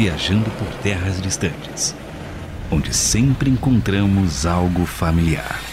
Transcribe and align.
viajando 0.00 0.48
por 0.50 0.68
terras 0.80 1.20
distantes, 1.20 1.92
onde 2.70 2.94
sempre 2.94 3.50
encontramos 3.50 4.46
algo 4.46 4.86
familiar. 4.86 5.67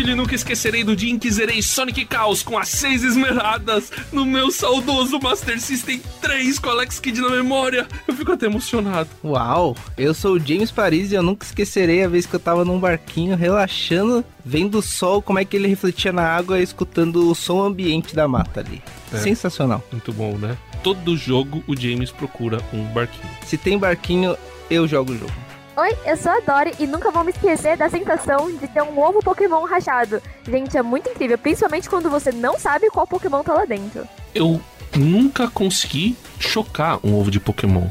E 0.00 0.14
nunca 0.14 0.34
esquecerei 0.34 0.82
do 0.82 0.96
dia 0.96 1.10
em 1.10 1.18
que 1.18 1.30
zerei 1.30 1.60
Sonic 1.60 2.06
Chaos 2.10 2.42
com 2.42 2.56
as 2.56 2.68
seis 2.68 3.04
esmeraldas 3.04 3.92
no 4.10 4.24
meu 4.24 4.50
saudoso 4.50 5.20
Master 5.20 5.60
System 5.60 6.00
3 6.20 6.58
com 6.58 6.70
Alex 6.70 6.98
Kidd 6.98 7.20
na 7.20 7.28
memória. 7.28 7.86
Eu 8.08 8.14
fico 8.14 8.32
até 8.32 8.46
emocionado. 8.46 9.10
Uau, 9.22 9.76
eu 9.98 10.14
sou 10.14 10.36
o 10.36 10.38
James 10.38 10.70
Paris 10.70 11.12
e 11.12 11.14
eu 11.14 11.22
nunca 11.22 11.44
esquecerei 11.44 12.02
a 12.02 12.08
vez 12.08 12.24
que 12.24 12.34
eu 12.34 12.40
tava 12.40 12.64
num 12.64 12.80
barquinho 12.80 13.36
relaxando, 13.36 14.24
vendo 14.42 14.78
o 14.78 14.82
sol, 14.82 15.20
como 15.20 15.38
é 15.38 15.44
que 15.44 15.56
ele 15.56 15.68
refletia 15.68 16.10
na 16.10 16.26
água, 16.26 16.58
escutando 16.58 17.30
o 17.30 17.34
som 17.34 17.62
ambiente 17.62 18.14
da 18.14 18.26
mata 18.26 18.60
ali. 18.60 18.82
É. 19.12 19.18
Sensacional. 19.18 19.84
Muito 19.92 20.10
bom, 20.10 20.38
né? 20.38 20.56
Todo 20.82 21.16
jogo 21.18 21.62
o 21.66 21.76
James 21.76 22.10
procura 22.10 22.60
um 22.72 22.84
barquinho. 22.84 23.28
Se 23.44 23.58
tem 23.58 23.78
barquinho, 23.78 24.38
eu 24.70 24.88
jogo 24.88 25.12
o 25.12 25.18
jogo. 25.18 25.51
Oi, 25.74 25.96
eu 26.04 26.18
sou 26.18 26.30
a 26.30 26.40
Dory 26.40 26.74
e 26.78 26.86
nunca 26.86 27.10
vou 27.10 27.24
me 27.24 27.30
esquecer 27.30 27.78
da 27.78 27.88
sensação 27.88 28.52
de 28.52 28.68
ter 28.68 28.82
um 28.82 28.98
ovo 29.00 29.20
Pokémon 29.20 29.64
rachado. 29.64 30.20
Gente, 30.46 30.76
é 30.76 30.82
muito 30.82 31.08
incrível, 31.08 31.38
principalmente 31.38 31.88
quando 31.88 32.10
você 32.10 32.30
não 32.30 32.58
sabe 32.58 32.90
qual 32.90 33.06
Pokémon 33.06 33.42
tá 33.42 33.54
lá 33.54 33.64
dentro. 33.64 34.06
Eu 34.34 34.60
nunca 34.94 35.48
consegui 35.48 36.14
chocar 36.38 37.00
um 37.02 37.18
ovo 37.18 37.30
de 37.30 37.40
Pokémon. 37.40 37.86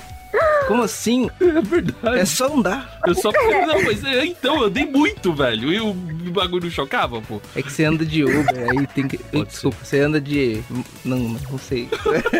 Como 0.67 0.83
assim? 0.83 1.29
É 1.51 1.61
verdade. 1.61 2.19
É 2.19 2.25
só 2.25 2.55
andar. 2.55 2.99
Eu 3.05 3.13
só. 3.13 3.29
Não, 3.31 3.83
mas 3.83 4.03
é, 4.05 4.25
então, 4.25 4.55
eu 4.57 4.63
andei 4.67 4.85
muito, 4.85 5.33
velho. 5.33 5.73
E 5.73 5.81
o 5.81 5.93
bagulho 6.31 6.71
chocava, 6.71 7.21
pô. 7.21 7.41
É 7.55 7.61
que 7.61 7.71
você 7.71 7.83
anda 7.83 8.05
de 8.05 8.23
Uber, 8.23 8.69
aí 8.69 8.87
tem 8.87 9.07
que. 9.07 9.17
Pode 9.17 9.49
Desculpa, 9.49 9.77
você 9.83 9.99
anda 9.99 10.21
de. 10.21 10.61
Não, 11.03 11.17
não 11.17 11.59
sei. 11.59 11.89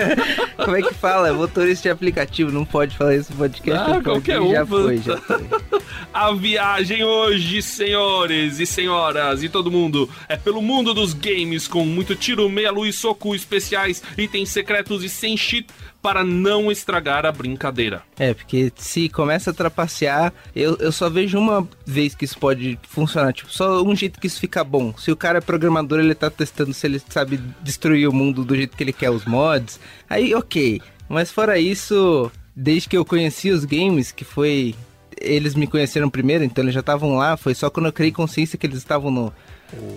Como 0.56 0.76
é 0.78 0.82
que 0.82 0.94
fala? 0.94 1.34
Motorista 1.34 1.84
de 1.84 1.90
aplicativo, 1.90 2.52
não 2.52 2.64
pode 2.64 2.96
falar 2.96 3.16
isso 3.16 3.32
no 3.32 3.38
podcast. 3.40 3.92
Ah, 3.92 4.02
qualquer 4.02 4.40
um, 4.40 4.52
Já 4.52 4.66
foi, 4.66 4.98
já 4.98 5.18
foi. 5.20 5.42
A 6.14 6.32
viagem 6.32 7.04
hoje, 7.04 7.62
senhores 7.62 8.60
e 8.60 8.66
senhoras 8.66 9.44
e 9.44 9.50
todo 9.50 9.72
mundo, 9.72 10.10
é 10.30 10.38
pelo 10.38 10.62
mundo 10.62 10.94
dos 10.94 11.14
games 11.14 11.68
com 11.68 11.86
muito 11.86 12.16
tiro, 12.16 12.50
meia 12.50 12.72
luz, 12.72 12.96
soco 12.96 13.36
especiais, 13.36 14.02
itens 14.18 14.50
secretos 14.50 15.04
e 15.04 15.10
sem 15.10 15.36
cheat 15.36 15.68
para 16.02 16.24
não 16.24 16.72
estragar 16.72 17.26
a 17.26 17.32
brincadeira. 17.32 18.02
É, 18.18 18.34
porque 18.34 18.72
se 18.76 19.08
começa 19.08 19.52
a 19.52 19.54
trapacear, 19.54 20.34
eu, 20.56 20.76
eu 20.78 20.92
só 20.92 21.10
vejo 21.10 21.38
uma 21.38 21.68
vez 21.86 22.16
que 22.16 22.26
isso 22.26 22.38
pode 22.40 22.80
funcionar. 22.88 23.34
Tipo, 23.34 23.52
só 23.52 23.84
um 23.84 23.96
jeito 23.96 24.20
que 24.20 24.28
isso 24.28 24.40
fica 24.40 24.64
bom. 24.64 24.94
Se 24.98 25.12
o 25.12 25.16
cara 25.16 25.38
é 25.38 25.42
programador, 25.42 26.00
ele 26.00 26.16
tá 26.16 26.30
testando 26.30 26.74
se 26.74 26.88
ele 26.88 27.02
sabe 27.10 27.40
destruir 27.62 28.08
o 28.08 28.14
mundo 28.14 28.44
do 28.44 28.56
jeito 28.56 28.76
que 28.76 28.84
ele 28.84 28.94
quer, 28.94 29.12
os 29.12 29.26
mods. 29.26 29.80
Aí, 30.10 30.34
ok. 30.34 30.82
Mas 31.08 31.32
fora 31.32 31.60
isso, 31.60 32.32
desde 32.56 32.90
que 32.90 32.98
eu 32.98 33.06
conheci 33.06 33.52
os 33.52 33.66
games, 33.66 34.12
que 34.12 34.24
foi. 34.24 34.76
Eles 35.22 35.56
me 35.56 35.68
conheceram 35.68 36.10
primeiro, 36.10 36.44
então 36.44 36.64
eles 36.64 36.74
já 36.74 36.80
estavam 36.82 37.16
lá. 37.16 37.38
Foi 37.38 37.54
só 37.54 37.70
quando 37.70 37.86
eu 37.88 37.94
criei 37.94 38.12
consciência 38.12 38.58
que 38.58 38.66
eles 38.68 38.78
estavam 38.78 39.10
no, 39.12 39.34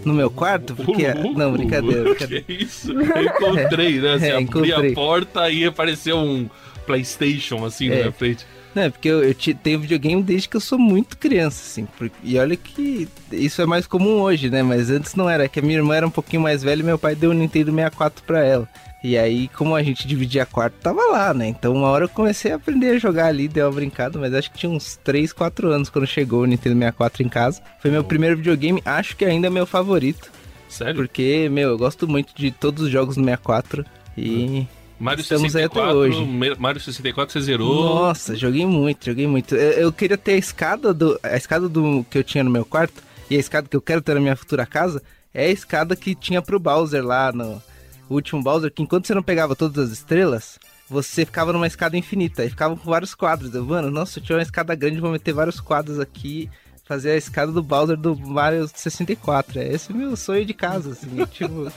no 0.05 0.12
meu 0.14 0.31
quarto. 0.31 0.75
Porque. 0.75 1.06
Ô, 1.08 1.14
louco, 1.22 1.39
Não, 1.39 1.53
brincadeira, 1.53 2.03
brincadeira. 2.11 2.44
Que 2.44 2.53
isso? 2.53 2.92
Eu 2.92 3.22
encontrei, 3.25 4.00
né? 4.00 4.19
Você 4.19 4.27
É, 4.31 4.36
abria 4.36 4.42
encontrei. 4.42 4.92
a 4.92 4.94
porta 4.94 5.50
e 5.50 5.64
apareceu 5.64 6.16
um 6.19 6.48
PlayStation 6.86 7.64
assim 7.64 7.89
na 7.89 7.94
É. 7.94 7.98
minha 8.00 8.12
frente. 8.12 8.47
Não, 8.75 8.83
é 8.83 8.91
porque 8.91 9.08
eu, 9.08 9.22
eu 9.22 9.33
te- 9.34 9.55
tenho 9.55 9.78
videogame 9.78 10.20
desde 10.20 10.48
que 10.48 10.56
eu 10.56 10.61
sou 10.61 10.77
muito 10.78 11.16
criança, 11.16 11.62
assim. 11.64 11.86
por- 11.97 12.11
e 12.25 12.36
olha 12.38 12.56
que 12.56 13.09
isso 13.31 13.62
é 13.62 13.66
mais 13.66 13.86
comum 13.86 14.20
hoje, 14.20 14.50
né? 14.50 14.62
Mas 14.64 14.91
antes 14.91 15.14
não 15.14 15.31
era, 15.31 15.48
que 15.48 15.60
a 15.60 15.62
minha 15.62 15.77
irmã 15.78 15.94
era 15.94 16.06
um 16.06 16.10
pouquinho 16.10 16.43
mais 16.43 16.62
velha 16.62 16.81
e 16.81 16.84
meu 16.84 16.98
pai 16.98 17.15
deu 17.15 17.31
o 17.31 17.34
Nintendo 17.34 17.71
64 17.71 18.25
pra 18.25 18.44
ela. 18.44 18.69
E 19.04 19.19
aí, 19.19 19.48
como 19.48 19.76
a 19.76 19.82
gente 19.82 20.09
dividia 20.09 20.47
quarto, 20.47 20.76
tava 20.81 21.03
lá, 21.12 21.34
né? 21.34 21.47
Então 21.47 21.75
uma 21.75 21.88
hora 21.88 22.06
eu 22.06 22.09
comecei 22.09 22.53
a 22.53 22.56
aprender 22.56 22.88
a 22.88 22.98
jogar 22.98 23.26
ali, 23.26 23.47
deu 23.47 23.66
uma 23.66 23.72
brincada, 23.72 24.19
mas 24.19 24.32
acho 24.32 24.50
que 24.50 24.56
tinha 24.56 24.72
uns 24.72 24.98
3, 25.04 25.31
4 25.31 25.70
anos 25.70 25.91
quando 25.91 26.06
chegou 26.06 26.41
o 26.41 26.47
Nintendo 26.47 26.76
64 26.76 27.22
em 27.22 27.28
casa. 27.28 27.60
Foi 27.82 27.91
meu 27.91 28.03
primeiro 28.03 28.38
videogame, 28.38 28.81
acho 28.82 29.15
que 29.15 29.26
ainda 29.26 29.48
é 29.48 29.50
meu 29.50 29.66
favorito. 29.66 30.32
Sério? 30.70 30.94
Porque, 30.94 31.50
meu, 31.53 31.69
eu 31.69 31.76
gosto 31.76 32.09
muito 32.09 32.34
de 32.34 32.50
todos 32.50 32.84
os 32.84 32.91
jogos 32.91 33.16
do 33.16 33.22
64 33.22 33.84
e... 34.16 34.66
Mario 34.98 35.21
Estamos 35.21 35.54
aí 35.54 35.65
até 35.65 35.81
64, 35.81 35.98
hoje. 35.98 36.56
Mario 36.59 36.81
64 36.81 37.31
você 37.31 37.41
zerou. 37.42 37.84
Nossa, 37.84 38.34
joguei 38.34 38.65
muito, 38.65 39.04
joguei 39.04 39.26
muito. 39.26 39.54
Eu, 39.54 39.72
eu 39.72 39.92
queria 39.92 40.16
ter 40.16 40.32
a 40.32 40.38
escada 40.38 40.94
do. 40.94 41.19
A 41.22 41.36
escada 41.36 41.69
do 41.69 42.06
que 42.09 42.16
eu 42.16 42.25
tinha 42.25 42.44
no 42.44 42.48
meu 42.48 42.65
quarto 42.65 43.03
e 43.28 43.36
a 43.36 43.41
escada 43.41 43.69
que 43.69 43.76
eu 43.76 43.82
quero 43.82 44.00
ter 44.00 44.15
na 44.15 44.21
minha 44.21 44.36
futura 44.36 44.65
casa 44.65 45.03
é 45.34 45.47
a 45.47 45.50
escada 45.50 45.97
que 45.97 46.15
tinha 46.15 46.41
pro 46.41 46.60
Bowser 46.60 47.04
lá 47.04 47.32
no 47.32 47.60
o 48.09 48.15
último 48.15 48.42
Bowser, 48.42 48.72
que 48.72 48.82
enquanto 48.82 49.06
você 49.06 49.15
não 49.15 49.22
pegava 49.22 49.56
todas 49.56 49.87
as 49.87 49.91
estrelas, 49.92 50.59
você 50.88 51.25
ficava 51.25 51.53
numa 51.53 51.66
escada 51.66 51.97
infinita 51.97 52.44
e 52.44 52.50
ficava 52.50 52.76
com 52.76 52.91
vários 52.91 53.15
quadros. 53.15 53.54
Eu, 53.54 53.65
mano, 53.65 53.91
nossa, 53.91 54.19
eu 54.19 54.22
tinha 54.22 54.37
uma 54.37 54.42
escada 54.42 54.75
grande, 54.75 55.00
vou 55.00 55.10
meter 55.10 55.32
vários 55.32 55.60
quadros 55.60 55.98
aqui. 55.98 56.50
Fazer 56.84 57.12
a 57.12 57.16
escada 57.16 57.50
do 57.50 57.62
Bowser 57.62 57.97
do 57.97 58.15
Mario 58.15 58.69
64. 58.69 59.59
É 59.59 59.72
esse 59.72 59.91
meu 59.91 60.15
sonho 60.16 60.44
de 60.44 60.53
casa, 60.53 60.91
assim. 60.91 61.25
tipo, 61.32 61.72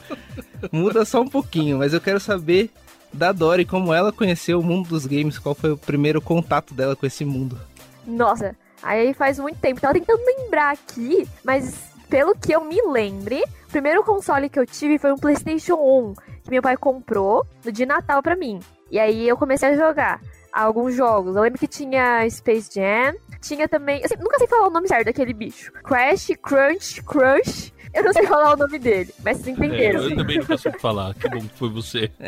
muda 0.70 1.06
só 1.06 1.22
um 1.22 1.30
pouquinho, 1.30 1.78
mas 1.78 1.94
eu 1.94 2.02
quero 2.02 2.20
saber 2.20 2.70
da 3.14 3.32
Dory, 3.32 3.64
como 3.64 3.94
ela 3.94 4.12
conheceu 4.12 4.60
o 4.60 4.64
mundo 4.64 4.90
dos 4.90 5.06
games, 5.06 5.40
qual 5.40 5.56
foi 5.56 5.72
o 5.72 5.78
primeiro 5.78 6.22
contato 6.22 6.74
dela 6.74 6.94
com 6.94 7.06
esse 7.06 7.24
mundo. 7.24 7.58
Nossa, 8.06 8.54
aí 8.84 9.14
faz 9.14 9.40
muito 9.40 9.60
tempo. 9.60 9.80
Tava 9.80 9.94
tentando 9.94 10.22
lembrar 10.26 10.72
aqui, 10.72 11.26
mas 11.42 11.97
pelo 12.10 12.36
que 12.36 12.52
eu 12.52 12.64
me 12.64 12.82
lembre, 12.82 13.42
o 13.68 13.72
primeiro 13.72 14.04
console 14.04 14.50
que 14.50 14.60
eu 14.60 14.66
tive 14.66 14.98
foi 14.98 15.12
um 15.12 15.18
PlayStation 15.18 15.76
1, 15.76 16.14
que 16.44 16.50
meu 16.50 16.62
pai 16.62 16.78
comprou 16.78 17.46
no 17.64 17.72
de 17.72 17.86
Natal 17.86 18.22
pra 18.24 18.36
mim. 18.36 18.60
E 18.90 18.98
aí 19.00 19.28
eu 19.28 19.36
comecei 19.38 19.70
a 19.70 19.76
jogar 19.76 20.22
alguns 20.52 20.96
jogos. 20.96 21.36
Eu 21.36 21.42
lembro 21.42 21.60
que 21.60 21.68
tinha 21.68 22.28
Space 22.30 22.70
Jam, 22.74 23.16
tinha 23.42 23.68
também. 23.68 24.02
Eu 24.02 24.08
sempre- 24.08 24.24
nunca 24.24 24.38
sei 24.40 24.48
falar 24.48 24.68
o 24.68 24.72
nome 24.72 24.88
certo 24.88 25.06
daquele 25.06 25.34
bicho. 25.34 25.72
Crash, 25.84 26.30
Crunch, 26.42 27.04
Crush. 27.04 27.74
Eu 27.94 28.04
não 28.04 28.14
sei 28.14 28.26
falar 28.28 28.54
o 28.54 28.58
nome 28.58 28.78
dele, 28.80 29.14
mas 29.24 29.38
vocês 29.38 29.48
É, 29.48 29.52
entenderam. 29.66 30.04
eu 30.04 30.16
também 30.16 30.38
nunca 30.40 30.58
soube 30.58 30.80
falar. 30.80 31.14
Que 31.16 31.30
bom 31.30 31.40
que 31.40 31.58
foi 31.58 31.70
você. 31.70 32.12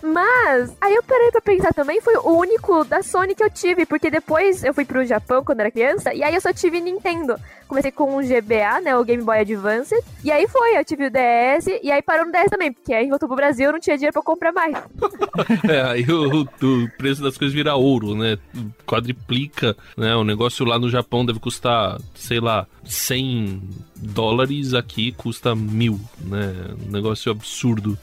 Mas, 0.00 0.72
aí 0.80 0.94
eu 0.94 1.02
parei 1.02 1.30
pra 1.32 1.40
pensar 1.40 1.74
também, 1.74 2.00
foi 2.00 2.14
o 2.16 2.30
único 2.30 2.84
da 2.84 3.02
Sony 3.02 3.34
que 3.34 3.42
eu 3.42 3.50
tive, 3.50 3.84
porque 3.84 4.08
depois 4.10 4.62
eu 4.62 4.72
fui 4.72 4.84
pro 4.84 5.04
Japão 5.04 5.42
quando 5.44 5.58
era 5.60 5.72
criança, 5.72 6.14
e 6.14 6.22
aí 6.22 6.34
eu 6.34 6.40
só 6.40 6.52
tive 6.52 6.80
Nintendo. 6.80 7.36
Comecei 7.66 7.90
com 7.90 8.16
o 8.16 8.20
GBA, 8.22 8.80
né, 8.80 8.96
o 8.96 9.04
Game 9.04 9.22
Boy 9.24 9.40
Advance, 9.40 9.94
e 10.22 10.30
aí 10.30 10.46
foi, 10.46 10.78
eu 10.78 10.84
tive 10.84 11.06
o 11.06 11.10
DS, 11.10 11.66
e 11.82 11.90
aí 11.90 12.00
parou 12.00 12.24
no 12.26 12.32
DS 12.32 12.48
também, 12.48 12.72
porque 12.72 12.94
aí 12.94 13.08
voltou 13.08 13.28
pro 13.28 13.36
Brasil, 13.36 13.66
eu 13.66 13.72
não 13.72 13.80
tinha 13.80 13.96
dinheiro 13.96 14.12
pra 14.12 14.22
comprar 14.22 14.52
mais. 14.52 14.76
É, 15.68 15.82
aí 15.82 16.04
o, 16.10 16.42
o 16.42 16.90
preço 16.96 17.22
das 17.22 17.36
coisas 17.36 17.54
vira 17.54 17.74
ouro, 17.74 18.14
né? 18.14 18.38
Quadriplica, 18.86 19.76
né? 19.96 20.14
O 20.16 20.24
negócio 20.24 20.64
lá 20.64 20.78
no 20.78 20.90
Japão 20.90 21.24
deve 21.24 21.38
custar, 21.38 22.00
sei 22.14 22.40
lá, 22.40 22.66
100 22.84 23.62
dólares, 23.96 24.74
aqui 24.74 25.12
custa 25.12 25.54
mil, 25.54 26.00
né? 26.20 26.54
Um 26.86 26.90
negócio 26.90 27.30
absurdo. 27.30 27.98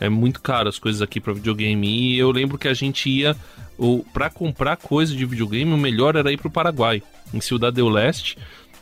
É 0.00 0.08
muito 0.08 0.40
caro 0.40 0.68
as 0.68 0.78
coisas 0.78 1.02
aqui 1.02 1.20
pra 1.20 1.32
videogame. 1.32 1.88
E 1.88 2.18
eu 2.18 2.30
lembro 2.30 2.56
que 2.56 2.68
a 2.68 2.74
gente 2.74 3.08
ia, 3.10 3.36
o, 3.76 4.04
pra 4.12 4.30
comprar 4.30 4.76
coisa 4.76 5.14
de 5.14 5.26
videogame, 5.26 5.72
o 5.72 5.78
melhor 5.78 6.14
era 6.16 6.32
ir 6.32 6.38
pro 6.38 6.50
Paraguai, 6.50 7.02
em 7.34 7.40
Ciudad 7.40 7.74
del 7.74 7.88
Leste. 7.88 8.38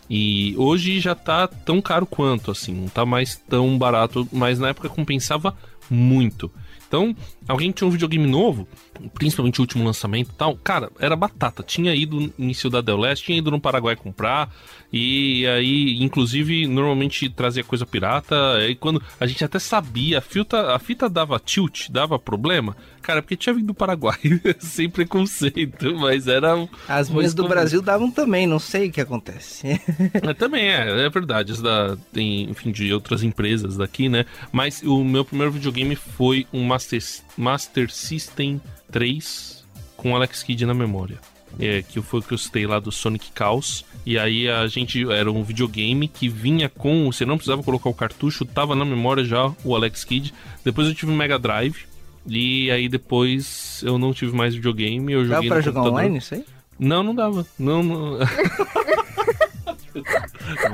E 0.09 0.55
hoje 0.57 1.01
já 1.01 1.15
tá 1.15 1.49
tão 1.49 1.81
caro 1.81 2.07
quanto, 2.07 2.51
assim, 2.51 2.73
não 2.73 2.89
tá 2.89 3.05
mais 3.05 3.37
tão 3.49 3.77
barato, 3.77 4.29
mas 4.33 4.59
na 4.59 4.69
época 4.69 4.89
compensava 4.89 5.57
muito. 5.91 6.51
Então, 6.87 7.15
alguém 7.49 7.71
tinha 7.71 7.87
um 7.87 7.91
videogame 7.91 8.27
novo, 8.27 8.67
principalmente 9.15 9.61
o 9.61 9.63
último 9.63 9.85
lançamento 9.85 10.31
e 10.31 10.35
tal, 10.35 10.57
cara, 10.57 10.91
era 10.99 11.17
batata. 11.17 11.63
Tinha 11.63 11.95
ido 11.95 12.33
em 12.39 12.53
Ciudad 12.55 12.85
del 12.85 12.99
Leste, 12.99 13.27
tinha 13.27 13.39
ido 13.39 13.51
no 13.51 13.61
Paraguai 13.61 13.97
comprar, 13.97 14.51
e 14.93 15.47
aí, 15.47 16.03
inclusive, 16.03 16.67
normalmente 16.67 17.29
trazia 17.29 17.65
coisa 17.65 17.85
pirata. 17.85 18.35
E 18.69 18.75
quando 18.75 19.03
a 19.19 19.27
gente 19.27 19.45
até 19.45 19.59
sabia, 19.59 20.19
a 20.19 20.21
fita, 20.21 20.75
a 20.75 20.79
fita 20.79 21.09
dava 21.09 21.39
tilt, 21.39 21.91
dava 21.91 22.19
problema, 22.19 22.77
cara, 23.03 23.21
porque 23.21 23.37
tinha 23.37 23.55
vindo 23.55 23.67
do 23.67 23.75
Paraguai, 23.75 24.19
sem 24.59 24.89
preconceito, 24.89 25.95
mas 25.97 26.27
era. 26.27 26.69
As 26.89 27.11
minhas 27.11 27.35
do 27.35 27.47
Brasil 27.47 27.83
davam 27.83 28.11
também, 28.11 28.47
não 28.47 28.59
sei 28.59 28.89
o 28.89 28.93
que 28.93 29.01
acontece. 29.01 29.81
É, 30.15 30.35
também 30.35 30.69
é, 30.69 31.05
é 31.05 31.11
verdade. 31.11 31.53
Isso 31.53 31.63
da, 31.63 31.97
tem, 32.13 32.49
enfim, 32.51 32.71
de 32.71 32.93
outras 32.93 33.23
empresas 33.23 33.77
daqui, 33.77 34.09
né? 34.09 34.25
Mas 34.53 34.83
o 34.83 35.05
meu 35.05 35.25
primeiro 35.25 35.53
videogame 35.53 35.95
foi 35.95 36.47
um 36.53 36.65
Master, 36.65 37.01
Master 37.37 37.91
System 37.91 38.61
3 38.91 39.65
com 39.97 40.15
Alex 40.15 40.43
Kidd 40.43 40.65
na 40.67 40.75
memória. 40.75 41.19
É, 41.59 41.83
que 41.83 42.03
foi 42.03 42.21
o 42.21 42.23
que 42.23 42.35
eu 42.35 42.39
citei 42.39 42.67
lá 42.67 42.79
do 42.79 42.93
Sonic 42.93 43.31
Chaos. 43.37 43.85
E 44.05 44.19
aí 44.19 44.49
a 44.49 44.67
gente 44.67 45.11
era 45.11 45.33
um 45.33 45.43
videogame 45.43 46.07
que 46.07 46.29
vinha 46.29 46.69
com. 46.69 47.11
Você 47.11 47.25
não 47.25 47.37
precisava 47.37 47.63
colocar 47.63 47.89
o 47.89 47.95
cartucho, 47.95 48.45
tava 48.45 48.75
na 48.75 48.85
memória 48.85 49.25
já 49.25 49.51
o 49.65 49.75
Alex 49.75 50.05
Kidd. 50.05 50.35
Depois 50.65 50.87
eu 50.87 50.95
tive 50.95 51.11
um 51.13 51.17
Mega 51.17 51.39
Drive. 51.39 51.87
E 52.27 52.71
aí 52.71 52.89
depois 52.89 53.81
eu 53.85 53.99
não 53.99 54.13
tive 54.13 54.37
mais 54.37 54.55
videogame. 54.55 55.13
Eu 55.13 55.23
Dava 55.23 55.35
joguei 55.35 55.49
pra 55.49 55.57
no 55.59 55.63
jogar 55.63 55.81
computador. 55.81 55.99
online 56.01 56.19
isso 56.19 56.35
aí? 56.35 56.45
Não, 56.79 57.03
não 57.03 57.15
dava. 57.15 57.47
Não, 57.59 57.83
não... 57.83 58.19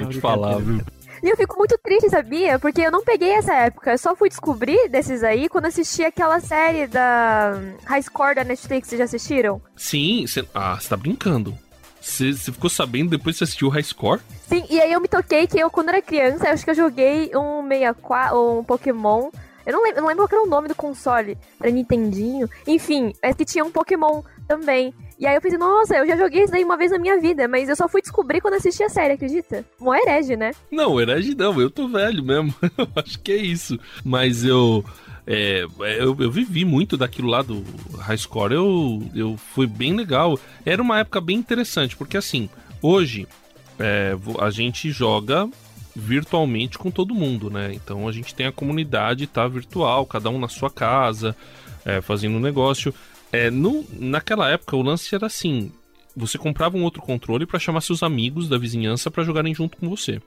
Vou 0.01 0.07
te 0.11 0.21
falar, 0.21 0.59
viu? 0.59 0.81
E 1.23 1.29
eu 1.29 1.37
fico 1.37 1.57
muito 1.57 1.79
triste, 1.79 2.11
sabia? 2.11 2.59
Porque 2.59 2.81
eu 2.81 2.91
não 2.91 3.05
peguei 3.05 3.31
essa 3.35 3.55
época. 3.55 3.93
Eu 3.93 3.99
só 3.99 4.17
fui 4.17 4.29
descobrir 4.29 4.89
desses 4.89 5.23
aí 5.23 5.49
quando 5.49 5.67
assisti 5.67 6.05
aquela 6.05 6.41
série 6.41 6.89
da 6.89 7.61
High 7.85 8.03
Score 8.03 8.35
da 8.35 8.45
Netflix. 8.45 8.89
Vocês 8.89 8.99
já 8.99 9.05
assistiram? 9.05 9.63
Sim, 9.77 10.27
cê... 10.27 10.45
ah, 10.53 10.77
você 10.81 10.89
tá 10.89 10.97
brincando. 10.97 11.57
Você 12.01 12.33
ficou 12.33 12.69
sabendo 12.69 13.11
depois 13.11 13.37
que 13.37 13.39
você 13.39 13.45
assistiu 13.45 13.69
o 13.69 13.71
High 13.71 13.85
Score? 13.85 14.21
Sim, 14.49 14.65
e 14.69 14.81
aí 14.81 14.93
eu 14.93 15.01
me 15.01 15.07
toquei 15.07 15.47
que 15.47 15.61
eu, 15.61 15.71
quando 15.71 15.91
era 15.91 16.03
criança, 16.03 16.49
eu 16.49 16.53
acho 16.53 16.65
que 16.65 16.71
eu 16.71 16.75
joguei 16.75 17.31
um 17.37 17.67
64, 17.69 18.59
um 18.59 18.65
Pokémon. 18.65 19.31
Eu 19.65 19.75
não 19.75 19.83
lembro, 19.85 19.99
eu 19.99 20.03
não 20.03 20.09
lembro 20.09 20.29
qual 20.29 20.41
era 20.41 20.49
o 20.49 20.51
nome 20.51 20.67
do 20.67 20.75
console 20.75 21.39
pra 21.57 21.71
Nintendinho. 21.71 22.51
Enfim, 22.67 23.13
é 23.23 23.33
que 23.33 23.45
tinha 23.45 23.65
um 23.65 23.71
Pokémon 23.71 24.23
também. 24.49 24.93
E 25.23 25.27
aí 25.27 25.37
eu 25.37 25.41
pensei, 25.41 25.57
nossa, 25.57 25.95
eu 25.95 26.05
já 26.05 26.17
joguei 26.17 26.43
isso 26.43 26.51
daí 26.51 26.65
uma 26.65 26.77
vez 26.77 26.91
na 26.91 26.99
minha 26.99 27.21
vida, 27.21 27.47
mas 27.47 27.69
eu 27.69 27.77
só 27.77 27.89
fui 27.89 28.03
descobrir 28.03 28.41
quando 28.41 28.55
assisti 28.55 28.83
a 28.83 28.89
série, 28.89 29.13
acredita? 29.13 29.65
Um 29.81 29.95
herege, 29.95 30.35
né? 30.35 30.51
Não, 30.69 31.01
herege 31.01 31.37
não, 31.37 31.61
eu 31.61 31.71
tô 31.71 31.87
velho 31.87 32.25
mesmo. 32.25 32.53
eu 32.77 32.89
acho 32.97 33.21
que 33.21 33.31
é 33.31 33.37
isso. 33.37 33.79
Mas 34.05 34.45
eu. 34.45 34.85
É, 35.25 35.65
eu, 35.79 36.17
eu, 36.19 36.29
vivi 36.29 36.65
muito 36.65 36.97
daquilo 36.97 37.29
lá 37.29 37.41
do 37.41 37.65
High 38.01 38.19
Score, 38.19 38.53
eu, 38.53 39.01
eu 39.15 39.37
foi 39.37 39.65
bem 39.65 39.95
legal. 39.95 40.37
Era 40.67 40.83
uma 40.83 40.99
época 40.99 41.21
bem 41.21 41.37
interessante, 41.37 41.97
porque 41.97 42.17
assim, 42.17 42.51
hoje 42.83 43.29
é, 43.79 44.17
a 44.41 44.51
gente 44.51 44.91
joga 44.91 45.49
virtualmente 45.95 46.77
com 46.77 46.91
todo 46.91 47.15
mundo, 47.15 47.49
né? 47.49 47.73
Então 47.73 48.09
a 48.09 48.13
gente 48.13 48.35
tem 48.35 48.47
a 48.47 48.53
comunidade 48.53 49.29
tá 49.29 49.47
virtual, 49.47 50.05
cada 50.05 50.29
um 50.31 50.41
na 50.41 50.49
sua 50.49 50.69
casa, 50.69 51.37
é, 51.85 52.01
fazendo 52.01 52.39
um 52.39 52.41
negócio. 52.41 52.93
É, 53.33 53.51
no, 53.51 53.85
naquela 53.99 54.49
época 54.51 54.77
o 54.77 54.83
lance 54.83 55.15
era 55.15 55.27
assim: 55.27 55.73
você 56.15 56.39
comprava 56.39 56.77
um 56.77 56.85
outro 56.85 57.03
controle 57.03 57.47
para 57.47 57.59
chamar 57.59 57.81
seus 57.81 58.03
amigos 58.03 58.49
da 58.49 58.59
vizinhança 58.59 59.11
para 59.11 59.25
jogarem 59.25 59.55
junto 59.55 59.77
com 59.79 59.89
você. 59.89 60.21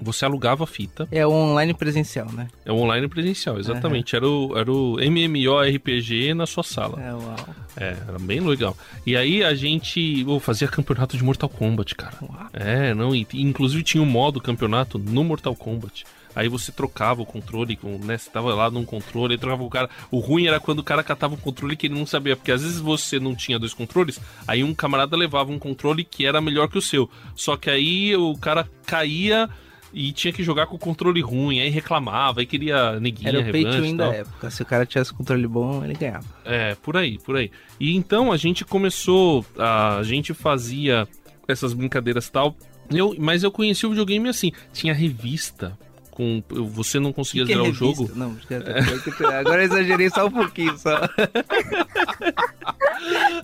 Você 0.00 0.24
alugava 0.24 0.64
a 0.64 0.66
fita. 0.66 1.06
É 1.12 1.24
o 1.24 1.30
online 1.30 1.74
presencial, 1.74 2.26
né? 2.32 2.48
É 2.64 2.72
o 2.72 2.76
online 2.76 3.06
presencial, 3.08 3.58
exatamente. 3.58 4.14
Uhum. 4.14 4.16
Era, 4.16 4.28
o, 4.28 4.58
era 4.58 4.72
o 4.72 5.00
MMORPG 5.00 6.34
na 6.34 6.44
sua 6.44 6.64
sala. 6.64 7.00
É, 7.00 7.12
uau. 7.12 7.36
É, 7.76 7.96
era 8.08 8.18
bem 8.18 8.40
legal. 8.40 8.76
E 9.06 9.16
aí 9.16 9.44
a 9.44 9.54
gente 9.54 10.24
oh, 10.26 10.40
fazia 10.40 10.66
campeonato 10.66 11.16
de 11.16 11.22
Mortal 11.22 11.48
Kombat, 11.48 11.94
cara. 11.94 12.16
Uau. 12.20 12.48
É, 12.52 12.94
não, 12.94 13.14
e, 13.14 13.26
inclusive 13.34 13.82
tinha 13.84 14.02
um 14.02 14.06
modo 14.06 14.40
campeonato 14.40 14.98
no 14.98 15.22
Mortal 15.22 15.54
Kombat. 15.54 16.04
Aí 16.34 16.48
você 16.48 16.72
trocava 16.72 17.22
o 17.22 17.26
controle, 17.26 17.76
com, 17.76 17.98
né? 17.98 18.16
Você 18.16 18.30
tava 18.30 18.54
lá 18.54 18.70
num 18.70 18.84
controle, 18.84 19.34
aí 19.34 19.38
trocava 19.38 19.62
o 19.62 19.70
cara. 19.70 19.88
O 20.10 20.18
ruim 20.18 20.46
era 20.46 20.58
quando 20.58 20.78
o 20.80 20.84
cara 20.84 21.02
catava 21.02 21.34
um 21.34 21.38
controle 21.38 21.76
que 21.76 21.86
ele 21.86 21.94
não 21.94 22.06
sabia, 22.06 22.36
porque 22.36 22.52
às 22.52 22.62
vezes 22.62 22.78
você 22.78 23.18
não 23.18 23.34
tinha 23.34 23.58
dois 23.58 23.74
controles, 23.74 24.20
aí 24.46 24.64
um 24.64 24.74
camarada 24.74 25.16
levava 25.16 25.50
um 25.50 25.58
controle 25.58 26.04
que 26.04 26.24
era 26.26 26.40
melhor 26.40 26.68
que 26.68 26.78
o 26.78 26.82
seu. 26.82 27.08
Só 27.34 27.56
que 27.56 27.70
aí 27.70 28.16
o 28.16 28.36
cara 28.36 28.68
caía 28.86 29.48
e 29.92 30.10
tinha 30.12 30.32
que 30.32 30.42
jogar 30.42 30.66
com 30.66 30.76
o 30.76 30.78
controle 30.78 31.20
ruim, 31.20 31.60
aí 31.60 31.68
reclamava, 31.68 32.40
aí 32.40 32.46
queria 32.46 32.98
neguinha, 32.98 33.28
Era 33.28 33.40
o 33.40 33.52
pay 33.52 33.64
to 33.64 33.82
win 33.82 33.96
da 33.96 34.06
época, 34.06 34.50
se 34.50 34.62
o 34.62 34.64
cara 34.64 34.86
tivesse 34.86 35.12
controle 35.12 35.46
bom, 35.46 35.84
ele 35.84 35.94
ganhava. 35.94 36.24
É, 36.44 36.74
por 36.76 36.96
aí, 36.96 37.18
por 37.18 37.36
aí. 37.36 37.50
E 37.78 37.94
então 37.94 38.32
a 38.32 38.36
gente 38.36 38.64
começou, 38.64 39.44
a, 39.58 39.98
a 39.98 40.02
gente 40.02 40.32
fazia 40.32 41.06
essas 41.46 41.74
brincadeiras 41.74 42.30
tal, 42.30 42.56
eu, 42.90 43.14
mas 43.18 43.42
eu 43.42 43.52
conheci 43.52 43.84
o 43.84 43.90
videogame 43.90 44.28
assim, 44.28 44.52
tinha 44.72 44.94
revista 44.94 45.76
com 46.12 46.42
você 46.48 47.00
não 47.00 47.12
conseguia 47.12 47.44
que 47.44 47.52
zerar 47.52 47.66
é 47.66 47.70
o 47.70 47.72
jogo. 47.72 48.10
Não, 48.14 48.36
é. 48.50 49.38
agora 49.40 49.62
eu 49.62 49.64
exagerei 49.64 50.10
só 50.10 50.26
um 50.26 50.30
pouquinho 50.30 50.78
só. 50.78 51.00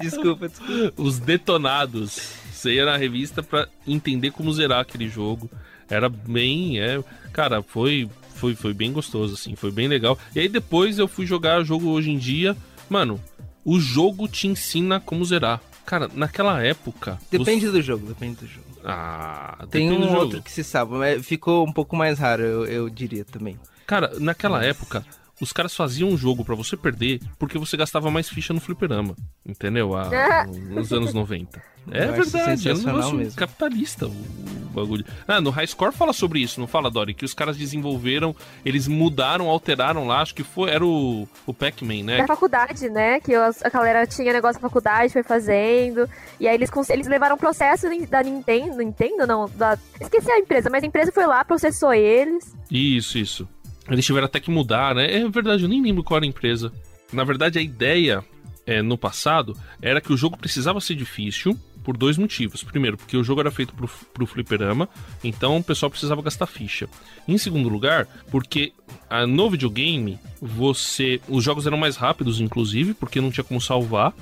desculpa, 0.01 0.49
desculpa. 0.49 0.93
Os 0.97 1.19
detonados. 1.19 2.37
Você 2.53 2.75
ia 2.75 2.85
na 2.85 2.97
revista 2.97 3.43
para 3.43 3.69
entender 3.87 4.33
como 4.33 4.53
zerar 4.53 4.81
aquele 4.81 5.09
jogo. 5.09 5.51
Era 5.89 6.09
bem, 6.09 6.79
é, 6.79 7.03
cara, 7.33 7.63
foi 7.63 8.09
foi 8.35 8.55
foi 8.55 8.75
bem 8.75 8.93
gostoso 8.93 9.35
assim, 9.35 9.57
foi 9.57 9.73
bem 9.73 9.89
legal. 9.89 10.19
E 10.35 10.41
aí 10.41 10.49
depois 10.49 10.99
eu 10.99 11.09
fui 11.09 11.25
jogar 11.25 11.65
jogo 11.65 11.89
hoje 11.89 12.11
em 12.11 12.19
dia. 12.19 12.55
Mano, 12.91 13.19
o 13.65 13.81
jogo 13.81 14.29
te 14.29 14.47
ensina 14.47 15.01
como 15.01 15.25
zerar. 15.25 15.61
Cara, 15.89 16.07
naquela 16.15 16.63
época. 16.63 17.19
Depende 17.31 17.67
do 17.71 17.81
jogo, 17.81 18.07
depende 18.07 18.37
do 18.37 18.47
jogo. 18.47 18.67
Ah, 18.85 19.67
tem 19.71 19.91
um 19.91 20.15
outro 20.17 20.43
que 20.43 20.53
se 20.53 20.63
sabe, 20.63 20.93
mas 20.93 21.25
ficou 21.25 21.67
um 21.67 21.73
pouco 21.73 21.97
mais 21.97 22.19
raro, 22.19 22.43
eu, 22.43 22.67
eu 22.67 22.91
diria 22.91 23.25
também. 23.25 23.59
Cara, 23.87 24.13
naquela 24.21 24.59
mas... 24.59 24.67
época, 24.67 25.03
os 25.41 25.53
caras 25.53 25.75
faziam 25.75 26.09
um 26.09 26.17
jogo 26.17 26.45
para 26.45 26.55
você 26.55 26.77
perder 26.77 27.21
porque 27.39 27.59
você 27.59 27.77
gastava 27.77 28.11
mais 28.11 28.29
ficha 28.29 28.53
no 28.53 28.61
fliperama, 28.61 29.15
entendeu? 29.47 29.97
Ah, 29.97 30.47
nos 30.47 30.93
anos 30.93 31.13
90. 31.13 31.61
É 31.91 32.05
eu 32.05 32.13
verdade, 32.13 32.69
é 32.69 32.75
um 32.75 32.83
negócio 32.83 33.15
mesmo. 33.15 33.35
capitalista 33.35 34.07
o, 34.07 34.11
o, 34.11 34.71
bagulho. 34.75 35.05
Ah, 35.27 35.41
no 35.41 35.51
High 35.51 35.67
Score 35.67 35.93
fala 35.93 36.13
sobre 36.13 36.41
isso, 36.41 36.61
não 36.61 36.67
fala, 36.67 36.91
Dory? 36.91 37.15
Que 37.15 37.25
os 37.25 37.33
caras 37.33 37.57
desenvolveram, 37.57 38.37
eles 38.65 38.87
mudaram, 38.87 39.49
alteraram 39.49 40.07
lá, 40.07 40.21
acho 40.21 40.35
que 40.35 40.45
foi, 40.45 40.71
era 40.71 40.85
o, 40.85 41.27
o 41.47 41.55
Pac-Man, 41.55 42.05
né? 42.05 42.19
Da 42.19 42.27
faculdade, 42.27 42.89
né? 42.91 43.21
Que 43.21 43.35
a 43.35 43.69
galera 43.73 44.07
tinha 44.07 44.33
negócio 44.33 44.61
da 44.61 44.69
faculdade, 44.69 45.13
foi 45.13 45.23
fazendo, 45.23 46.09
e 46.39 46.47
aí 46.47 46.55
eles, 46.55 46.71
eles 46.91 47.07
levaram 47.07 47.37
o 47.37 47.39
processo 47.39 47.87
da 48.09 48.23
Nintendo, 48.23 48.77
Nintendo 48.77 49.27
não, 49.27 49.49
da... 49.49 49.79
Esqueci 50.01 50.31
a 50.31 50.39
empresa, 50.39 50.69
mas 50.69 50.85
a 50.85 50.87
empresa 50.87 51.11
foi 51.11 51.27
lá, 51.27 51.45
processou 51.45 51.95
eles. 51.95 52.55
Isso, 52.71 53.19
isso. 53.19 53.49
Eles 53.91 54.05
tiveram 54.05 54.27
até 54.27 54.39
que 54.39 54.51
mudar, 54.51 54.95
né? 54.95 55.13
É 55.13 55.29
verdade, 55.29 55.63
eu 55.63 55.69
nem 55.69 55.83
lembro 55.83 56.05
qual 56.05 56.19
era 56.19 56.27
a 56.27 56.29
empresa. 56.29 56.73
Na 57.13 57.25
verdade, 57.25 57.59
a 57.59 57.63
ideia 57.63 58.25
é, 58.67 58.83
no 58.83 58.99
passado 58.99 59.57
era 59.81 60.01
que 60.01 60.13
o 60.13 60.17
jogo 60.17 60.37
precisava 60.37 60.81
ser 60.81 60.95
difícil 60.95 61.59
por 61.83 61.97
dois 61.97 62.19
motivos. 62.19 62.63
Primeiro, 62.63 62.99
porque 62.99 63.17
o 63.17 63.25
jogo 63.25 63.41
era 63.41 63.51
feito 63.51 63.73
pro, 63.73 63.89
pro 64.13 64.27
fliperama, 64.27 64.87
então 65.25 65.57
o 65.57 65.65
pessoal 65.65 65.89
precisava 65.89 66.21
gastar 66.21 66.47
ficha. 66.47 66.87
Em 67.27 67.39
segundo 67.39 67.71
lugar, 67.71 68.07
porque 68.31 68.75
a, 69.09 69.27
no 69.27 69.49
videogame, 69.49 70.19
você. 70.39 71.19
Os 71.27 71.43
jogos 71.43 71.67
eram 71.67 71.79
mais 71.79 71.97
rápidos, 71.97 72.43
inclusive, 72.43 72.93
porque 72.93 73.23
não 73.23 73.31
tinha 73.31 73.45
como 73.45 73.59
salvar. 73.59 74.13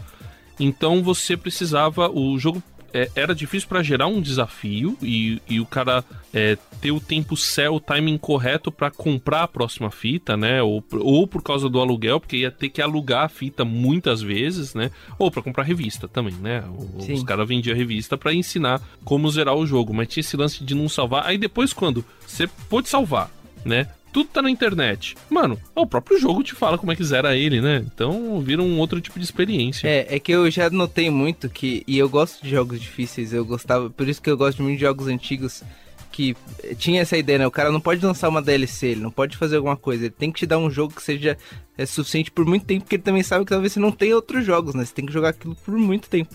Então 0.61 1.03
você 1.03 1.37
precisava. 1.37 2.09
O 2.09 2.39
jogo 2.39 2.63
é, 2.97 3.11
era 3.15 3.35
difícil 3.35 3.69
para 3.69 3.83
gerar 3.83 4.07
um 4.07 4.23
desafio 4.23 4.97
e, 5.03 5.41
e 5.47 5.61
o 5.61 5.67
cara 5.67 6.03
é, 6.33 6.57
ter 6.81 6.93
o 6.93 6.99
tempo 7.01 7.37
certo, 7.37 7.75
o 7.75 7.81
timing 7.81 8.17
correto 8.17 8.73
para 8.73 8.91
comprar 8.91 9.43
a 9.43 9.49
próxima 9.49 9.91
fita, 9.91 10.35
né? 10.35 10.63
Ou, 10.63 10.83
ou 10.93 11.27
por 11.27 11.43
causa 11.43 11.69
do 11.69 11.79
aluguel, 11.79 12.19
porque 12.19 12.39
ia 12.39 12.51
ter 12.51 12.71
que 12.71 12.81
alugar 12.81 13.25
a 13.25 13.29
fita 13.29 13.65
muitas 13.67 14.23
vezes, 14.23 14.75
né? 14.75 14.91
Ou 15.19 15.31
para 15.31 15.43
comprar 15.43 15.65
revista 15.65 16.09
também, 16.09 16.35
né? 16.35 16.65
Os 17.13 17.23
caras 17.23 17.47
vendiam 17.47 17.77
revista 17.77 18.17
para 18.17 18.33
ensinar 18.33 18.81
como 19.05 19.31
zerar 19.31 19.55
o 19.55 19.67
jogo, 19.67 19.93
mas 19.93 20.09
tinha 20.09 20.23
esse 20.23 20.37
lance 20.37 20.65
de 20.65 20.75
não 20.75 20.89
salvar. 20.89 21.27
Aí 21.27 21.37
depois, 21.37 21.75
quando 21.75 22.03
você 22.27 22.47
pôde 22.69 22.89
salvar, 22.89 23.31
né? 23.63 23.89
Tudo 24.17 24.31
tá 24.31 24.41
na 24.41 24.49
internet. 24.49 25.15
Mano, 25.29 25.61
o 25.75 25.87
próprio 25.87 26.19
jogo 26.19 26.43
te 26.43 26.55
fala 26.55 26.79
como 26.79 26.91
é 26.91 26.97
que 26.97 27.05
zera 27.05 27.37
ele, 27.37 27.61
né? 27.61 27.85
Então 27.87 28.41
vira 28.41 28.63
um 28.63 28.79
outro 28.79 28.99
tipo 28.99 29.19
de 29.19 29.27
experiência. 29.27 29.87
É, 29.87 30.17
é 30.17 30.19
que 30.19 30.33
eu 30.33 30.51
já 30.51 30.71
notei 30.71 31.11
muito 31.11 31.51
que. 31.51 31.85
E 31.87 31.99
eu 31.99 32.09
gosto 32.09 32.43
de 32.43 32.49
jogos 32.49 32.81
difíceis, 32.81 33.35
eu 33.35 33.45
gostava. 33.45 33.91
Por 33.91 34.09
isso 34.09 34.23
que 34.23 34.31
eu 34.31 34.37
gosto 34.39 34.63
muito 34.63 34.79
de 34.79 34.85
jogos 34.87 35.07
antigos 35.07 35.63
que 36.11 36.35
tinha 36.79 37.03
essa 37.03 37.15
ideia, 37.15 37.41
né? 37.41 37.47
O 37.47 37.51
cara 37.51 37.71
não 37.71 37.79
pode 37.79 38.03
lançar 38.03 38.31
uma 38.31 38.41
DLC, 38.41 38.87
ele 38.87 39.03
não 39.03 39.11
pode 39.11 39.37
fazer 39.37 39.57
alguma 39.57 39.77
coisa, 39.77 40.07
ele 40.07 40.15
tem 40.17 40.33
que 40.33 40.39
te 40.39 40.47
dar 40.47 40.57
um 40.57 40.71
jogo 40.71 40.95
que 40.95 41.03
seja 41.03 41.37
é, 41.77 41.85
suficiente 41.85 42.31
por 42.31 42.47
muito 42.47 42.65
tempo, 42.65 42.85
porque 42.85 42.97
ele 42.97 43.03
também 43.03 43.23
sabe 43.23 43.45
que 43.45 43.51
talvez 43.51 43.75
você 43.75 43.81
não 43.81 43.93
tenha 43.93 44.17
outros 44.17 44.47
jogos, 44.47 44.75
né? 44.75 44.83
Você 44.83 44.95
tem 44.95 45.05
que 45.05 45.13
jogar 45.13 45.29
aquilo 45.29 45.55
por 45.57 45.77
muito 45.77 46.09
tempo. 46.09 46.35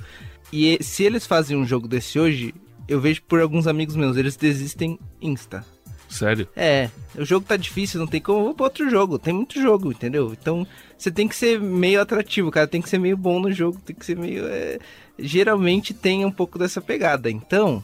E 0.54 0.78
se 0.84 1.04
eles 1.04 1.26
fazem 1.26 1.58
um 1.58 1.66
jogo 1.66 1.88
desse 1.88 2.20
hoje, 2.20 2.54
eu 2.88 3.02
vejo 3.02 3.24
por 3.24 3.42
alguns 3.42 3.66
amigos 3.66 3.96
meus, 3.96 4.18
eles 4.18 4.36
desistem 4.36 5.00
insta. 5.20 5.66
Sério? 6.12 6.48
É, 6.56 6.90
o 7.16 7.24
jogo 7.24 7.46
tá 7.46 7.56
difícil, 7.56 8.00
não 8.00 8.06
tem 8.06 8.20
como, 8.20 8.44
vou 8.44 8.54
pra 8.54 8.66
outro 8.66 8.90
jogo. 8.90 9.18
Tem 9.18 9.34
muito 9.34 9.60
jogo, 9.62 9.92
entendeu? 9.92 10.36
Então, 10.40 10.68
você 10.98 11.10
tem 11.10 11.28
que 11.28 11.36
ser 11.36 11.60
meio 11.60 12.02
atrativo, 12.02 12.52
cara. 12.52 12.68
Tem 12.68 12.82
que 12.82 12.90
ser 12.90 13.00
meio 13.00 13.16
bom 13.16 13.40
no 13.40 13.52
jogo, 13.52 13.80
tem 13.86 13.96
que 13.96 14.06
ser 14.06 14.18
meio. 14.18 14.46
É... 14.46 14.78
Geralmente 15.18 15.94
tem 15.94 16.26
um 16.26 16.32
pouco 16.32 16.60
dessa 16.60 16.82
pegada. 16.82 17.32
Então, 17.32 17.84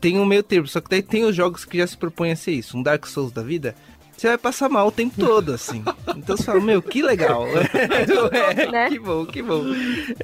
tem 0.00 0.18
um 0.18 0.24
meio 0.24 0.42
termo. 0.42 0.68
Só 0.68 0.80
que 0.80 0.88
daí 0.88 1.02
tem 1.02 1.24
os 1.24 1.34
jogos 1.34 1.64
que 1.64 1.78
já 1.78 1.86
se 1.86 1.96
propõem 1.96 2.32
a 2.32 2.36
ser 2.36 2.52
isso. 2.52 2.76
Um 2.78 2.82
Dark 2.82 3.04
Souls 3.06 3.32
da 3.32 3.42
vida 3.42 3.74
você 4.16 4.28
vai 4.28 4.38
passar 4.38 4.68
mal 4.68 4.88
o 4.88 4.92
tempo 4.92 5.14
todo, 5.18 5.52
assim. 5.52 5.84
Então 6.16 6.36
você 6.36 6.44
fala, 6.44 6.60
meu, 6.60 6.80
que 6.80 7.02
legal. 7.02 7.44
é, 8.32 8.70
né? 8.70 8.88
Que 8.88 8.98
bom, 8.98 9.26
que 9.26 9.42
bom. 9.42 9.62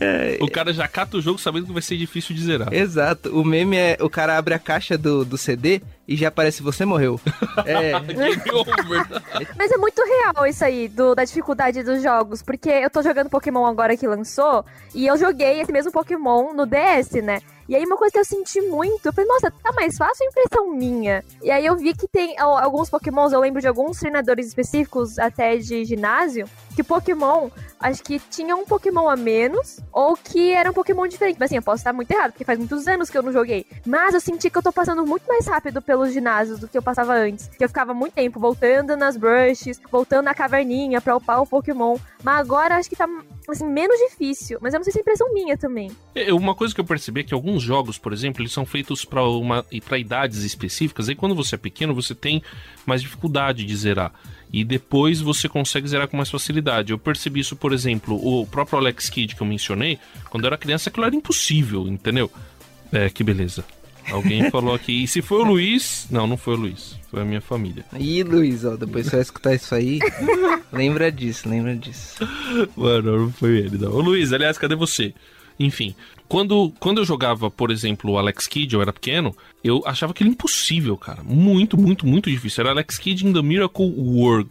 É, 0.01 0.39
o 0.41 0.51
cara 0.51 0.73
já 0.73 0.89
cata 0.89 1.19
o 1.19 1.21
jogo 1.21 1.39
sabendo 1.39 1.67
que 1.67 1.73
vai 1.73 1.83
ser 1.83 1.97
difícil 1.97 2.35
de 2.35 2.43
zerar. 2.43 2.73
Exato. 2.73 3.29
O 3.39 3.45
meme 3.45 3.77
é, 3.77 3.99
o 4.01 4.09
cara 4.09 4.39
abre 4.39 4.55
a 4.55 4.59
caixa 4.59 4.97
do, 4.97 5.25
do 5.25 5.37
CD 5.37 5.83
e 6.09 6.17
já 6.17 6.29
aparece 6.29 6.63
você 6.63 6.85
morreu. 6.85 7.21
É. 7.67 7.93
Mas 9.57 9.71
é 9.71 9.77
muito 9.77 10.03
real 10.03 10.47
isso 10.47 10.65
aí, 10.65 10.89
do, 10.89 11.15
da 11.15 11.25
dificuldade 11.25 11.83
dos 11.83 12.03
jogos, 12.03 12.43
porque 12.43 12.69
eu 12.69 12.91
tô 12.91 13.03
jogando 13.03 13.31
Pokémon 13.31 13.67
agora 13.67 13.97
que 13.97 14.07
lançou, 14.07 14.65
e 14.95 15.07
eu 15.07 15.17
joguei 15.17 15.61
esse 15.61 15.73
mesmo 15.73 15.93
Pokémon 15.93 16.53
no 16.53 16.67
DS, 16.67 17.23
né? 17.23 17.41
E 17.69 17.77
aí 17.77 17.85
uma 17.85 17.97
coisa 17.97 18.13
que 18.13 18.19
eu 18.19 18.25
senti 18.25 18.61
muito, 18.61 19.07
eu 19.07 19.13
falei, 19.13 19.29
nossa, 19.29 19.51
tá 19.51 19.73
mais 19.73 19.97
fácil 19.97 20.27
impressão 20.27 20.71
minha. 20.73 21.25
E 21.43 21.51
aí 21.51 21.65
eu 21.65 21.77
vi 21.77 21.95
que 21.95 22.09
tem 22.09 22.39
alguns 22.39 22.91
pokémons, 22.91 23.33
eu 23.33 23.41
lembro 23.41 23.61
de 23.61 23.69
alguns 23.69 23.99
treinadores 23.99 24.47
específicos, 24.47 25.19
até 25.19 25.57
de 25.57 25.85
ginásio, 25.85 26.49
que 26.73 26.83
Pokémon, 26.83 27.49
acho 27.79 28.03
que 28.03 28.19
tinha 28.19 28.57
um 28.57 28.65
Pokémon 28.65 29.09
a 29.09 29.17
menos, 29.17 29.79
ou 29.93 30.17
que 30.17 30.53
era 30.53 30.71
um 30.71 30.75
Pokémon 30.75 31.07
diferente. 31.07 31.37
Mas 31.39 31.47
assim, 31.47 31.57
eu 31.57 31.63
posso 31.63 31.79
estar 31.79 31.93
muito 31.93 32.11
errado, 32.11 32.33
porque 32.33 32.45
faz 32.45 32.59
muitos 32.59 32.87
anos 32.87 33.11
que 33.11 33.19
eu 33.19 33.23
não 33.23 33.33
joguei. 33.33 33.67
Mas 33.87 34.15
eu 34.15 34.21
senti 34.21 34.51
que 34.51 34.59
eu 34.59 34.63
tô 34.63 34.73
passando 34.73 35.07
muito 35.07 35.27
mais 35.27 35.47
rápido 35.47 35.81
pelos 35.83 36.13
ginásios 36.13 36.59
do 36.59 36.69
que 36.69 36.77
eu 36.77 36.83
passava 36.83 37.15
antes. 37.15 37.49
Que 37.49 37.65
eu 37.65 37.69
ficava 37.69 37.93
muito 37.93 38.15
tempo 38.15 38.41
voltando 38.41 38.97
nas 38.97 39.17
brushes, 39.17 39.81
voltando 39.91 40.25
na 40.25 40.35
caverninha 40.35 41.01
pra 41.01 41.17
upar 41.17 41.43
o 41.43 41.47
Pokémon. 41.47 41.97
Mas 42.23 42.39
agora 42.39 42.77
acho 42.77 42.89
que 42.89 42.97
tá, 42.97 43.09
assim, 43.49 43.67
menos 43.67 43.99
difícil. 44.11 44.59
Mas 44.61 44.75
eu 44.75 44.79
não 44.79 44.85
sei 44.85 44.93
se 44.93 44.99
é 44.99 45.03
impressão 45.03 45.33
minha 45.33 45.57
também. 45.57 45.91
É, 46.15 46.33
Uma 46.33 46.55
coisa 46.55 46.75
que 46.75 46.81
eu 46.81 46.85
percebi 46.85 47.21
é 47.21 47.25
que 47.25 47.35
alguns 47.35 47.63
jogos, 47.63 47.99
por 47.99 48.13
exemplo, 48.13 48.43
eles 48.43 48.53
são 48.53 48.65
feitos 48.65 49.05
para 49.05 49.23
uma 49.23 49.65
para 49.85 49.99
idades 49.99 50.43
específicas. 50.45 51.09
Aí 51.09 51.15
quando 51.15 51.35
você 51.35 51.55
é 51.55 51.59
pequeno, 51.59 51.95
você 51.95 52.15
tem 52.15 52.43
mais 52.87 53.03
dificuldade 53.03 53.65
de 53.65 53.77
zerar. 53.77 54.13
E 54.53 54.65
depois 54.65 55.21
você 55.21 55.49
consegue 55.49 55.89
zerar 55.89 56.07
com 56.09 56.17
mais 56.17 56.31
facilidade. 56.31 56.93
Eu 56.93 56.99
percebi 56.99 57.41
isso, 57.41 57.57
por 57.57 57.73
exemplo, 57.73 58.17
o 58.17 58.47
próprio 58.47 58.79
Alex 58.79 59.09
Kidd 59.09 59.35
que 59.35 59.41
eu 59.41 59.47
mencionei, 59.47 59.99
quando 60.29 60.45
eu 60.45 60.49
era 60.49 60.59
criança, 60.59 60.91
aquilo 60.91 61.07
era 61.07 61.17
impossível, 61.17 61.89
entendeu? 61.89 62.31
É, 62.93 63.09
que 63.09 63.25
beleza. 63.25 63.65
Alguém 64.11 64.49
falou 64.51 64.75
aqui. 64.75 65.05
E 65.05 65.09
se 65.09 65.23
foi 65.23 65.39
o 65.39 65.45
Luiz. 65.45 66.07
Não, 66.11 66.27
não 66.27 66.37
foi 66.37 66.55
o 66.55 66.59
Luiz. 66.59 66.97
Foi 67.11 67.23
a 67.23 67.25
minha 67.25 67.41
família. 67.41 67.85
Ih, 67.99 68.23
Luiz, 68.23 68.65
ó, 68.65 68.77
depois 68.77 69.07
você 69.07 69.17
vai 69.17 69.23
escutar 69.23 69.55
isso 69.55 69.75
aí. 69.75 69.99
lembra 70.73 71.11
disso, 71.11 71.49
lembra 71.49 71.75
disso. 71.75 72.17
Mano, 72.77 73.19
não 73.19 73.33
foi 73.33 73.59
ele, 73.59 73.79
não. 73.79 73.93
Ô 73.93 74.01
Luiz, 74.01 74.33
aliás, 74.33 74.59
cadê 74.59 74.75
você? 74.75 75.15
Enfim, 75.59 75.95
quando, 76.33 76.73
quando 76.81 76.97
eu 76.97 77.05
jogava, 77.05 77.51
por 77.51 77.71
exemplo, 77.71 78.17
Alex 78.17 78.47
Kidd, 78.47 78.75
eu 78.75 78.81
era 78.81 78.91
pequeno, 78.91 79.37
eu 79.63 79.83
achava 79.85 80.13
aquilo 80.13 80.31
impossível, 80.31 80.97
cara. 80.97 81.23
Muito, 81.23 81.79
muito, 81.79 82.07
muito 82.07 82.31
difícil. 82.31 82.63
Era 82.63 82.71
Alex 82.71 82.97
Kidd 82.97 83.27
in 83.27 83.35
the 83.35 83.43
Miracle 83.43 83.93
World. 83.95 84.49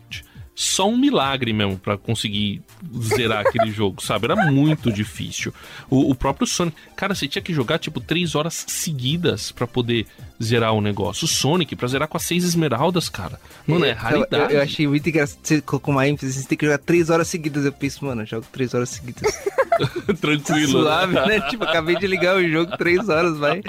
Só 0.54 0.88
um 0.90 0.98
milagre 0.98 1.54
mesmo 1.54 1.78
pra 1.78 1.98
conseguir 1.98 2.62
zerar 3.02 3.46
aquele 3.48 3.72
jogo, 3.74 4.02
sabe? 4.04 4.26
Era 4.26 4.52
muito 4.52 4.92
difícil. 4.92 5.54
O, 5.90 6.12
o 6.12 6.16
próprio 6.16 6.46
Sonic. 6.46 6.76
Cara, 6.96 7.16
você 7.16 7.28
tinha 7.28 7.42
que 7.42 7.54
jogar 7.54 7.80
tipo 7.80 8.00
três 8.00 8.36
horas 8.36 8.66
seguidas 8.68 9.52
pra 9.52 9.66
poder 9.66 10.06
zerar 10.44 10.74
o 10.74 10.82
negócio. 10.82 11.26
O 11.26 11.28
Sonic, 11.28 11.76
pra 11.76 11.88
zerar 11.88 12.08
com 12.08 12.18
as 12.18 12.24
seis 12.24 12.44
esmeraldas, 12.44 13.08
cara. 13.08 13.40
Mano, 13.66 13.86
é 13.86 13.92
Eu- 13.92 13.96
raridade. 13.96 14.54
Eu, 14.54 14.60
eu 14.60 14.62
achei 14.64 14.88
muito 14.88 15.08
engraçado. 15.08 15.40
Você 15.42 15.62
colocou 15.62 15.94
uma 15.94 16.08
ênfase, 16.08 16.34
você 16.34 16.48
tem 16.48 16.58
que 16.58 16.66
jogar 16.66 16.80
três 16.80 17.10
horas 17.10 17.28
seguidas. 17.28 17.64
Eu 17.66 17.72
penso, 17.72 18.04
mano, 18.06 18.22
eu 18.24 18.26
jogo 18.26 18.46
três 18.52 18.74
horas 18.74 18.90
seguidas. 18.90 19.22
Tranquilo. 20.20 20.82
Suave, 20.84 21.14
né? 21.14 21.40
Tipo, 21.50 21.64
acabei 21.64 21.96
de 21.96 22.06
ligar 22.06 22.36
o 22.36 22.48
jogo, 22.48 22.76
três 22.78 23.08
horas, 23.10 23.38
vai, 23.38 23.62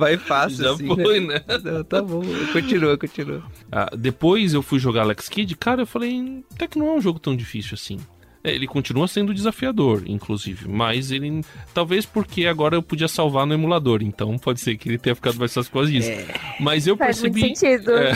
vai 0.00 0.16
fácil, 0.16 0.64
Já 0.64 0.72
assim. 0.72 0.86
foi, 0.88 1.20
né? 1.20 1.34
né? 1.46 1.58
Não, 1.62 1.84
tá 1.84 2.02
bom, 2.02 2.22
continua, 2.52 2.96
continua. 2.98 3.42
Ah, 3.70 3.90
depois 3.96 4.54
eu 4.54 4.62
fui 4.62 4.78
jogar 4.78 5.02
Alex 5.02 5.28
Kidd, 5.28 5.54
cara, 5.56 5.82
eu 5.82 5.86
falei, 5.86 6.42
até 6.52 6.66
que 6.66 6.78
não 6.78 6.88
é 6.88 6.92
um 6.94 7.00
jogo 7.00 7.18
tão 7.20 7.36
difícil 7.36 7.74
assim. 7.74 7.98
É, 8.42 8.54
ele 8.54 8.66
continua 8.66 9.06
sendo 9.06 9.34
desafiador, 9.34 10.02
inclusive, 10.06 10.66
mas 10.66 11.10
ele. 11.10 11.42
Talvez 11.74 12.06
porque 12.06 12.46
agora 12.46 12.74
eu 12.74 12.82
podia 12.82 13.06
salvar 13.06 13.46
no 13.46 13.52
emulador, 13.52 14.00
então 14.02 14.38
pode 14.38 14.60
ser 14.60 14.78
que 14.78 14.88
ele 14.88 14.96
tenha 14.96 15.14
ficado 15.14 15.38
mais 15.38 15.52
fácil 15.52 15.70
por 15.70 15.80
causa 15.80 15.92
disso. 15.92 16.10
Mas 16.58 16.86
eu 16.86 16.96
Faz 16.96 17.20
muito 17.20 17.34
percebi. 17.34 17.54
sentido. 17.54 17.90
É, 17.92 18.12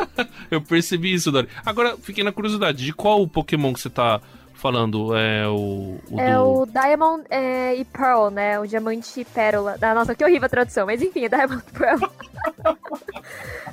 eu 0.50 0.62
percebi 0.62 1.12
isso, 1.12 1.30
Dori. 1.30 1.48
Agora, 1.64 1.94
fiquei 1.98 2.24
na 2.24 2.32
curiosidade, 2.32 2.86
de 2.86 2.92
qual 2.94 3.28
Pokémon 3.28 3.74
que 3.74 3.80
você 3.80 3.90
tá 3.90 4.18
falando? 4.56 5.14
É 5.16 5.46
o. 5.48 5.98
o 6.10 6.20
É 6.20 6.34
do- 6.34 6.60
o 6.62 6.66
Diamond 6.66 7.24
é, 7.30 7.74
e 7.76 7.84
Pearl, 7.84 8.28
né? 8.30 8.58
O 8.58 8.66
Diamante 8.66 9.20
e 9.20 9.24
Pérola. 9.24 9.76
Ah, 9.80 9.94
nossa, 9.94 10.14
que 10.14 10.24
horrível 10.24 10.46
a 10.46 10.48
tradução. 10.48 10.86
Mas 10.86 11.00
enfim, 11.02 11.24
é 11.24 11.28
Diamond 11.28 11.62
e 11.68 11.78
Pearl. 11.78 12.00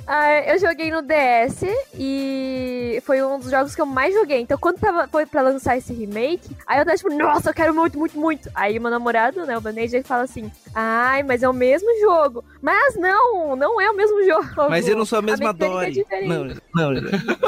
Ah, 0.06 0.40
eu 0.52 0.58
joguei 0.58 0.90
no 0.90 1.00
DS 1.00 1.62
e 1.94 3.00
foi 3.06 3.22
um 3.22 3.38
dos 3.38 3.50
jogos 3.50 3.74
que 3.74 3.80
eu 3.80 3.86
mais 3.86 4.12
joguei. 4.14 4.40
Então, 4.40 4.58
quando 4.58 4.78
tava, 4.78 5.08
foi 5.08 5.24
pra 5.24 5.40
lançar 5.40 5.78
esse 5.78 5.94
remake, 5.94 6.54
aí 6.66 6.78
eu 6.78 6.84
tava 6.84 6.96
tipo, 6.96 7.14
nossa, 7.14 7.50
eu 7.50 7.54
quero 7.54 7.74
muito, 7.74 7.98
muito, 7.98 8.18
muito. 8.18 8.50
Aí 8.54 8.78
meu 8.78 8.90
namorado, 8.90 9.46
né, 9.46 9.56
o 9.56 9.60
Baneja, 9.62 9.96
ele 9.96 10.04
fala 10.04 10.24
assim: 10.24 10.50
ai, 10.74 11.22
mas 11.22 11.42
é 11.42 11.48
o 11.48 11.54
mesmo 11.54 11.88
jogo. 12.00 12.44
Mas 12.60 12.96
não, 12.96 13.56
não 13.56 13.80
é 13.80 13.90
o 13.90 13.96
mesmo 13.96 14.22
jogo. 14.24 14.46
Mas 14.68 14.86
eu 14.86 14.96
não 14.96 15.06
sou 15.06 15.20
a 15.20 15.22
mesma 15.22 15.52
mecânica 15.54 15.64
é 15.64 15.80
Dory. 15.80 15.92
diferente. 15.92 16.28
não, 16.28 16.44
não, 16.84 16.92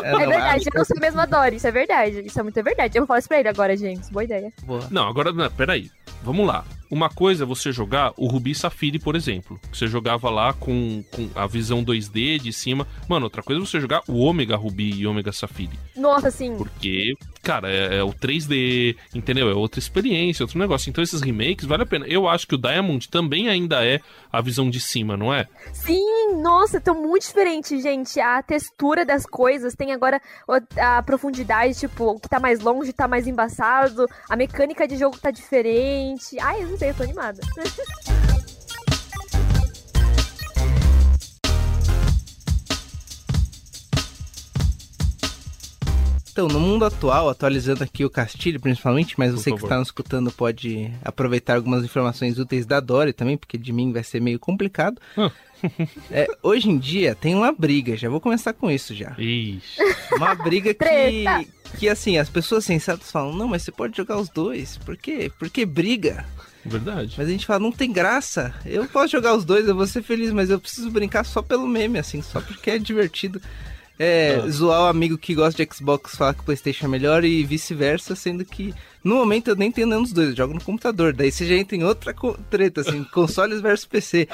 é, 0.03 0.09
É 0.09 0.13
não, 0.13 0.19
verdade, 0.19 0.65
eu 0.73 0.79
não 0.79 0.85
sou 0.85 0.97
a 0.97 1.01
mesma 1.01 1.27
Dory, 1.27 1.57
isso 1.57 1.67
é 1.67 1.71
verdade. 1.71 2.21
Isso 2.27 2.41
é 2.41 2.43
muito 2.43 2.63
verdade. 2.63 2.97
Eu 2.97 3.03
vou 3.03 3.07
falar 3.07 3.19
ele 3.35 3.49
agora, 3.49 3.77
James. 3.77 4.09
Boa 4.11 4.25
ideia. 4.25 4.53
boa. 4.65 4.87
Não, 4.91 5.09
agora, 5.09 5.33
não, 5.33 5.51
peraí. 5.51 5.91
Vamos 6.23 6.47
lá. 6.47 6.65
Uma 6.91 7.09
coisa 7.09 7.45
é 7.45 7.47
você 7.47 7.73
jogar 7.73 8.13
o 8.17 8.27
Rubi 8.27 8.55
Safiri, 8.55 8.99
por 8.99 9.17
exemplo. 9.17 9.61
que 9.71 9.77
Você 9.77 9.87
jogava 9.87 10.31
lá 10.31 10.53
com, 10.53 11.05
com 11.13 11.29
a 11.35 11.47
visão 11.47 11.85
2D 11.85 12.39
de 12.39 12.53
cima. 12.53 12.87
Mano, 13.09 13.27
outra 13.27 13.43
coisa 13.43 13.61
é 13.61 13.65
você 13.65 13.81
jogar 13.81 14.03
o 14.09 14.19
Ômega 14.19 14.57
Rubi 14.57 14.93
e 14.93 15.07
Ômega 15.07 15.33
Safiri. 15.33 15.79
Nossa, 15.97 16.29
assim, 16.29 16.57
Porque, 16.57 17.15
cara, 17.47 17.71
é, 17.71 17.99
é 17.99 18.03
o 18.03 18.13
3D, 18.13 18.97
entendeu? 19.15 19.49
É 19.49 19.55
outra 19.55 19.79
experiência, 19.79 20.43
outro 20.43 20.59
negócio. 20.59 20.91
Então 20.91 21.05
esses 21.05 21.21
remakes 21.21 21.65
vale 21.65 21.85
a 21.85 21.87
pena. 21.87 22.05
Eu 22.09 22.29
acho 22.29 22.45
que 22.45 22.57
o 22.57 22.59
Diamond 22.59 23.09
também 23.09 23.49
ainda 23.49 23.87
é 23.87 24.01
a 24.33 24.41
visão 24.41 24.69
de 24.69 24.81
cima, 24.81 25.17
não 25.17 25.33
é? 25.33 25.47
Sim, 25.73 26.35
nossa, 26.43 26.81
tão 26.81 27.01
muito 27.01 27.23
diferente, 27.23 27.81
gente. 27.81 28.19
A 28.19 28.43
textura 28.43 29.05
das 29.05 29.25
coisas 29.25 29.77
tem 29.77 29.93
agora 29.93 30.21
a 30.77 31.01
profundidade, 31.05 31.79
tipo, 31.79 32.07
o 32.07 32.19
que 32.19 32.29
tá 32.29 32.41
mais 32.41 32.59
longe 32.59 32.93
tá 32.93 33.07
mais 33.07 33.29
embaçado, 33.29 34.09
a 34.29 34.35
mecânica 34.35 34.89
de 34.89 34.97
jogo 34.97 35.17
tá 35.17 35.31
diferente. 35.31 36.37
Ai, 36.41 36.65
eu 36.65 36.69
não 36.69 36.77
sei, 36.77 36.91
eu 36.91 36.95
tô 36.95 37.05
animada. 37.05 37.41
Então, 46.37 46.49
no 46.49 46.61
mundo 46.61 46.85
atual, 46.85 47.31
atualizando 47.31 47.83
aqui 47.83 48.05
o 48.05 48.11
Castilho 48.11 48.61
principalmente, 48.61 49.15
mas 49.17 49.31
Por 49.31 49.39
você 49.39 49.45
que 49.45 49.57
favor. 49.57 49.67
está 49.69 49.79
nos 49.79 49.89
escutando 49.89 50.31
pode 50.31 50.93
aproveitar 51.03 51.55
algumas 51.55 51.83
informações 51.83 52.39
úteis 52.39 52.67
da 52.67 52.79
Dory 52.79 53.15
também, 53.15 53.39
porque 53.39 53.57
de 53.57 53.73
mim 53.73 53.91
vai 53.91 54.05
ser 54.05 54.21
meio 54.21 54.39
complicado. 54.39 55.01
Ah. 55.17 55.33
É, 56.11 56.27
hoje 56.43 56.69
em 56.69 56.77
dia 56.77 57.15
tem 57.15 57.35
uma 57.35 57.51
briga, 57.51 57.97
já 57.97 58.11
vou 58.11 58.21
começar 58.21 58.53
com 58.53 58.71
isso 58.71 58.95
já. 58.95 59.17
Ixi. 59.19 59.81
Uma 60.15 60.35
briga 60.35 60.75
que, 60.75 61.25
que 61.79 61.89
assim, 61.89 62.19
as 62.19 62.29
pessoas 62.29 62.67
sensatas 62.67 63.11
falam, 63.11 63.35
não, 63.35 63.49
mas 63.49 63.63
você 63.63 63.73
pode 63.73 63.97
jogar 63.97 64.19
os 64.19 64.29
dois, 64.29 64.77
por 64.77 64.99
quê? 64.99 65.33
Porque 65.39 65.65
briga. 65.65 66.27
Verdade. 66.63 67.15
Mas 67.17 67.29
a 67.29 67.31
gente 67.31 67.47
fala, 67.47 67.61
não 67.61 67.73
tem 67.73 67.91
graça. 67.91 68.55
Eu 68.67 68.85
posso 68.85 69.13
jogar 69.13 69.35
os 69.35 69.47
dois, 69.47 69.67
eu 69.67 69.75
vou 69.75 69.87
ser 69.87 70.03
feliz, 70.03 70.31
mas 70.33 70.51
eu 70.51 70.61
preciso 70.61 70.91
brincar 70.91 71.25
só 71.25 71.41
pelo 71.41 71.67
meme, 71.67 71.99
assim, 71.99 72.21
só 72.21 72.43
porque 72.43 72.73
é 72.73 72.79
divertido. 72.79 73.41
É, 73.99 74.41
Ah. 74.45 74.49
zoar 74.51 74.83
o 74.83 74.87
amigo 74.87 75.17
que 75.17 75.35
gosta 75.35 75.65
de 75.65 75.75
Xbox 75.75 76.17
falar 76.17 76.35
que 76.35 76.41
o 76.41 76.45
Playstation 76.45 76.87
é 76.87 76.89
melhor 76.89 77.25
e 77.25 77.43
vice-versa, 77.45 78.15
sendo 78.15 78.45
que 78.45 78.75
no 79.07 79.17
momento 79.17 79.49
eu 79.49 79.57
nem 79.57 79.71
tenho 79.71 79.87
nenhum 79.87 80.03
dos 80.03 80.13
dois, 80.13 80.31
eu 80.31 80.37
jogo 80.37 80.55
no 80.55 80.61
computador. 80.61 81.13
Daí 81.13 81.31
você 81.31 81.47
já 81.47 81.55
entra 81.55 81.77
em 81.77 81.85
outra 81.85 82.15
treta, 82.51 82.81
assim, 82.83 83.05
consoles 83.13 83.61
versus 83.61 83.87
PC. 83.87 84.29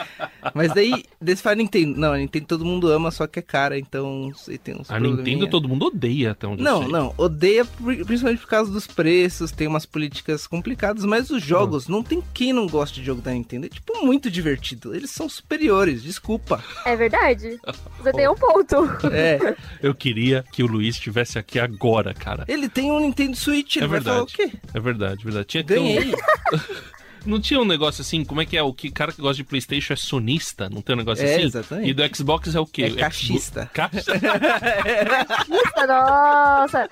Mas 0.55 0.73
daí, 0.73 1.05
daí 1.21 1.37
você 1.37 1.43
fala 1.43 1.57
Nintendo. 1.57 1.99
Não, 1.99 2.13
a 2.13 2.19
Nintendo 2.19 2.47
todo 2.47 2.65
mundo 2.65 2.91
ama, 2.91 3.11
só 3.11 3.27
que 3.27 3.39
é 3.39 3.43
cara, 3.43 3.79
então 3.79 4.31
você 4.35 4.57
tem 4.59 4.75
uns 4.75 4.91
A 4.91 4.99
Nintendo 4.99 5.49
todo 5.49 5.69
mundo 5.69 5.87
odeia 5.87 6.33
até 6.33 6.47
onde 6.47 6.61
eu 6.61 6.65
Não, 6.65 6.83
sei. 6.83 6.93
não, 6.93 7.15
odeia 7.19 7.65
principalmente 7.65 8.41
por 8.41 8.49
causa 8.49 8.71
dos 8.73 8.87
preços, 8.87 9.51
tem 9.53 9.67
umas 9.69 9.85
políticas 9.87 10.47
complicadas, 10.47 11.05
mas 11.05 11.31
os 11.31 11.43
jogos, 11.43 11.89
não 11.89 12.03
tem 12.03 12.23
quem 12.33 12.53
não 12.53 12.67
gosta 12.67 12.95
de 12.99 13.05
jogo 13.05 13.21
da 13.21 13.33
Nintendo. 13.33 13.67
É 13.67 13.69
tipo 13.69 14.05
muito 14.05 14.31
divertido. 14.31 14.95
Eles 14.95 15.11
são 15.11 15.29
superiores, 15.29 16.03
desculpa. 16.03 16.63
É 16.85 16.97
verdade. 16.97 17.59
Você 18.01 18.13
tem 18.13 18.29
um 18.29 18.35
ponto. 18.35 18.77
É, 19.13 19.55
Eu 19.83 19.95
queria 19.95 20.45
que 20.53 20.63
o 20.63 20.67
Luiz 20.67 20.95
estivesse 20.97 21.39
aqui 21.39 21.59
agora, 21.59 22.15
cara. 22.15 22.45
ele 22.49 22.69
tem 22.69 22.91
um 22.91 23.01
Nintendo 23.01 23.37
Switch, 23.37 23.77
ele 23.77 23.85
É 23.85 23.89
vai 23.89 24.01
falar 24.01 24.23
o 24.23 24.27
verdade. 24.27 24.51
quê? 24.53 24.59
É 24.75 24.81
verdade, 24.81 25.25
verdade. 25.25 25.47
Tinha 25.47 25.63
que 25.63 25.73
ter 25.75 25.79
um- 25.81 25.95
Ganhei. 25.95 26.15
Não 27.25 27.41
tinha 27.41 27.61
um 27.61 27.65
negócio 27.65 28.03
assim, 28.03 28.25
como 28.25 28.41
é 28.41 28.45
que 28.45 28.57
é? 28.57 28.63
O 28.65 28.75
que 28.75 28.91
cara 28.91 29.13
que 29.13 29.21
gosta 29.23 29.37
de 29.37 29.45
Playstation 29.45 29.93
é 29.93 29.97
sonista? 29.97 30.69
Não 30.69 30.83
tem 30.83 30.97
um 30.97 30.99
negócio 30.99 31.25
É, 31.25 31.37
assim? 31.37 31.45
exatamente. 31.45 31.89
E 31.91 31.95
do 31.95 32.17
Xbox 32.17 32.53
é 32.53 32.59
o 32.59 32.67
quê? 32.67 32.83
É 32.83 32.89
O 32.89 32.97
cachista. 32.97 33.71
Xbox- 33.73 34.05
Caixa? 34.11 35.87
Nossa. 35.87 36.89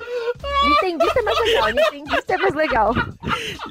Nintendista 0.64 1.18
é 1.18 1.22
mais 1.22 1.38
legal. 1.40 1.66
Nintendista 1.72 2.32
é 2.32 2.36
mais 2.38 2.54
legal. 2.54 2.94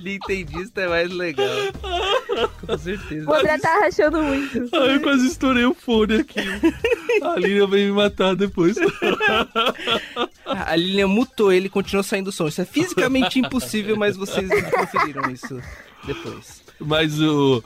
Nintendista 0.03 0.81
é 0.81 0.87
mais 0.89 1.09
legal. 1.13 1.47
Com 2.67 2.77
certeza. 2.77 3.29
O 3.29 3.33
André 3.33 3.57
tá 3.57 3.79
rachando 3.79 4.21
muito. 4.21 4.69
Ai, 4.75 4.95
eu 4.95 5.01
quase 5.01 5.27
estourei 5.27 5.63
o 5.63 5.73
fone 5.73 6.15
aqui. 6.15 6.41
A 7.23 7.35
Lilian 7.39 7.67
vai 7.67 7.79
me 7.85 7.91
matar 7.93 8.35
depois. 8.35 8.75
A 10.49 10.75
Lilian 10.75 11.07
mutou 11.07 11.51
ele 11.51 11.67
e 11.67 11.69
continuou 11.69 12.03
saindo 12.03 12.31
som. 12.31 12.47
Isso 12.47 12.61
é 12.61 12.65
fisicamente 12.65 13.39
impossível, 13.39 13.95
mas 13.95 14.15
vocês 14.17 14.49
conferiram 14.71 15.29
isso 15.31 15.59
depois. 16.05 16.61
Mas 16.81 17.19
o. 17.19 17.61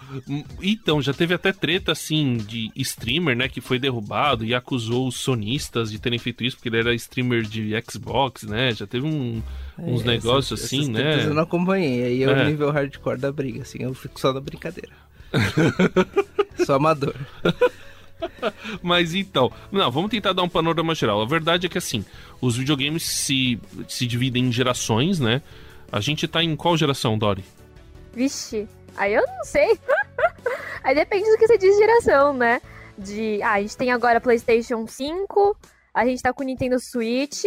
Então, 0.60 1.00
já 1.00 1.13
teve 1.13 1.36
até 1.36 1.52
treta 1.52 1.92
assim 1.92 2.36
de 2.38 2.72
streamer, 2.75 3.36
né? 3.38 3.48
Que 3.48 3.62
foi 3.62 3.78
derrubado 3.78 4.44
e 4.44 4.56
acusou 4.56 5.08
os 5.08 5.16
sonistas 5.18 5.92
de 5.92 6.00
terem 6.00 6.18
feito 6.18 6.44
isso, 6.44 6.56
porque 6.58 6.68
ele 6.70 6.80
era 6.80 6.96
streamer 6.96 7.44
de 7.44 7.72
Xbox, 7.92 8.42
né? 8.44 8.72
Já 8.74 8.88
teve 8.88 9.06
um- 9.06 9.40
uns 9.78 10.02
É, 10.02 10.06
negócios 10.08 10.60
essas- 10.60 10.66
assim, 10.66 10.80
essas 10.82 10.90
né? 10.94 11.25
Eu 11.28 11.34
não 11.36 11.44
acompanhei, 11.44 12.04
aí 12.04 12.24
é 12.24 12.28
o 12.28 12.32
É. 12.32 12.46
nível 12.50 12.72
hardcore 12.72 13.20
da 13.20 13.32
briga, 13.32 13.62
assim, 13.62 13.84
eu 13.84 13.94
fico 13.94 14.20
só 14.20 14.34
na 14.34 14.42
brincadeira. 14.42 14.92
só 16.66 16.75
amador. 16.75 17.16
Mas 18.82 19.13
então, 19.13 19.51
não, 19.72 19.92
vamos 19.92 20.12
tentar 20.12 20.34
dar 20.34 20.44
um 20.44 20.50
panorama 20.50 20.94
geral. 20.96 21.22
A 21.22 21.25
verdade 21.25 21.65
é 21.65 21.70
que 21.70 21.77
assim, 21.77 22.06
os 22.42 22.58
videogames 22.58 23.03
se, 23.03 23.60
se 23.88 24.06
dividem 24.06 24.46
em 24.46 24.51
gerações, 24.51 25.20
né? 25.20 25.42
A 25.92 26.00
gente 26.00 26.27
tá 26.27 26.44
em 26.44 26.56
qual 26.56 26.75
geração, 26.77 27.18
Dori? 27.18 27.44
Vixe, 28.13 28.68
aí 28.96 29.13
eu 29.13 29.25
não 29.25 29.44
sei. 29.44 29.77
aí 30.84 30.96
depende 30.96 31.30
do 31.30 31.38
que 31.38 31.48
você 31.48 31.58
diz 31.58 31.77
geração, 31.77 32.34
né? 32.34 32.62
De, 32.98 33.42
ah, 33.42 33.53
a 33.53 33.62
gente 33.62 33.77
tem 33.77 33.92
agora 33.92 34.22
PlayStation 34.22 34.88
5, 34.88 35.58
a 35.94 36.06
gente 36.06 36.22
tá 36.22 36.34
com 36.34 36.44
o 36.44 36.46
Nintendo 36.46 36.80
Switch, 36.80 37.44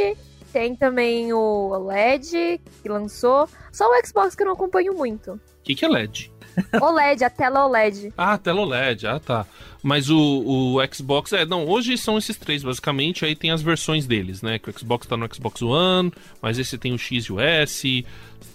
tem 0.52 0.74
também 0.74 1.32
o 1.32 1.76
LED 1.86 2.60
que 2.82 2.88
lançou. 2.88 3.48
Só 3.72 3.84
o 3.88 4.06
Xbox 4.06 4.34
que 4.34 4.42
eu 4.42 4.46
não 4.46 4.54
acompanho 4.54 4.94
muito. 4.94 5.32
O 5.32 5.40
que, 5.62 5.74
que 5.74 5.84
é 5.84 5.88
LED? 5.88 6.32
OLED, 6.80 7.24
a 7.24 7.30
tela 7.30 7.66
OLED. 7.66 8.12
Ah, 8.16 8.34
a 8.34 8.38
tela 8.38 8.60
OLED, 8.60 9.06
ah 9.06 9.20
tá. 9.20 9.46
Mas 9.82 10.10
o, 10.10 10.18
o 10.18 10.76
Xbox, 10.92 11.32
é, 11.32 11.44
não, 11.44 11.66
hoje 11.66 11.96
são 11.96 12.18
esses 12.18 12.36
três 12.36 12.62
basicamente, 12.62 13.24
aí 13.24 13.36
tem 13.36 13.50
as 13.50 13.62
versões 13.62 14.06
deles, 14.06 14.42
né? 14.42 14.58
Que 14.58 14.70
o 14.70 14.78
Xbox 14.78 15.06
tá 15.06 15.16
no 15.16 15.32
Xbox 15.32 15.62
One, 15.62 16.12
mas 16.40 16.58
esse 16.58 16.76
tem 16.76 16.92
o 16.92 16.98
X 16.98 17.24
e 17.24 17.32
o 17.32 17.40
S, 17.40 18.06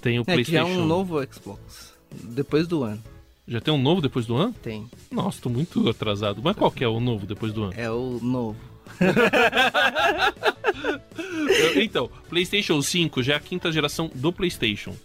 tem 0.02 0.20
o 0.20 0.24
é, 0.24 0.26
PlayStation. 0.26 0.66
Que 0.66 0.72
é 0.72 0.78
um 0.78 0.86
novo 0.86 1.22
Xbox, 1.32 1.94
depois 2.12 2.68
do 2.68 2.82
One. 2.82 3.02
Já 3.48 3.60
tem 3.60 3.74
um 3.74 3.82
novo 3.82 4.02
depois 4.02 4.26
do 4.26 4.36
ano? 4.36 4.54
Tem. 4.62 4.88
Nossa, 5.10 5.42
tô 5.42 5.50
muito 5.50 5.90
atrasado. 5.90 6.42
Mas 6.44 6.56
qual 6.56 6.72
que 6.72 6.84
é 6.84 6.88
o 6.88 7.00
novo 7.00 7.26
depois 7.26 7.52
do 7.52 7.64
ano? 7.64 7.74
É 7.76 7.92
o 7.92 8.20
novo. 8.22 8.56
então, 11.76 12.10
PlayStation 12.30 12.82
5 12.82 13.24
já 13.24 13.34
é 13.34 13.36
a 13.36 13.40
quinta 13.40 13.72
geração 13.72 14.10
do 14.14 14.32
PlayStation. 14.32 14.96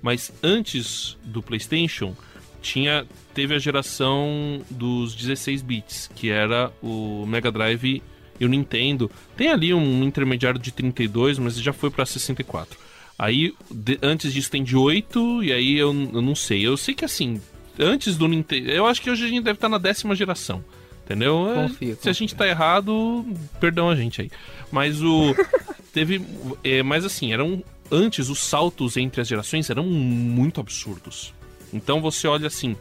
Mas 0.00 0.32
antes 0.42 1.16
do 1.24 1.42
PlayStation, 1.42 2.16
tinha 2.60 3.06
teve 3.34 3.54
a 3.54 3.58
geração 3.58 4.60
dos 4.70 5.14
16 5.14 5.62
bits, 5.62 6.10
que 6.14 6.30
era 6.30 6.70
o 6.82 7.24
Mega 7.26 7.50
Drive 7.50 8.02
e 8.38 8.44
o 8.44 8.48
Nintendo. 8.48 9.10
Tem 9.36 9.48
ali 9.48 9.72
um 9.72 10.04
intermediário 10.04 10.58
de 10.58 10.72
32, 10.72 11.38
mas 11.38 11.56
já 11.56 11.72
foi 11.72 11.90
para 11.90 12.04
64. 12.04 12.78
Aí, 13.18 13.54
de, 13.70 13.98
antes 14.02 14.32
disso 14.32 14.50
tem 14.50 14.64
de 14.64 14.76
8, 14.76 15.44
e 15.44 15.52
aí 15.52 15.76
eu, 15.76 15.88
eu 15.88 16.22
não 16.22 16.34
sei. 16.34 16.66
Eu 16.66 16.76
sei 16.76 16.94
que 16.94 17.04
assim, 17.04 17.40
antes 17.78 18.16
do 18.16 18.26
Nintendo. 18.26 18.70
Eu 18.70 18.86
acho 18.86 19.00
que 19.02 19.10
hoje 19.10 19.24
a 19.24 19.28
gente 19.28 19.44
deve 19.44 19.56
estar 19.56 19.68
na 19.68 19.78
décima 19.78 20.14
geração. 20.14 20.64
Entendeu? 21.04 21.50
Confia, 21.54 21.92
é. 21.92 21.96
Se 21.96 22.08
a 22.08 22.12
gente 22.12 22.36
tá 22.36 22.46
errado, 22.46 23.26
perdão 23.58 23.90
a 23.90 23.96
gente 23.96 24.22
aí. 24.22 24.30
Mas 24.70 25.02
o. 25.02 25.34
teve. 25.92 26.24
É, 26.62 26.82
mas 26.82 27.04
assim, 27.04 27.32
eram. 27.32 27.64
Antes, 27.90 28.28
os 28.28 28.38
saltos 28.38 28.96
entre 28.96 29.20
as 29.20 29.26
gerações 29.26 29.68
eram 29.68 29.82
muito 29.84 30.60
absurdos. 30.60 31.34
Então 31.72 32.00
você 32.00 32.26
olha 32.26 32.46
assim, 32.46 32.76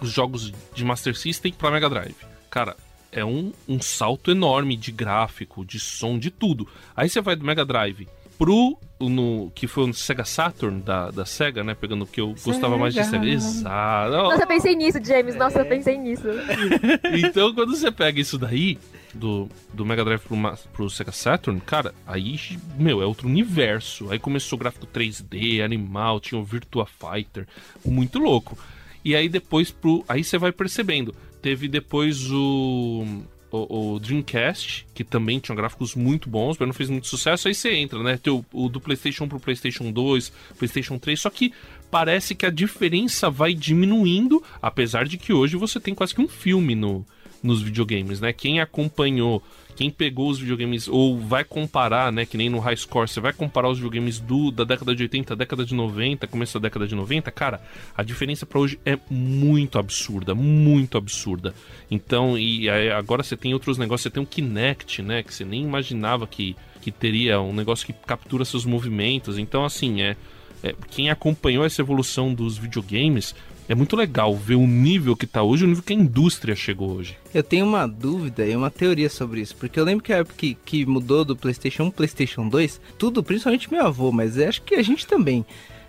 os 0.00 0.10
jogos 0.10 0.52
de 0.74 0.84
Master 0.84 1.16
System 1.16 1.52
para 1.52 1.70
Mega 1.70 1.88
Drive. 1.88 2.16
Cara, 2.50 2.76
é 3.10 3.24
um, 3.24 3.52
um 3.68 3.80
salto 3.80 4.30
enorme 4.30 4.76
de 4.76 4.92
gráfico, 4.92 5.64
de 5.64 5.78
som, 5.78 6.18
de 6.18 6.30
tudo. 6.30 6.68
Aí 6.96 7.08
você 7.08 7.20
vai 7.20 7.36
do 7.36 7.44
Mega 7.44 7.64
Drive 7.64 8.08
pro 8.38 8.78
no 9.00 9.50
que 9.54 9.66
foi 9.66 9.88
o 9.88 9.94
Sega 9.94 10.24
Saturn 10.24 10.80
da, 10.80 11.10
da 11.10 11.24
Sega, 11.24 11.62
né? 11.62 11.74
Pegando 11.74 12.02
o 12.02 12.06
que 12.06 12.20
eu 12.20 12.36
Sega. 12.36 12.52
gostava 12.52 12.78
mais 12.78 12.94
de 12.94 13.04
Sega. 13.04 13.26
Exato. 13.26 14.10
Nossa, 14.12 14.42
eu 14.42 14.46
pensei 14.46 14.74
nisso, 14.74 14.98
James. 15.04 15.34
Nossa, 15.34 15.60
eu 15.60 15.66
pensei 15.66 15.96
nisso. 15.96 16.26
então, 17.24 17.54
quando 17.54 17.76
você 17.76 17.90
pega 17.90 18.20
isso 18.20 18.38
daí, 18.38 18.78
do, 19.14 19.48
do 19.72 19.84
Mega 19.84 20.04
Drive 20.04 20.20
pro, 20.20 20.36
pro 20.72 20.90
Sega 20.90 21.12
Saturn, 21.12 21.60
cara, 21.60 21.94
aí, 22.06 22.38
meu, 22.78 23.02
é 23.02 23.06
outro 23.06 23.26
universo. 23.26 24.10
Aí 24.10 24.18
começou 24.18 24.56
o 24.56 24.60
gráfico 24.60 24.86
3D, 24.86 25.62
animal, 25.62 26.20
tinha 26.20 26.40
o 26.40 26.44
Virtua 26.44 26.86
Fighter, 26.86 27.46
muito 27.84 28.18
louco. 28.18 28.58
E 29.04 29.14
aí 29.14 29.28
depois 29.28 29.70
pro. 29.70 30.04
Aí 30.08 30.22
você 30.22 30.38
vai 30.38 30.52
percebendo. 30.52 31.14
Teve 31.40 31.68
depois 31.68 32.30
o 32.30 33.22
o, 33.50 33.94
o, 33.94 33.98
Dreamcast, 33.98 34.86
que 34.94 35.02
também 35.02 35.38
tinha 35.38 35.56
gráficos 35.56 35.94
muito 35.94 36.28
bons, 36.28 36.56
mas 36.58 36.66
não 36.66 36.74
fez 36.74 36.90
muito 36.90 37.06
sucesso, 37.06 37.48
aí 37.48 37.54
você 37.54 37.74
entra, 37.74 38.02
né? 38.02 38.18
Tem 38.18 38.32
o, 38.32 38.44
o, 38.52 38.68
do 38.68 38.80
PlayStation 38.80 39.26
pro 39.26 39.40
PlayStation 39.40 39.90
2, 39.90 40.32
PlayStation 40.58 40.98
3, 40.98 41.18
só 41.18 41.30
que 41.30 41.52
parece 41.90 42.34
que 42.34 42.44
a 42.44 42.50
diferença 42.50 43.30
vai 43.30 43.54
diminuindo, 43.54 44.42
apesar 44.60 45.06
de 45.06 45.16
que 45.16 45.32
hoje 45.32 45.56
você 45.56 45.80
tem 45.80 45.94
quase 45.94 46.14
que 46.14 46.20
um 46.20 46.28
filme 46.28 46.74
no, 46.74 47.04
nos 47.42 47.62
videogames, 47.62 48.20
né? 48.20 48.32
Quem 48.32 48.60
acompanhou 48.60 49.42
quem 49.78 49.90
pegou 49.90 50.28
os 50.28 50.40
videogames 50.40 50.88
ou 50.88 51.16
vai 51.20 51.44
comparar, 51.44 52.10
né, 52.10 52.26
que 52.26 52.36
nem 52.36 52.50
no 52.50 52.58
High 52.58 52.76
Score, 52.76 53.08
você 53.08 53.20
vai 53.20 53.32
comparar 53.32 53.68
os 53.68 53.78
videogames 53.78 54.18
do 54.18 54.50
da 54.50 54.64
década 54.64 54.92
de 54.92 55.04
80, 55.04 55.36
década 55.36 55.64
de 55.64 55.72
90, 55.72 56.26
começo 56.26 56.58
da 56.58 56.66
década 56.66 56.84
de 56.84 56.96
90, 56.96 57.30
cara, 57.30 57.62
a 57.96 58.02
diferença 58.02 58.44
para 58.44 58.58
hoje 58.58 58.76
é 58.84 58.98
muito 59.08 59.78
absurda, 59.78 60.34
muito 60.34 60.98
absurda. 60.98 61.54
Então, 61.88 62.36
e 62.36 62.68
agora 62.68 63.22
você 63.22 63.36
tem 63.36 63.54
outros 63.54 63.78
negócios, 63.78 64.02
você 64.02 64.10
tem 64.10 64.20
o 64.20 64.26
Kinect, 64.26 65.00
né, 65.00 65.22
que 65.22 65.32
você 65.32 65.44
nem 65.44 65.62
imaginava 65.62 66.26
que 66.26 66.56
que 66.80 66.90
teria 66.90 67.40
um 67.40 67.52
negócio 67.52 67.86
que 67.86 67.92
captura 67.92 68.44
seus 68.44 68.64
movimentos. 68.64 69.38
Então, 69.38 69.64
assim, 69.64 70.00
é, 70.00 70.16
é 70.62 70.74
quem 70.90 71.10
acompanhou 71.10 71.64
essa 71.64 71.82
evolução 71.82 72.32
dos 72.34 72.56
videogames 72.58 73.34
é 73.68 73.74
muito 73.74 73.94
legal 73.94 74.34
ver 74.34 74.54
o 74.54 74.66
nível 74.66 75.14
que 75.14 75.26
tá 75.26 75.42
hoje, 75.42 75.64
o 75.64 75.68
nível 75.68 75.82
que 75.82 75.92
a 75.92 75.96
indústria 75.96 76.56
chegou 76.56 76.96
hoje. 76.96 77.16
Eu 77.34 77.42
tenho 77.42 77.66
uma 77.66 77.86
dúvida 77.86 78.46
e 78.46 78.56
uma 78.56 78.70
teoria 78.70 79.10
sobre 79.10 79.42
isso, 79.42 79.54
porque 79.56 79.78
eu 79.78 79.84
lembro 79.84 80.02
que 80.02 80.12
a 80.12 80.18
época 80.18 80.36
que, 80.38 80.54
que 80.64 80.86
mudou 80.86 81.24
do 81.24 81.36
PlayStation 81.36 81.84
1 81.84 81.90
PlayStation 81.90 82.48
2, 82.48 82.80
tudo, 82.96 83.22
principalmente 83.22 83.70
meu 83.70 83.86
avô, 83.86 84.10
mas 84.10 84.38
acho 84.38 84.62
que 84.62 84.74
a 84.74 84.82
gente 84.82 85.06
também. 85.06 85.44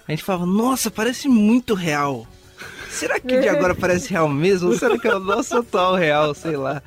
A 0.06 0.12
gente 0.12 0.24
falava, 0.24 0.46
nossa, 0.46 0.92
parece 0.92 1.30
muito 1.30 1.74
real. 1.74 2.28
Será 2.89 3.20
que 3.20 3.39
de 3.39 3.48
agora 3.48 3.74
parece 3.74 4.10
real 4.10 4.28
mesmo? 4.28 4.70
Ou 4.70 4.78
será 4.78 4.98
que 4.98 5.08
é 5.08 5.15
o 5.15 5.20
nosso 5.20 5.56
atual 5.56 5.96
real? 5.96 6.34
Sei 6.34 6.58
lá. 6.58 6.82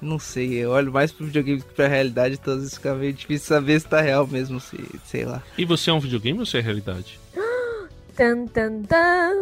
Não 0.00 0.18
sei, 0.18 0.54
eu 0.54 0.70
olho 0.70 0.90
mais 0.90 1.12
pro 1.12 1.26
videogame 1.26 1.60
que 1.60 1.74
pra 1.74 1.86
realidade, 1.86 2.38
então 2.40 2.54
às 2.54 2.60
vezes 2.60 2.74
fica 2.76 2.94
meio 2.94 3.12
difícil 3.12 3.48
saber 3.48 3.78
se 3.78 3.86
tá 3.86 4.00
real 4.00 4.26
mesmo, 4.26 4.58
se, 4.58 4.78
sei 5.04 5.26
lá. 5.26 5.42
E 5.58 5.66
você 5.66 5.90
é 5.90 5.92
um 5.92 6.00
videogame 6.00 6.38
ou 6.38 6.46
você 6.46 6.56
é 6.58 6.60
realidade? 6.62 7.20
Tan, 8.20 8.44
tan, 8.48 8.82
tan. 8.82 9.32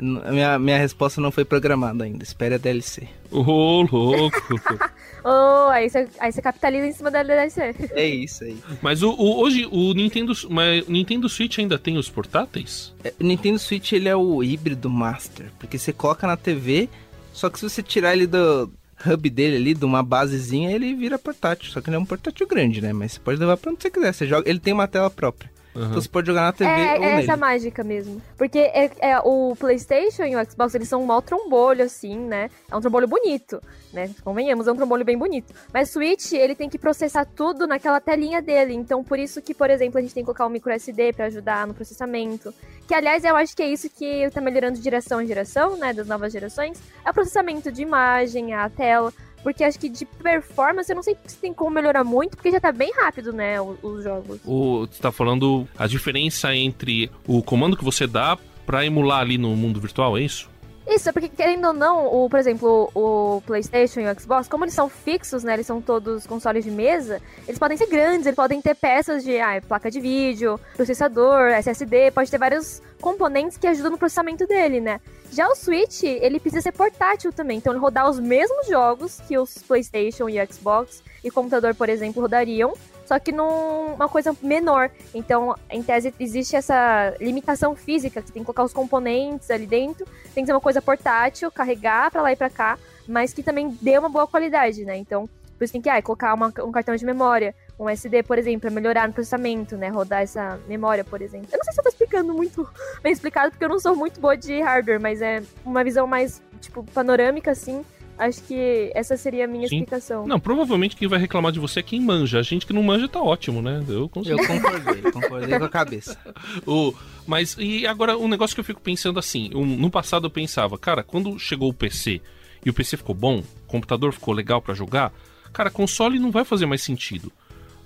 minha, 0.00 0.58
minha 0.58 0.78
resposta 0.78 1.20
não 1.20 1.30
foi 1.30 1.44
programada 1.44 2.02
ainda. 2.04 2.24
Espere 2.24 2.54
a 2.54 2.58
DLC. 2.58 3.06
Ô, 3.30 3.42
oh, 3.42 3.82
louco! 3.82 4.40
oh, 5.22 5.68
aí 5.68 5.90
você, 5.90 6.08
aí 6.18 6.32
você 6.32 6.40
capitaliza 6.40 6.86
em 6.86 6.92
cima 6.92 7.10
da 7.10 7.22
DLC. 7.22 7.74
É 7.90 8.08
isso 8.08 8.42
aí. 8.42 8.56
Mas 8.80 9.02
o, 9.02 9.10
o 9.10 9.38
hoje 9.38 9.68
o 9.70 9.92
Nintendo, 9.92 10.32
mas, 10.48 10.88
o 10.88 10.90
Nintendo 10.90 11.28
Switch 11.28 11.58
ainda 11.58 11.78
tem 11.78 11.98
os 11.98 12.08
portáteis? 12.08 12.94
É, 13.04 13.12
o 13.20 13.24
Nintendo 13.24 13.58
Switch 13.58 13.92
ele 13.92 14.08
é 14.08 14.16
o 14.16 14.42
híbrido 14.42 14.88
master. 14.88 15.52
Porque 15.58 15.76
você 15.76 15.92
coloca 15.92 16.26
na 16.26 16.38
TV, 16.38 16.88
só 17.34 17.50
que 17.50 17.60
se 17.60 17.68
você 17.68 17.82
tirar 17.82 18.14
ele 18.14 18.26
do 18.26 18.72
hub 19.06 19.28
dele 19.28 19.56
ali, 19.56 19.74
de 19.74 19.84
uma 19.84 20.02
basezinha, 20.02 20.72
ele 20.72 20.94
vira 20.94 21.18
portátil. 21.18 21.70
Só 21.70 21.82
que 21.82 21.90
não 21.90 21.98
é 21.98 22.00
um 22.00 22.06
portátil 22.06 22.46
grande, 22.46 22.80
né? 22.80 22.94
Mas 22.94 23.12
você 23.12 23.20
pode 23.20 23.38
levar 23.38 23.58
pra 23.58 23.72
onde 23.72 23.82
você 23.82 23.90
quiser. 23.90 24.14
Você 24.14 24.26
joga, 24.26 24.48
ele 24.48 24.58
tem 24.58 24.72
uma 24.72 24.88
tela 24.88 25.10
própria. 25.10 25.54
Uhum. 25.76 25.84
Então 25.84 26.00
você 26.00 26.08
pode 26.08 26.26
jogar 26.26 26.42
na 26.42 26.52
TV 26.52 26.70
é, 26.70 26.74
ou 26.74 26.80
é 26.80 26.98
nele. 26.98 27.22
essa 27.22 27.36
mágica 27.36 27.84
mesmo. 27.84 28.20
Porque 28.38 28.58
é, 28.58 28.90
é, 29.00 29.18
o 29.20 29.54
PlayStation 29.56 30.24
e 30.24 30.34
o 30.34 30.50
Xbox, 30.50 30.74
eles 30.74 30.88
são 30.88 31.02
um 31.02 31.06
mau 31.06 31.20
trombolho, 31.20 31.84
assim, 31.84 32.16
né? 32.18 32.50
É 32.70 32.74
um 32.76 32.80
trombolho 32.80 33.06
bonito, 33.06 33.60
né? 33.92 34.10
Convenhamos, 34.24 34.66
é 34.66 34.72
um 34.72 34.76
trombolho 34.76 35.04
bem 35.04 35.18
bonito. 35.18 35.52
Mas 35.72 35.90
o 35.90 35.92
Switch, 35.92 36.32
ele 36.32 36.54
tem 36.54 36.68
que 36.68 36.78
processar 36.78 37.26
tudo 37.26 37.66
naquela 37.66 38.00
telinha 38.00 38.40
dele. 38.40 38.72
Então, 38.72 39.04
por 39.04 39.18
isso 39.18 39.42
que, 39.42 39.52
por 39.52 39.68
exemplo, 39.68 39.98
a 39.98 40.00
gente 40.00 40.14
tem 40.14 40.22
que 40.22 40.26
colocar 40.26 40.46
um 40.46 40.50
micro 40.50 40.72
SD 40.72 41.12
para 41.12 41.26
ajudar 41.26 41.66
no 41.66 41.74
processamento. 41.74 42.54
Que, 42.88 42.94
aliás, 42.94 43.24
eu 43.24 43.36
acho 43.36 43.54
que 43.54 43.62
é 43.62 43.68
isso 43.68 43.90
que 43.90 44.30
tá 44.30 44.40
melhorando 44.40 44.78
de 44.78 44.84
geração 44.84 45.20
em 45.20 45.26
geração, 45.26 45.76
né? 45.76 45.92
Das 45.92 46.06
novas 46.06 46.32
gerações. 46.32 46.80
É 47.04 47.10
o 47.10 47.14
processamento 47.14 47.70
de 47.70 47.82
imagem, 47.82 48.54
a 48.54 48.70
tela. 48.70 49.12
Porque 49.46 49.62
acho 49.62 49.78
que 49.78 49.88
de 49.88 50.04
performance 50.04 50.90
eu 50.90 50.96
não 50.96 51.04
sei 51.04 51.16
se 51.24 51.36
tem 51.36 51.54
como 51.54 51.70
melhorar 51.70 52.02
muito, 52.02 52.36
porque 52.36 52.50
já 52.50 52.58
tá 52.58 52.72
bem 52.72 52.92
rápido, 52.96 53.32
né, 53.32 53.60
os, 53.60 53.76
os 53.80 54.02
jogos. 54.02 54.40
O, 54.44 54.80
você 54.80 55.00
tá 55.00 55.12
falando 55.12 55.68
a 55.78 55.86
diferença 55.86 56.52
entre 56.52 57.08
o 57.28 57.40
comando 57.44 57.76
que 57.76 57.84
você 57.84 58.08
dá 58.08 58.36
para 58.66 58.84
emular 58.84 59.20
ali 59.20 59.38
no 59.38 59.54
mundo 59.54 59.80
virtual, 59.80 60.18
é 60.18 60.22
isso? 60.22 60.50
Isso, 60.86 61.08
é 61.08 61.12
porque 61.12 61.28
querendo 61.28 61.66
ou 61.66 61.72
não, 61.72 62.06
o, 62.06 62.30
por 62.30 62.38
exemplo, 62.38 62.90
o 62.94 63.42
PlayStation 63.44 64.00
e 64.00 64.08
o 64.08 64.20
Xbox, 64.20 64.46
como 64.46 64.64
eles 64.64 64.74
são 64.74 64.88
fixos, 64.88 65.42
né? 65.42 65.54
Eles 65.54 65.66
são 65.66 65.82
todos 65.82 66.26
consoles 66.26 66.64
de 66.64 66.70
mesa, 66.70 67.20
eles 67.46 67.58
podem 67.58 67.76
ser 67.76 67.86
grandes, 67.86 68.24
eles 68.24 68.36
podem 68.36 68.62
ter 68.62 68.76
peças 68.76 69.24
de 69.24 69.36
ah, 69.40 69.60
placa 69.66 69.90
de 69.90 70.00
vídeo, 70.00 70.60
processador, 70.76 71.50
SSD, 71.50 72.12
pode 72.12 72.30
ter 72.30 72.38
vários 72.38 72.80
componentes 73.00 73.58
que 73.58 73.66
ajudam 73.66 73.90
no 73.90 73.98
processamento 73.98 74.46
dele, 74.46 74.80
né? 74.80 75.00
Já 75.32 75.48
o 75.48 75.56
Switch, 75.56 76.04
ele 76.04 76.38
precisa 76.38 76.62
ser 76.62 76.72
portátil 76.72 77.32
também, 77.32 77.58
então 77.58 77.72
ele 77.72 77.80
rodar 77.80 78.08
os 78.08 78.20
mesmos 78.20 78.68
jogos 78.68 79.20
que 79.26 79.36
os 79.36 79.58
PlayStation 79.58 80.28
e 80.28 80.46
Xbox 80.46 81.02
e 81.24 81.32
computador, 81.32 81.74
por 81.74 81.88
exemplo, 81.88 82.22
rodariam, 82.22 82.74
só 83.06 83.18
que 83.18 83.32
numa 83.32 84.08
coisa 84.08 84.36
menor. 84.42 84.90
Então, 85.14 85.54
em 85.70 85.82
tese, 85.82 86.12
existe 86.18 86.56
essa 86.56 87.14
limitação 87.20 87.74
física, 87.74 88.20
que 88.20 88.32
tem 88.32 88.42
que 88.42 88.46
colocar 88.46 88.64
os 88.64 88.72
componentes 88.72 89.50
ali 89.50 89.66
dentro, 89.66 90.04
tem 90.34 90.42
que 90.42 90.46
ser 90.46 90.52
uma 90.52 90.60
coisa 90.60 90.82
portátil, 90.82 91.50
carregar 91.50 92.10
para 92.10 92.22
lá 92.22 92.32
e 92.32 92.36
para 92.36 92.50
cá, 92.50 92.78
mas 93.06 93.32
que 93.32 93.42
também 93.42 93.70
dê 93.80 93.96
uma 93.96 94.08
boa 94.08 94.26
qualidade, 94.26 94.84
né? 94.84 94.96
Então, 94.96 95.28
por 95.56 95.64
isso 95.64 95.72
tem 95.72 95.80
que 95.80 95.88
ah, 95.88 96.02
colocar 96.02 96.34
uma, 96.34 96.52
um 96.62 96.72
cartão 96.72 96.94
de 96.94 97.04
memória, 97.06 97.54
um 97.78 97.88
SD, 97.88 98.22
por 98.22 98.38
exemplo, 98.38 98.62
para 98.62 98.70
melhorar 98.70 99.06
no 99.06 99.14
processamento, 99.14 99.76
né? 99.76 99.88
Rodar 99.88 100.22
essa 100.22 100.58
memória, 100.66 101.04
por 101.04 101.22
exemplo. 101.22 101.48
Eu 101.52 101.58
não 101.58 101.64
sei 101.64 101.72
se 101.72 101.80
eu 101.80 101.84
tô 101.84 101.88
explicando 101.88 102.34
muito 102.34 102.68
bem 103.02 103.12
explicado, 103.12 103.50
porque 103.50 103.64
eu 103.64 103.68
não 103.68 103.78
sou 103.78 103.94
muito 103.94 104.20
boa 104.20 104.36
de 104.36 104.60
hardware, 104.60 105.00
mas 105.00 105.22
é 105.22 105.42
uma 105.64 105.82
visão 105.82 106.06
mais, 106.06 106.42
tipo, 106.60 106.84
panorâmica, 106.84 107.52
assim, 107.52 107.84
Acho 108.18 108.42
que 108.44 108.90
essa 108.94 109.16
seria 109.16 109.44
a 109.44 109.46
minha 109.48 109.68
Sim. 109.68 109.76
explicação. 109.76 110.26
Não, 110.26 110.40
provavelmente 110.40 110.96
quem 110.96 111.06
vai 111.06 111.18
reclamar 111.18 111.52
de 111.52 111.60
você 111.60 111.80
é 111.80 111.82
quem 111.82 112.00
manja. 112.00 112.38
A 112.38 112.42
gente 112.42 112.64
que 112.66 112.72
não 112.72 112.82
manja 112.82 113.06
tá 113.08 113.20
ótimo, 113.20 113.60
né? 113.60 113.84
Eu 113.88 114.08
consigo. 114.08 114.40
Eu 114.40 114.46
concordei, 114.46 115.02
concordei 115.12 115.58
com 115.58 115.64
a 115.64 115.68
cabeça. 115.68 116.16
O, 116.66 116.94
mas, 117.26 117.56
e 117.58 117.86
agora, 117.86 118.16
um 118.16 118.28
negócio 118.28 118.54
que 118.54 118.60
eu 118.60 118.64
fico 118.64 118.80
pensando 118.80 119.18
assim: 119.18 119.50
um- 119.54 119.64
no 119.76 119.90
passado 119.90 120.26
eu 120.26 120.30
pensava, 120.30 120.78
cara, 120.78 121.02
quando 121.02 121.38
chegou 121.38 121.68
o 121.68 121.74
PC 121.74 122.20
e 122.64 122.70
o 122.70 122.74
PC 122.74 122.96
ficou 122.96 123.14
bom, 123.14 123.38
o 123.40 123.66
computador 123.66 124.12
ficou 124.12 124.32
legal 124.34 124.60
pra 124.62 124.74
jogar, 124.74 125.12
cara, 125.52 125.70
console 125.70 126.18
não 126.18 126.30
vai 126.30 126.44
fazer 126.44 126.66
mais 126.66 126.82
sentido. 126.82 127.30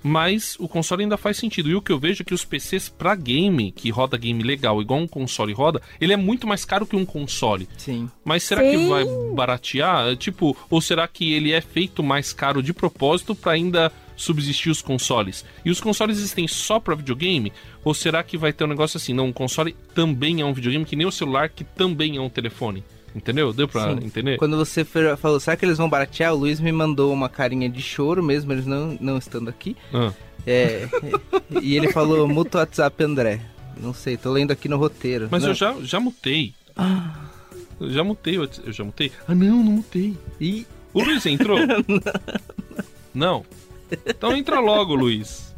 Mas 0.03 0.57
o 0.59 0.69
console 0.69 1.03
ainda 1.03 1.17
faz 1.17 1.37
sentido. 1.37 1.69
E 1.71 1.75
o 1.75 1.83
que 1.83 1.93
eu 1.93 1.99
vejo 1.99 2.23
é 2.23 2.25
que 2.25 2.35
os 2.35 2.45
PCs 2.45 2.89
pra 2.89 3.15
game, 3.15 3.71
que 3.73 3.91
roda 3.91 4.17
game 4.17 4.43
legal, 4.43 4.81
igual 4.81 5.01
um 5.01 5.09
console 5.09 5.53
roda, 5.53 5.81
ele 6.01 6.13
é 6.13 6.17
muito 6.17 6.47
mais 6.47 6.65
caro 6.65 6.87
que 6.87 6.97
um 6.97 7.05
console. 7.05 7.69
Sim. 7.77 8.11
Mas 8.25 8.43
será 8.43 8.63
que 8.63 8.77
Sim. 8.77 8.89
vai 8.89 9.05
baratear? 9.35 10.17
Tipo, 10.17 10.57
ou 10.69 10.81
será 10.81 11.07
que 11.07 11.33
ele 11.33 11.53
é 11.53 11.61
feito 11.61 12.03
mais 12.03 12.33
caro 12.33 12.63
de 12.63 12.73
propósito 12.73 13.35
pra 13.35 13.53
ainda 13.53 13.93
subsistir 14.17 14.71
os 14.71 14.83
consoles? 14.83 15.45
E 15.65 15.71
os 15.71 15.81
consoles 15.81 16.19
existem 16.19 16.47
só 16.47 16.79
pra 16.79 16.95
videogame? 16.95 17.53
Ou 17.85 17.95
será 17.95 18.23
que 18.23 18.37
vai 18.37 18.53
ter 18.53 18.65
um 18.65 18.69
negócio 18.69 18.97
assim, 18.97 19.15
não, 19.15 19.27
um 19.27 19.33
console 19.33 19.75
também 19.95 20.41
é 20.41 20.45
um 20.45 20.53
videogame, 20.53 20.85
que 20.85 20.97
nem 20.97 21.07
o 21.07 21.13
celular, 21.13 21.49
que 21.49 21.65
também 21.65 22.17
é 22.17 22.21
um 22.21 22.29
telefone? 22.29 22.85
Entendeu? 23.14 23.53
Deu 23.53 23.66
pra 23.66 23.88
Sim. 23.94 24.05
entender? 24.05 24.37
Quando 24.38 24.57
você 24.57 24.85
falou, 24.85 25.40
será 25.40 25.57
que 25.57 25.64
eles 25.64 25.79
vão 25.79 25.88
baratear? 25.88 26.33
O 26.33 26.37
Luiz 26.38 26.61
me 26.61 26.70
mandou 26.70 27.12
uma 27.12 27.29
carinha 27.29 27.68
de 27.68 27.83
choro 27.83 28.23
mesmo, 28.23 28.53
eles 28.53 28.66
não, 28.66 28.96
não 29.01 29.18
estando 29.18 29.49
aqui. 29.51 29.77
Ah, 29.92 30.12
É, 30.46 30.88
e 31.61 31.77
ele 31.77 31.92
falou, 31.92 32.27
muta 32.29 32.59
o 32.59 32.61
WhatsApp, 32.61 33.03
André. 33.05 33.40
Não 33.81 33.92
sei, 33.94 34.16
tô 34.16 34.31
lendo 34.33 34.51
aqui 34.53 34.68
no 34.68 34.77
roteiro. 34.77 35.29
mas 35.31 35.42
Não. 35.42 35.51
eu 35.51 35.55
já, 35.55 35.75
já 35.83 35.99
mutei. 36.01 36.55
Eu 37.81 37.90
já 37.90 38.05
mutei, 38.05 38.37
eu 38.37 38.49
eu 38.64 38.73
já 38.73 38.85
mutei. 38.85 39.11
Ah, 39.27 39.35
não, 39.35 39.57
não 39.62 39.73
mutei. 39.73 40.16
Ih, 40.40 40.66
O 40.92 41.03
Luiz 41.03 41.25
entrou? 41.27 41.59
não. 43.14 43.44
Então 44.07 44.37
entra 44.37 44.61
logo, 44.61 44.94
Luiz. 44.94 45.50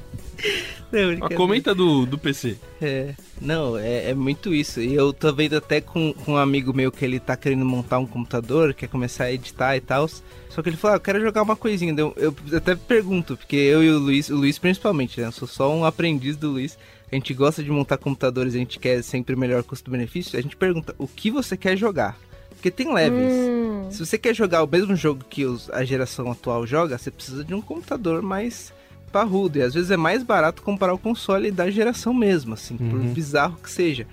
Não, 0.92 1.00
A 1.02 1.06
brincadeira. 1.06 1.36
comenta 1.36 1.74
do, 1.74 2.04
do 2.06 2.18
PC. 2.18 2.56
É, 2.80 3.14
não, 3.40 3.76
é, 3.78 4.10
é 4.10 4.14
muito 4.14 4.52
isso. 4.54 4.80
E 4.80 4.94
eu 4.94 5.12
tô 5.12 5.32
vendo 5.32 5.56
até 5.56 5.80
com, 5.80 6.12
com 6.12 6.32
um 6.32 6.36
amigo 6.36 6.72
meu 6.74 6.90
que 6.92 7.04
ele 7.04 7.18
tá 7.20 7.36
querendo 7.36 7.64
montar 7.64 7.98
um 7.98 8.06
computador, 8.06 8.74
quer 8.74 8.88
começar 8.88 9.24
a 9.24 9.32
editar 9.32 9.76
e 9.76 9.80
tal. 9.80 10.08
Só 10.48 10.60
que 10.62 10.68
ele 10.68 10.76
falou, 10.76 10.94
ah, 10.94 10.96
eu 10.96 11.00
quero 11.00 11.20
jogar 11.20 11.42
uma 11.42 11.56
coisinha. 11.56 11.94
Eu, 11.96 12.14
eu 12.16 12.34
até 12.56 12.74
pergunto, 12.74 13.36
porque 13.36 13.56
eu 13.56 13.82
e 13.82 13.90
o 13.90 13.98
Luiz, 13.98 14.28
o 14.28 14.36
Luiz 14.36 14.58
principalmente, 14.58 15.20
né? 15.20 15.26
Eu 15.28 15.32
sou 15.32 15.48
só 15.48 15.74
um 15.74 15.84
aprendiz 15.84 16.36
do 16.36 16.50
Luiz. 16.50 16.76
A 17.10 17.14
gente 17.14 17.32
gosta 17.34 17.62
de 17.62 17.70
montar 17.70 17.98
computadores, 17.98 18.54
a 18.54 18.58
gente 18.58 18.78
quer 18.78 19.02
sempre 19.02 19.34
o 19.34 19.38
melhor 19.38 19.62
custo-benefício. 19.62 20.38
A 20.38 20.42
gente 20.42 20.56
pergunta, 20.56 20.94
o 20.98 21.06
que 21.06 21.30
você 21.30 21.56
quer 21.56 21.76
jogar? 21.76 22.18
Porque 22.50 22.70
tem 22.70 22.92
levels. 22.92 23.32
Hum, 23.32 23.88
Se 23.90 23.98
você 24.04 24.16
quer 24.16 24.34
jogar 24.34 24.62
o 24.62 24.68
mesmo 24.70 24.94
jogo 24.96 25.22
que 25.28 25.44
os- 25.44 25.68
a 25.70 25.84
geração 25.84 26.30
atual 26.30 26.66
joga, 26.66 26.96
você 26.96 27.10
precisa 27.10 27.44
de 27.44 27.52
um 27.54 27.60
computador 27.60 28.22
mais 28.22 28.72
parrudo. 29.12 29.58
E 29.58 29.62
às 29.62 29.74
vezes 29.74 29.90
é 29.90 29.96
mais 29.96 30.22
barato 30.22 30.62
comprar 30.62 30.92
o 30.92 30.98
console 30.98 31.50
da 31.50 31.70
geração 31.70 32.14
mesmo, 32.14 32.54
assim, 32.54 32.76
por 32.76 32.98
Uhum. 32.98 33.12
bizarro 33.12 33.56
que 33.62 33.70
seja. 33.70 34.06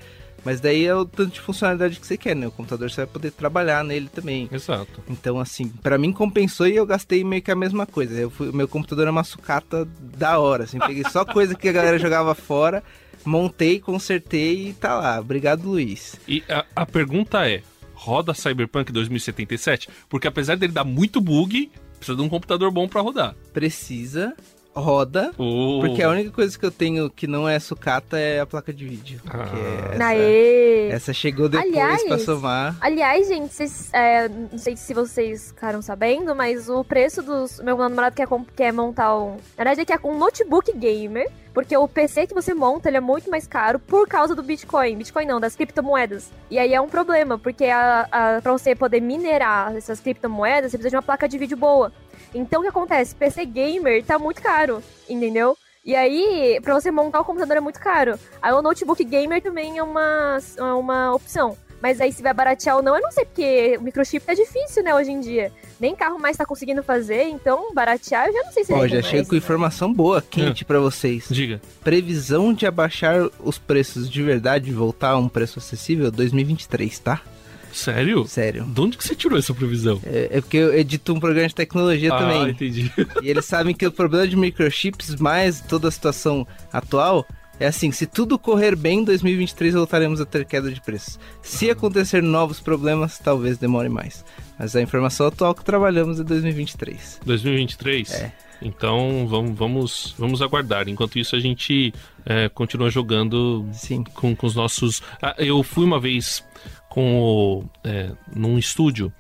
Mas 0.46 0.62
daí 0.62 0.86
é 0.86 0.96
o 0.96 1.04
tanto 1.04 1.34
de 1.34 1.42
funcionalidade 1.42 2.00
que 2.00 2.08
você 2.08 2.16
quer, 2.16 2.34
né? 2.36 2.48
O 2.48 2.52
computador 2.52 2.90
você 2.90 2.98
vai 3.02 3.08
poder 3.08 3.32
trabalhar 3.32 3.84
nele 3.84 4.08
também. 4.08 4.48
Exato. 4.52 5.04
Então, 5.10 5.38
assim, 5.38 5.68
pra 5.68 5.98
mim 5.98 6.14
compensou 6.14 6.66
e 6.66 6.76
eu 6.78 6.86
gastei 6.86 7.24
meio 7.26 7.42
que 7.42 7.52
a 7.52 7.56
mesma 7.56 7.86
coisa. 7.86 8.14
Eu 8.18 8.30
fui, 8.30 8.50
meu 8.54 8.66
computador 8.68 9.06
é 9.08 9.12
uma 9.12 9.24
sucata 9.26 9.86
da 10.18 10.40
hora, 10.40 10.64
assim. 10.64 10.80
Peguei 10.80 11.04
só 11.12 11.26
coisa 11.26 11.56
que 11.56 11.68
a 11.68 11.74
galera 11.74 12.00
jogava 12.00 12.34
fora, 12.34 12.82
montei, 13.26 13.82
consertei 13.82 14.70
e 14.70 14.74
tá 14.74 14.96
lá. 14.98 15.20
Obrigado, 15.20 15.68
Luiz. 15.68 16.16
E 16.26 16.42
a, 16.48 16.64
a 16.74 16.86
pergunta 16.86 17.46
é: 17.46 17.62
roda 17.94 18.34
Cyberpunk 18.34 18.94
2077? 18.94 19.90
Porque 20.08 20.26
apesar 20.28 20.56
dele 20.56 20.72
dar 20.72 20.86
muito 20.86 21.20
bug, 21.20 21.70
precisa 21.98 22.16
de 22.16 22.24
um 22.24 22.30
computador 22.30 22.72
bom 22.72 22.88
pra 22.88 23.02
rodar. 23.02 23.36
Precisa, 23.52 24.34
roda, 24.76 25.32
Oh. 25.38 25.80
Porque 25.82 26.02
a 26.02 26.10
única 26.10 26.32
coisa 26.32 26.58
que 26.58 26.66
eu 26.66 26.72
tenho 26.72 27.10
que 27.10 27.28
não 27.28 27.48
é 27.50 27.60
sucata 27.60 28.18
é 28.18 28.40
a 28.40 28.46
placa 28.46 28.72
de 28.72 28.86
vídeo. 28.88 29.20
Porque 29.24 29.40
Ah. 29.42 29.94
essa, 29.96 30.04
Aê! 30.06 30.90
essa 30.92 31.14
chegou 31.14 31.50
depois 31.50 31.70
Aliás- 31.72 32.04
pra 32.04 32.18
somar. 32.20 32.76
Aliás, 32.80 33.28
gente, 33.28 33.54
vocês, 33.54 33.90
é, 33.94 34.28
não 34.30 34.58
sei 34.58 34.78
se 34.78 34.94
vocês 34.94 35.48
ficaram 35.50 35.82
sabendo, 35.82 36.36
mas 36.36 36.70
o 36.70 36.84
preço 36.84 37.22
dos. 37.22 37.60
Meu 37.60 37.78
namorado 37.78 38.16
quer, 38.16 38.28
quer 38.56 38.72
montar 38.72 39.16
um. 39.18 39.32
Na 39.58 39.64
verdade, 39.64 39.82
ele 39.82 39.86
quer 39.86 40.00
um 40.04 40.18
notebook 40.18 40.72
gamer. 40.74 41.30
Porque 41.52 41.76
o 41.76 41.88
PC 41.88 42.28
que 42.28 42.34
você 42.34 42.54
monta, 42.54 42.88
ele 42.88 42.98
é 42.98 43.02
muito 43.02 43.30
mais 43.30 43.48
caro 43.48 43.80
por 43.80 44.08
causa 44.08 44.36
do 44.36 44.44
Bitcoin. 44.44 44.96
Bitcoin 44.96 45.26
não, 45.26 45.40
das 45.42 45.56
criptomoedas. 45.56 46.30
E 46.50 46.60
aí 46.60 46.74
é 46.76 46.80
um 46.80 46.88
problema, 46.88 47.40
porque 47.40 47.66
a, 47.66 48.08
a, 48.38 48.42
pra 48.42 48.52
você 48.54 48.76
poder 48.76 49.02
minerar 49.02 49.76
essas 49.76 50.00
criptomoedas, 50.00 50.72
você 50.72 50.78
precisa 50.78 50.92
de 50.92 50.96
uma 50.96 51.02
placa 51.02 51.28
de 51.28 51.38
vídeo 51.40 51.58
boa. 51.58 51.92
Então 52.34 52.60
o 52.60 52.64
que 52.64 52.70
acontece? 52.70 53.16
PC 53.16 53.46
gamer 53.46 54.04
tá 54.04 54.20
muito 54.20 54.42
caro, 54.42 54.84
entendeu? 55.08 55.58
E 55.84 55.96
aí, 55.96 56.60
pra 56.62 56.74
você 56.74 56.92
montar 56.92 57.22
o 57.22 57.26
computador 57.26 57.58
é 57.58 57.62
muito 57.62 57.80
caro. 57.80 58.20
Aí 58.42 58.54
o 58.54 58.62
notebook 58.62 59.04
gamer 59.04 59.42
também 59.42 59.78
é 59.78 59.84
uma, 59.84 60.38
é 60.58 60.74
uma 60.74 61.14
opção. 61.14 61.58
Mas 61.82 62.02
aí 62.02 62.12
se 62.12 62.22
vai 62.22 62.34
baratear 62.34 62.76
ou 62.76 62.84
não, 62.84 62.96
eu 62.96 63.02
não 63.02 63.12
sei, 63.12 63.26
porque 63.26 63.78
o 63.80 63.82
microchip 63.82 64.24
é 64.28 64.36
difícil, 64.36 64.84
né, 64.84 64.94
hoje 64.94 65.12
em 65.12 65.22
dia. 65.22 65.52
Nem 65.80 65.96
carro 65.96 66.20
mais 66.20 66.36
tá 66.36 66.46
conseguindo 66.46 66.84
fazer, 66.84 67.24
então 67.24 67.74
baratear 67.74 68.28
eu 68.28 68.34
já 68.34 68.44
não 68.44 68.52
sei 68.52 68.66
se 68.66 68.74
Ó, 68.74 68.80
vai 68.80 68.90
já 68.90 69.02
chego 69.02 69.30
com 69.30 69.36
informação 69.36 69.92
boa, 69.94 70.22
quente 70.22 70.66
pra 70.66 70.80
vocês. 70.80 71.26
Diga. 71.30 71.62
Previsão 71.82 72.54
de 72.54 72.68
abaixar 72.68 73.30
os 73.40 73.58
preços 73.58 74.10
de 74.10 74.22
verdade 74.22 74.70
e 74.70 74.74
voltar 74.74 75.12
a 75.12 75.18
um 75.18 75.30
preço 75.30 75.60
acessível 75.60 76.12
2023, 76.12 77.00
tá? 77.00 77.22
Sério? 77.72 78.26
Sério. 78.28 78.66
De 78.66 78.82
onde 78.82 78.98
que 78.98 79.04
você 79.04 79.16
tirou 79.16 79.38
essa 79.38 79.54
previsão? 79.54 80.00
É, 80.06 80.30
é 80.32 80.42
porque 80.42 80.58
eu 80.58 80.78
edito 80.78 81.14
um 81.14 81.20
programa 81.20 81.48
de 81.48 81.56
tecnologia 81.56 82.14
ah, 82.14 82.18
também. 82.18 82.50
entendi. 82.50 82.92
E 83.22 83.30
eles 83.30 83.46
sabem 83.46 83.76
que 83.76 83.86
o 83.86 83.92
problema 83.92 84.28
de 84.28 84.36
microchips, 84.36 85.16
mais 85.16 85.62
toda 85.62 85.88
a 85.88 85.92
situação 85.92 86.48
atual, 86.72 87.26
é 87.60 87.68
assim: 87.68 87.92
se 87.92 88.08
tudo 88.08 88.40
correr 88.40 88.76
bem, 88.76 89.00
em 89.00 89.04
2023 89.04 89.74
voltaremos 89.74 90.22
a 90.22 90.26
ter 90.26 90.46
queda 90.46 90.72
de 90.72 90.82
preços. 90.82 91.20
Se 91.42 91.70
acontecer 91.70 92.24
novos 92.24 92.60
problemas, 92.60 93.20
talvez 93.20 93.58
demore 93.58 93.90
mais. 93.90 94.24
Mas 94.58 94.76
a 94.76 94.82
informação 94.82 95.28
atual 95.28 95.54
que 95.54 95.64
trabalhamos 95.64 96.20
é 96.20 96.24
2023. 96.24 97.20
2023? 97.26 98.12
É. 98.14 98.32
Então 98.62 99.26
vamos, 99.28 99.58
vamos, 99.58 100.16
vamos 100.18 100.42
aguardar. 100.42 100.88
Enquanto 100.90 101.18
isso, 101.18 101.36
a 101.36 101.40
gente 101.40 101.94
é, 102.26 102.50
continua 102.50 102.90
jogando 102.90 103.68
Sim. 103.72 104.04
com, 104.04 104.36
com 104.36 104.48
os 104.48 104.56
nossos. 104.56 105.02
Ah, 105.22 105.36
eu 105.38 105.64
fui 105.64 105.86
uma 105.86 106.00
vez 106.00 106.44
com 106.90 107.22
o, 107.22 107.64
é, 107.84 108.12
num 108.36 108.58
estúdio. 108.58 109.14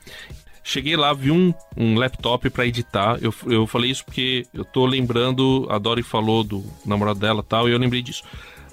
Cheguei 0.63 0.95
lá, 0.95 1.13
vi 1.13 1.31
um, 1.31 1.53
um 1.77 1.95
laptop 1.95 2.49
pra 2.49 2.65
editar. 2.65 3.17
Eu, 3.21 3.33
eu 3.47 3.65
falei 3.65 3.91
isso 3.91 4.05
porque 4.05 4.45
eu 4.53 4.65
tô 4.65 4.85
lembrando, 4.85 5.65
a 5.69 5.77
Dori 5.77 6.03
falou 6.03 6.43
do 6.43 6.63
namorado 6.85 7.19
dela 7.19 7.41
e 7.41 7.49
tal, 7.49 7.69
e 7.69 7.71
eu 7.71 7.79
lembrei 7.79 8.01
disso. 8.01 8.23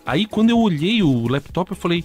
Aí 0.04 0.26
quando 0.26 0.50
eu 0.50 0.59
olhei 0.59 1.02
o 1.02 1.28
laptop, 1.28 1.70
eu 1.70 1.76
falei, 1.76 2.04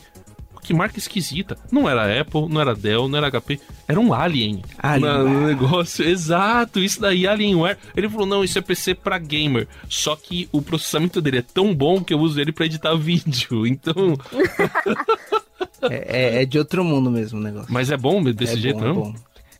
que 0.61 0.73
marca 0.73 0.97
esquisita. 0.97 1.57
Não 1.71 1.89
era 1.89 2.21
Apple, 2.21 2.47
não 2.47 2.61
era 2.61 2.75
Dell, 2.75 3.07
não 3.07 3.17
era 3.17 3.29
HP, 3.29 3.59
era 3.87 3.99
um 3.99 4.13
Alien. 4.13 4.61
Alienware. 4.77 5.23
No 5.23 5.47
negócio. 5.47 6.07
Exato, 6.07 6.79
isso 6.79 7.01
daí, 7.01 7.27
Alienware. 7.27 7.77
Ele 7.95 8.07
falou, 8.07 8.25
não, 8.25 8.43
isso 8.43 8.57
é 8.57 8.61
PC 8.61 8.95
pra 8.95 9.17
gamer. 9.17 9.67
Só 9.89 10.15
que 10.15 10.47
o 10.51 10.61
processamento 10.61 11.21
dele 11.21 11.39
é 11.39 11.41
tão 11.41 11.75
bom 11.75 12.03
que 12.03 12.13
eu 12.13 12.19
uso 12.19 12.39
ele 12.39 12.51
pra 12.51 12.65
editar 12.65 12.95
vídeo. 12.95 13.65
Então, 13.67 14.17
É, 15.83 16.37
é- 16.39 16.41
é 16.41 16.45
de 16.45 16.57
outro 16.59 16.83
mundo 16.83 17.09
mesmo 17.11 17.39
o 17.39 17.43
negócio. 17.43 17.67
mas 17.71 17.89
é 17.91 17.97
bom 17.97 18.21
desse 18.23 18.53
é 18.53 18.57
jeito, 18.57 18.79
bom, 18.79 18.85
é 18.85 18.87
não? 18.87 18.95
bom. 18.95 19.15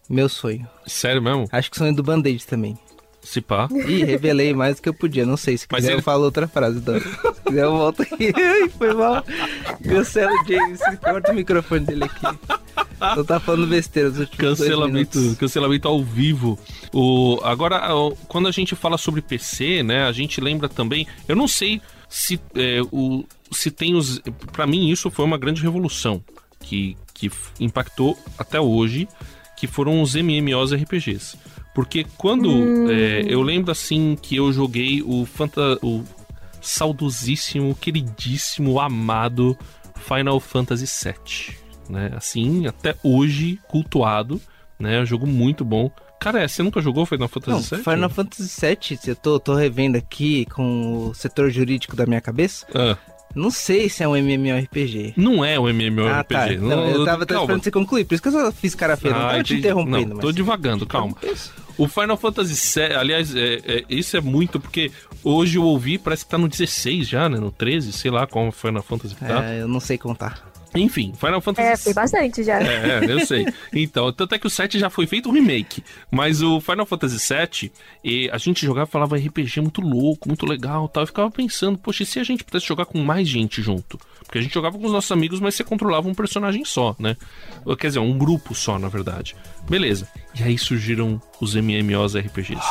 Meu 0.09 0.27
sonho. 0.27 0.67
Sério 0.85 1.21
mesmo? 1.21 1.47
Acho 1.51 1.71
que 1.71 1.77
sonho 1.77 1.95
do 1.95 2.03
Band-Aid 2.03 2.45
também. 2.45 2.77
Se 3.23 3.39
pá. 3.39 3.69
Ih, 3.87 4.03
revelei 4.03 4.51
mais 4.53 4.77
do 4.77 4.81
que 4.81 4.89
eu 4.89 4.93
podia. 4.95 5.25
Não 5.27 5.37
sei. 5.37 5.55
Se 5.57 5.67
Mas 5.71 5.81
quiser, 5.81 5.91
ele- 5.91 5.99
eu 5.99 6.03
falo 6.03 6.23
outra 6.23 6.47
frase, 6.47 6.79
Dora. 6.79 6.99
Se 6.99 7.41
quiser, 7.45 7.63
eu 7.63 7.71
volto 7.71 8.01
aqui. 8.01 8.33
Foi 8.79 8.93
mal. 8.95 9.23
Cancela 9.87 10.31
o 10.33 10.47
James. 10.47 10.79
Corta 11.01 11.31
o 11.31 11.35
microfone 11.35 11.85
dele 11.85 12.03
aqui. 12.05 12.37
Eu 13.15 13.23
tava 13.23 13.39
falando 13.39 13.67
besteira 13.67 14.09
últimos 14.19 14.37
Cancelamento, 14.59 15.35
cancelamento 15.39 15.87
ao 15.87 16.03
vivo. 16.03 16.57
O, 16.93 17.39
agora, 17.43 17.87
quando 18.27 18.47
a 18.47 18.51
gente 18.51 18.75
fala 18.75 18.97
sobre 18.97 19.21
PC, 19.21 19.81
né, 19.83 20.03
a 20.05 20.11
gente 20.11 20.41
lembra 20.41 20.67
também. 20.67 21.07
Eu 21.27 21.35
não 21.35 21.47
sei 21.47 21.79
se 22.09 22.39
é, 22.55 22.79
o 22.91 23.23
se 23.51 23.71
tem 23.71 23.95
os. 23.95 24.19
Para 24.51 24.65
mim 24.65 24.89
isso 24.89 25.09
foi 25.11 25.25
uma 25.25 25.37
grande 25.37 25.61
revolução 25.61 26.23
que 26.59 26.95
que 27.21 27.31
impactou 27.59 28.17
até 28.35 28.59
hoje, 28.59 29.07
que 29.55 29.67
foram 29.67 30.01
os 30.01 30.15
MMOs 30.15 30.73
RPGs. 30.73 31.37
Porque 31.73 32.03
quando 32.17 32.91
é, 32.91 33.23
eu 33.27 33.43
lembro 33.43 33.71
assim 33.71 34.17
que 34.19 34.35
eu 34.35 34.51
joguei 34.51 35.03
o 35.03 35.23
Fanta, 35.25 35.77
o 35.83 36.03
saudosíssimo, 36.59 37.75
queridíssimo, 37.75 38.79
amado 38.79 39.55
Final 39.95 40.39
Fantasy 40.39 40.85
VII, 40.85 41.55
né? 41.89 42.11
Assim, 42.15 42.65
até 42.65 42.95
hoje 43.03 43.59
cultuado, 43.67 44.41
né? 44.79 44.97
É 44.97 45.01
um 45.01 45.05
jogo 45.05 45.27
muito 45.27 45.63
bom. 45.63 45.91
Cara, 46.19 46.47
você 46.47 46.61
nunca 46.61 46.81
jogou 46.81 47.05
Final 47.05 47.27
Fantasy 47.27 47.71
Não, 47.71 47.77
VII? 47.77 47.83
Final 47.83 48.09
Fantasy 48.09 48.61
VII, 48.61 48.99
eu 49.07 49.15
tô, 49.15 49.39
tô 49.39 49.55
revendo 49.55 49.97
aqui 49.97 50.45
com 50.47 51.07
o 51.09 51.13
setor 51.13 51.49
jurídico 51.49 51.95
da 51.95 52.05
minha 52.05 52.21
cabeça. 52.21 52.65
Ah, 52.75 52.97
Não 53.35 53.49
sei 53.51 53.89
se 53.89 54.03
é 54.03 54.07
um 54.07 54.15
MMORPG. 54.15 55.13
Não 55.17 55.43
é 55.43 55.59
um 55.59 55.67
MMORPG. 55.69 56.09
Ah, 56.11 56.23
tá. 56.23 56.47
Não, 56.53 56.67
Não, 56.67 56.87
eu 56.89 57.05
tava 57.05 57.23
até 57.23 57.33
calma. 57.33 57.43
esperando 57.45 57.63
você 57.63 57.71
concluir, 57.71 58.05
por 58.05 58.13
isso 58.13 58.21
que 58.21 58.27
eu 58.29 58.31
só 58.33 58.51
fiz 58.51 58.75
cara 58.75 58.97
feia. 58.97 59.13
Não 59.13 59.21
Ah, 59.21 59.31
tava 59.31 59.43
te 59.43 59.55
interrompendo, 59.55 60.13
Não, 60.15 60.17
tô 60.21 60.27
mas... 60.27 60.35
divagando, 60.35 60.85
calma. 60.85 61.15
Isso. 61.23 61.53
O 61.77 61.87
Final 61.87 62.17
Fantasy 62.17 62.79
VII, 62.79 62.95
aliás, 62.95 63.35
é, 63.35 63.53
é, 63.65 63.83
isso 63.89 64.15
é 64.17 64.21
muito 64.21 64.59
porque 64.59 64.91
hoje 65.23 65.57
eu 65.57 65.63
ouvi, 65.63 65.97
parece 65.97 66.25
que 66.25 66.29
tá 66.31 66.37
no 66.37 66.47
16 66.47 67.07
já, 67.07 67.27
né? 67.29 67.37
No 67.39 67.49
13, 67.51 67.91
sei 67.93 68.11
lá 68.11 68.27
qual 68.27 68.51
Final 68.51 68.83
Fantasy 68.83 69.15
que 69.15 69.21
tá. 69.25 69.43
É, 69.45 69.61
eu 69.61 69.67
não 69.67 69.79
sei 69.79 69.97
contar. 69.97 70.50
Enfim, 70.75 71.13
Final 71.19 71.41
Fantasy 71.41 71.67
É, 71.67 71.77
foi 71.77 71.93
bastante 71.93 72.43
já. 72.43 72.61
É, 72.61 73.03
eu 73.09 73.25
sei. 73.25 73.45
Então, 73.73 74.11
tanto 74.13 74.35
é 74.35 74.39
que 74.39 74.47
o 74.47 74.49
7 74.49 74.79
já 74.79 74.89
foi 74.89 75.05
feito 75.05 75.29
um 75.29 75.31
remake. 75.31 75.83
Mas 76.09 76.41
o 76.41 76.61
Final 76.61 76.85
Fantasy 76.85 77.17
VII, 77.17 77.71
e 78.03 78.29
a 78.31 78.37
gente 78.37 78.65
jogava 78.65 78.87
e 78.87 78.91
falava 78.91 79.17
RPG 79.17 79.61
muito 79.61 79.81
louco, 79.81 80.27
muito 80.27 80.45
legal 80.45 80.87
tal. 80.87 81.03
Eu 81.03 81.07
ficava 81.07 81.29
pensando, 81.29 81.77
poxa, 81.77 82.03
e 82.03 82.05
se 82.05 82.19
a 82.19 82.23
gente 82.23 82.43
pudesse 82.43 82.65
jogar 82.65 82.85
com 82.85 82.99
mais 82.99 83.27
gente 83.27 83.61
junto? 83.61 83.99
Porque 84.23 84.37
a 84.37 84.41
gente 84.41 84.53
jogava 84.53 84.77
com 84.77 84.85
os 84.85 84.91
nossos 84.91 85.11
amigos, 85.11 85.39
mas 85.39 85.55
você 85.55 85.63
controlava 85.63 86.07
um 86.07 86.13
personagem 86.13 86.63
só, 86.63 86.95
né? 86.97 87.17
Quer 87.77 87.87
dizer, 87.87 87.99
um 87.99 88.17
grupo 88.17 88.55
só, 88.55 88.79
na 88.79 88.87
verdade. 88.87 89.35
Beleza. 89.69 90.07
E 90.39 90.43
aí 90.43 90.57
surgiram 90.57 91.21
os 91.39 91.55
MMOs 91.55 92.15
RPGs. 92.15 92.61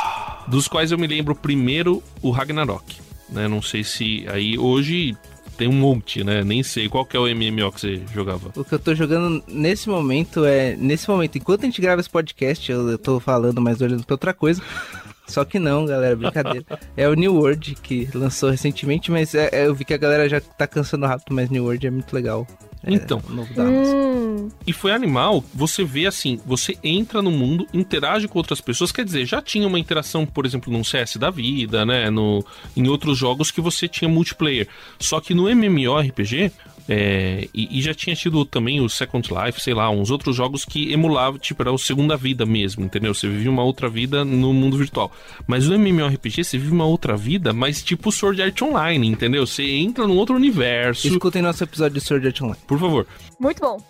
Dos 0.49 0.67
quais 0.67 0.91
eu 0.91 0.99
me 0.99 1.07
lembro 1.07 1.35
primeiro 1.35 2.03
o 2.23 2.31
Ragnarok. 2.31 2.97
Né? 3.29 3.47
Não 3.47 3.63
sei 3.63 3.85
se 3.85 4.27
aí 4.29 4.59
hoje 4.59 5.17
tem 5.61 5.69
um 5.69 5.73
monte, 5.73 6.25
né? 6.25 6.43
Nem 6.43 6.63
sei 6.63 6.89
qual 6.89 7.05
que 7.05 7.15
é 7.15 7.21
o 7.21 7.25
MMO 7.25 7.71
que 7.71 7.81
você 7.83 8.03
jogava. 8.15 8.51
O 8.57 8.65
que 8.65 8.73
eu 8.75 8.79
tô 8.79 8.95
jogando 8.95 9.45
nesse 9.47 9.91
momento 9.91 10.43
é. 10.47 10.75
Nesse 10.75 11.07
momento, 11.11 11.37
enquanto 11.37 11.65
a 11.65 11.67
gente 11.67 11.83
grava 11.83 12.01
esse 12.01 12.09
podcast, 12.09 12.73
eu, 12.73 12.89
eu 12.89 12.97
tô 12.97 13.21
falando, 13.21 13.61
mas 13.61 13.83
olhando 13.83 14.03
pra 14.07 14.15
outra 14.15 14.33
coisa. 14.33 14.63
Só 15.29 15.45
que 15.45 15.59
não, 15.59 15.85
galera, 15.85 16.17
brincadeira. 16.17 16.65
É 16.97 17.07
o 17.07 17.13
New 17.15 17.35
World 17.35 17.75
que 17.83 18.09
lançou 18.15 18.49
recentemente, 18.51 19.11
mas 19.13 19.35
é- 19.35 19.51
é, 19.53 19.67
eu 19.67 19.75
vi 19.75 19.85
que 19.85 19.93
a 19.93 19.99
galera 19.99 20.27
já 20.31 20.41
tá 20.41 20.67
cansando 20.67 21.05
rápido, 21.07 21.35
mas 21.35 21.51
New 21.51 21.65
World 21.65 21.87
é 21.87 21.91
muito 21.91 22.13
legal. 22.15 22.47
É, 22.83 22.95
Então. 22.95 23.23
o 23.29 23.33
Amazon. 23.33 23.67
Hum, 23.69 24.49
E 24.67 24.73
foi 24.73 24.93
animal, 24.93 25.45
você 25.55 25.85
vê 25.85 26.07
assim, 26.07 26.41
você 26.47 26.77
entra 26.83 27.21
no 27.21 27.31
mundo, 27.31 27.67
interage 27.75 28.27
com 28.27 28.39
outras 28.39 28.61
pessoas, 28.61 28.91
quer 28.93 29.05
dizer, 29.05 29.27
já 29.27 29.41
tinha 29.43 29.67
uma 29.67 29.79
interação, 29.79 30.25
por 30.25 30.47
exemplo, 30.47 30.73
num 30.73 30.83
CS 30.85 31.17
da 31.17 31.31
vida, 31.31 31.85
né, 31.85 32.11
no, 32.11 32.45
em 32.77 32.89
outros 32.89 33.19
jogos 33.19 33.51
que 33.51 33.61
você 33.61 33.87
tinha 33.87 34.09
multiplayer. 34.09 34.67
Só 34.99 35.21
que 35.21 35.35
no 35.35 35.49
MMORPG, 35.49 36.53
é, 36.89 37.49
e, 37.55 37.79
e 37.79 37.83
já 37.83 37.95
tinha 37.95 38.17
tido 38.17 38.45
também 38.45 38.81
o 38.81 38.89
Second 38.89 39.29
Life, 39.33 39.61
sei 39.61 39.73
lá, 39.75 39.89
uns 39.91 40.11
outros 40.11 40.35
jogos 40.35 40.65
que 40.65 40.93
emulavam, 40.93 41.39
tipo, 41.39 41.63
era 41.63 41.71
o 41.73 41.79
Segunda 41.79 42.17
Vida 42.17 42.45
mesmo, 42.45 42.85
entendeu? 42.85 43.15
Você 43.15 43.29
vivia 43.29 43.51
uma 43.51 43.63
outra 43.63 43.89
vida 43.89 44.25
no 44.25 44.53
mundo 44.53 44.77
virtual. 44.77 45.13
Mas 45.47 45.69
no 45.69 45.75
MMORPG, 45.77 46.43
você 46.43 46.59
vive 46.59 46.73
uma 46.73 46.85
outra 46.87 47.17
vida, 47.17 47.53
mas 47.53 47.81
tipo 47.83 48.11
Sword 48.11 48.43
Art 48.43 48.61
Online, 48.63 49.07
entendeu? 49.07 49.47
Você 49.47 49.63
entra 49.65 50.05
num 50.07 50.17
outro 50.17 50.35
universo. 50.35 51.07
Escutem 51.07 51.43
nosso 51.43 51.63
episódio 51.63 51.95
de 52.01 52.05
Sword 52.05 52.27
Art 52.27 52.41
Online. 52.43 52.59
Por 52.71 52.79
favor. 52.79 53.05
muito 53.41 53.61
bom. 53.61 53.83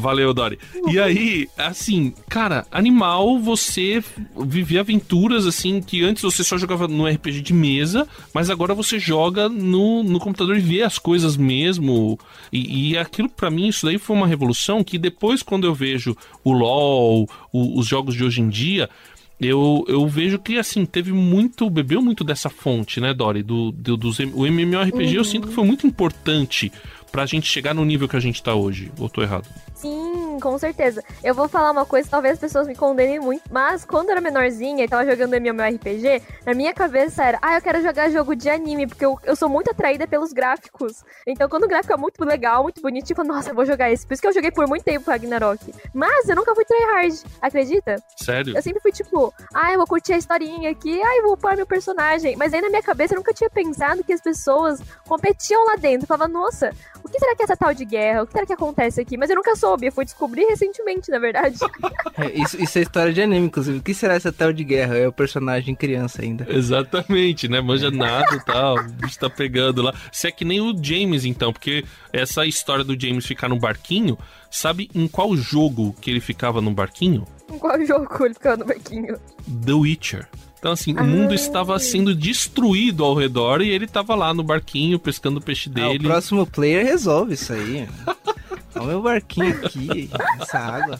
Valeu, 0.00 0.32
Dori. 0.32 0.58
E 0.90 0.98
aí, 0.98 1.46
assim, 1.58 2.14
cara, 2.26 2.66
animal 2.72 3.38
você 3.38 4.02
viver 4.46 4.78
aventuras 4.78 5.46
assim 5.46 5.82
que 5.82 6.02
antes 6.02 6.22
você 6.22 6.42
só 6.42 6.56
jogava 6.56 6.88
no 6.88 7.06
RPG 7.06 7.42
de 7.42 7.52
mesa, 7.52 8.08
mas 8.32 8.48
agora 8.48 8.74
você 8.74 8.98
joga 8.98 9.46
no, 9.48 10.02
no 10.02 10.18
computador 10.18 10.56
e 10.56 10.60
vê 10.60 10.82
as 10.82 10.98
coisas 10.98 11.36
mesmo. 11.36 12.18
E, 12.50 12.92
e 12.92 12.96
aquilo 12.96 13.28
pra 13.28 13.50
mim, 13.50 13.68
isso 13.68 13.84
daí 13.84 13.98
foi 13.98 14.16
uma 14.16 14.26
revolução 14.26 14.82
que 14.82 14.96
depois, 14.96 15.42
quando 15.42 15.66
eu 15.66 15.74
vejo 15.74 16.16
o 16.42 16.52
LoL, 16.52 17.28
o- 17.52 17.78
os 17.78 17.86
jogos 17.86 18.14
de 18.14 18.24
hoje 18.24 18.40
em 18.40 18.48
dia. 18.48 18.88
Eu, 19.40 19.84
eu 19.88 20.06
vejo 20.06 20.38
que, 20.38 20.58
assim, 20.58 20.86
teve 20.86 21.12
muito. 21.12 21.68
Bebeu 21.68 22.00
muito 22.00 22.22
dessa 22.22 22.48
fonte, 22.48 23.00
né, 23.00 23.12
Dori? 23.12 23.42
Do, 23.42 23.72
do, 23.72 23.96
dos, 23.96 24.18
o 24.20 24.46
MMORPG 24.46 25.16
eu 25.16 25.24
sinto 25.24 25.48
que 25.48 25.52
foi 25.54 25.64
muito 25.64 25.86
importante 25.86 26.70
pra 27.14 27.26
gente 27.26 27.46
chegar 27.46 27.72
no 27.72 27.84
nível 27.84 28.08
que 28.08 28.16
a 28.16 28.20
gente 28.20 28.42
tá 28.42 28.56
hoje. 28.56 28.90
Ou 28.98 29.08
tô 29.08 29.22
errado? 29.22 29.46
Sim, 29.72 30.38
com 30.40 30.58
certeza. 30.58 31.00
Eu 31.22 31.32
vou 31.32 31.46
falar 31.46 31.70
uma 31.70 31.86
coisa, 31.86 32.08
talvez 32.10 32.34
as 32.34 32.40
pessoas 32.40 32.66
me 32.66 32.74
condenem 32.74 33.20
muito, 33.20 33.44
mas 33.52 33.84
quando 33.84 34.06
eu 34.06 34.12
era 34.12 34.20
menorzinha 34.20 34.84
e 34.84 34.88
tava 34.88 35.08
jogando 35.08 35.34
MMORPG, 35.34 36.22
na 36.44 36.54
minha 36.54 36.74
cabeça 36.74 37.22
era, 37.22 37.38
ah, 37.40 37.54
eu 37.54 37.62
quero 37.62 37.80
jogar 37.82 38.10
jogo 38.10 38.34
de 38.34 38.50
anime, 38.50 38.88
porque 38.88 39.04
eu, 39.04 39.16
eu 39.22 39.36
sou 39.36 39.48
muito 39.48 39.70
atraída 39.70 40.08
pelos 40.08 40.32
gráficos. 40.32 41.04
Então, 41.24 41.48
quando 41.48 41.64
o 41.64 41.68
gráfico 41.68 41.92
é 41.92 41.96
muito 41.96 42.24
legal, 42.24 42.64
muito 42.64 42.80
bonito, 42.80 43.10
eu 43.10 43.14
falo, 43.14 43.28
nossa, 43.28 43.50
eu 43.50 43.54
vou 43.54 43.64
jogar 43.64 43.92
esse. 43.92 44.04
Por 44.04 44.14
isso 44.14 44.22
que 44.22 44.26
eu 44.26 44.34
joguei 44.34 44.50
por 44.50 44.66
muito 44.66 44.82
tempo 44.82 45.08
Ragnarok. 45.08 45.72
Mas 45.94 46.28
eu 46.28 46.34
nunca 46.34 46.52
fui 46.52 46.64
tryhard, 46.64 47.22
acredita? 47.40 47.96
Sério? 48.16 48.56
Eu 48.56 48.62
sempre 48.62 48.80
fui 48.80 48.90
tipo, 48.90 49.32
ah, 49.54 49.70
eu 49.70 49.78
vou 49.78 49.86
curtir 49.86 50.14
a 50.14 50.18
historinha 50.18 50.70
aqui, 50.70 51.00
ah, 51.00 51.16
eu 51.18 51.24
vou 51.24 51.36
pôr 51.36 51.54
meu 51.54 51.66
personagem. 51.66 52.34
Mas 52.36 52.52
aí 52.52 52.60
na 52.60 52.70
minha 52.70 52.82
cabeça 52.82 53.14
eu 53.14 53.18
nunca 53.18 53.32
tinha 53.32 53.50
pensado 53.50 54.02
que 54.02 54.12
as 54.12 54.20
pessoas 54.20 54.80
competiam 55.06 55.64
lá 55.66 55.76
dentro. 55.76 56.08
Falava, 56.08 56.26
nossa, 56.26 56.72
o 57.04 57.08
que 57.08 57.18
será 57.18 57.36
que 57.36 57.42
é 57.42 57.44
essa 57.44 57.56
tal 57.56 57.74
de 57.74 57.84
guerra? 57.84 58.22
O 58.22 58.26
que 58.26 58.32
será 58.32 58.46
que 58.46 58.52
acontece 58.52 59.00
aqui? 59.00 59.16
Mas 59.16 59.28
eu 59.28 59.36
nunca 59.36 59.54
soube, 59.54 59.86
eu 59.86 59.92
fui 59.92 60.04
descobrir 60.04 60.44
recentemente, 60.46 61.10
na 61.10 61.18
verdade. 61.18 61.58
É, 62.16 62.30
isso, 62.30 62.62
isso 62.62 62.78
é 62.78 62.82
história 62.82 63.12
de 63.12 63.20
anime, 63.20 63.46
inclusive. 63.46 63.78
O 63.78 63.82
que 63.82 63.92
será 63.92 64.14
essa 64.14 64.32
tal 64.32 64.52
de 64.52 64.62
guerra? 64.62 64.96
É 64.96 65.08
o 65.08 65.12
personagem 65.12 65.74
criança 65.74 66.22
ainda. 66.22 66.46
Exatamente, 66.48 67.48
né? 67.48 67.60
Manja 67.60 67.90
nada 67.90 68.36
e 68.36 68.44
tal. 68.44 68.78
O 68.78 68.84
bicho 68.84 69.18
tá 69.18 69.28
pegando 69.28 69.82
lá. 69.82 69.92
Se 70.12 70.28
é 70.28 70.30
que 70.30 70.44
nem 70.44 70.60
o 70.60 70.72
James, 70.80 71.24
então, 71.24 71.52
porque 71.52 71.84
essa 72.12 72.46
história 72.46 72.84
do 72.84 72.98
James 72.98 73.26
ficar 73.26 73.48
no 73.48 73.58
barquinho, 73.58 74.16
sabe 74.48 74.88
em 74.94 75.08
qual 75.08 75.36
jogo 75.36 75.92
que 76.00 76.08
ele 76.08 76.20
ficava 76.20 76.60
no 76.60 76.70
barquinho? 76.70 77.26
em 77.50 77.58
qual 77.58 77.84
jogo 77.84 78.08
ele 78.24 78.34
ficava 78.34 78.56
no 78.56 78.64
barquinho? 78.64 79.18
The 79.64 79.72
Witcher. 79.72 80.28
Então, 80.64 80.72
assim, 80.72 80.94
o 80.94 81.04
mundo 81.04 81.32
Ah. 81.32 81.34
estava 81.34 81.78
sendo 81.78 82.14
destruído 82.14 83.04
ao 83.04 83.14
redor 83.14 83.60
e 83.60 83.68
ele 83.68 83.86
tava 83.86 84.14
lá 84.14 84.32
no 84.32 84.42
barquinho 84.42 84.98
pescando 84.98 85.36
o 85.38 85.42
peixe 85.42 85.68
Ah, 85.68 85.72
o 85.72 85.74
dele. 85.92 86.04
próximo 86.08 86.46
player 86.46 86.86
resolve 86.86 87.34
isso 87.34 87.52
aí. 87.52 87.86
Olha 88.74 88.82
o 88.82 88.86
meu 88.86 89.02
barquinho 89.02 89.50
aqui, 89.50 90.08
essa 90.40 90.58
água. 90.58 90.98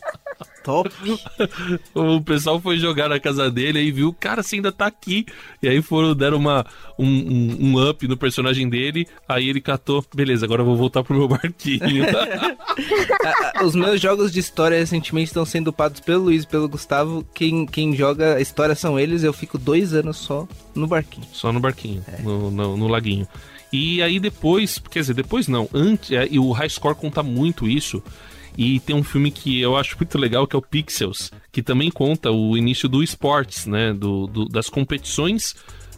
Top. 0.65 0.91
O 1.95 2.21
pessoal 2.21 2.61
foi 2.61 2.79
jogar 2.79 3.09
na 3.09 3.21
casa 3.21 3.51
dele 3.51 3.79
aí 3.79 3.93
viu, 3.93 4.13
cara, 4.13 4.43
você 4.43 4.57
ainda 4.57 4.73
tá 4.73 4.87
aqui. 4.87 5.27
E 5.63 5.69
aí 5.69 5.81
foram, 5.83 6.15
deram 6.15 6.39
uma, 6.39 6.67
um, 6.99 7.07
um, 7.07 7.57
um 7.61 7.89
up 7.89 8.09
no 8.09 8.17
personagem 8.17 8.69
dele. 8.69 9.07
Aí 9.29 9.49
ele 9.49 9.61
catou, 9.61 10.05
beleza, 10.15 10.45
agora 10.45 10.63
eu 10.63 10.67
vou 10.67 10.77
voltar 10.77 11.05
pro 11.05 11.17
meu 11.17 11.29
barquinho. 11.29 12.07
Os 13.63 13.75
meus 13.75 14.01
jogos 14.01 14.33
de 14.33 14.41
história 14.41 14.79
recentemente 14.79 15.29
estão 15.29 15.45
sendo 15.45 15.69
upados 15.69 16.01
pelo 16.01 16.25
Luiz 16.25 16.45
e 16.45 16.49
pelo 16.49 16.69
Gustavo. 16.69 17.25
Quem, 17.35 17.67
quem 17.67 17.95
joga 17.95 18.37
a 18.37 18.41
história 18.41 18.75
são 18.75 18.99
eles. 18.99 19.23
Eu 19.23 19.33
fico 19.33 19.59
dois 19.59 19.93
anos 19.93 20.17
só 20.17 20.49
no 20.75 20.87
barquinho. 20.87 21.27
Só 21.33 21.53
no 21.53 21.61
barquinho, 21.61 22.03
no, 22.23 22.51
no, 22.51 22.77
no 22.77 22.89
laguinho. 22.89 23.29
E 23.73 24.01
aí 24.03 24.21
depois, 24.21 24.79
quer 24.79 25.01
dizer, 25.01 25.15
depois 25.15 25.49
não, 25.49 25.69
antes, 25.75 26.13
é, 26.13 26.29
e 26.31 26.39
o 26.39 26.53
High 26.53 26.71
Score 26.71 26.95
conta 26.95 27.23
muito 27.23 27.69
isso. 27.69 28.03
E 28.57 28.79
tem 28.81 28.95
um 28.95 29.03
filme 29.03 29.31
que 29.31 29.61
eu 29.61 29.77
acho 29.77 29.97
muito 29.99 30.17
legal, 30.17 30.47
que 30.47 30.55
é 30.55 30.59
o 30.59 30.63
Pixels, 30.63 31.31
que 31.51 31.63
também 31.63 31.91
conta 31.91 32.31
o 32.31 32.57
início 32.57 32.89
do 32.89 33.03
esportes, 33.03 33.67
né? 33.67 33.93
Do, 33.93 34.27
do- 34.27 34.49
das 34.49 34.69
competições. 34.69 35.55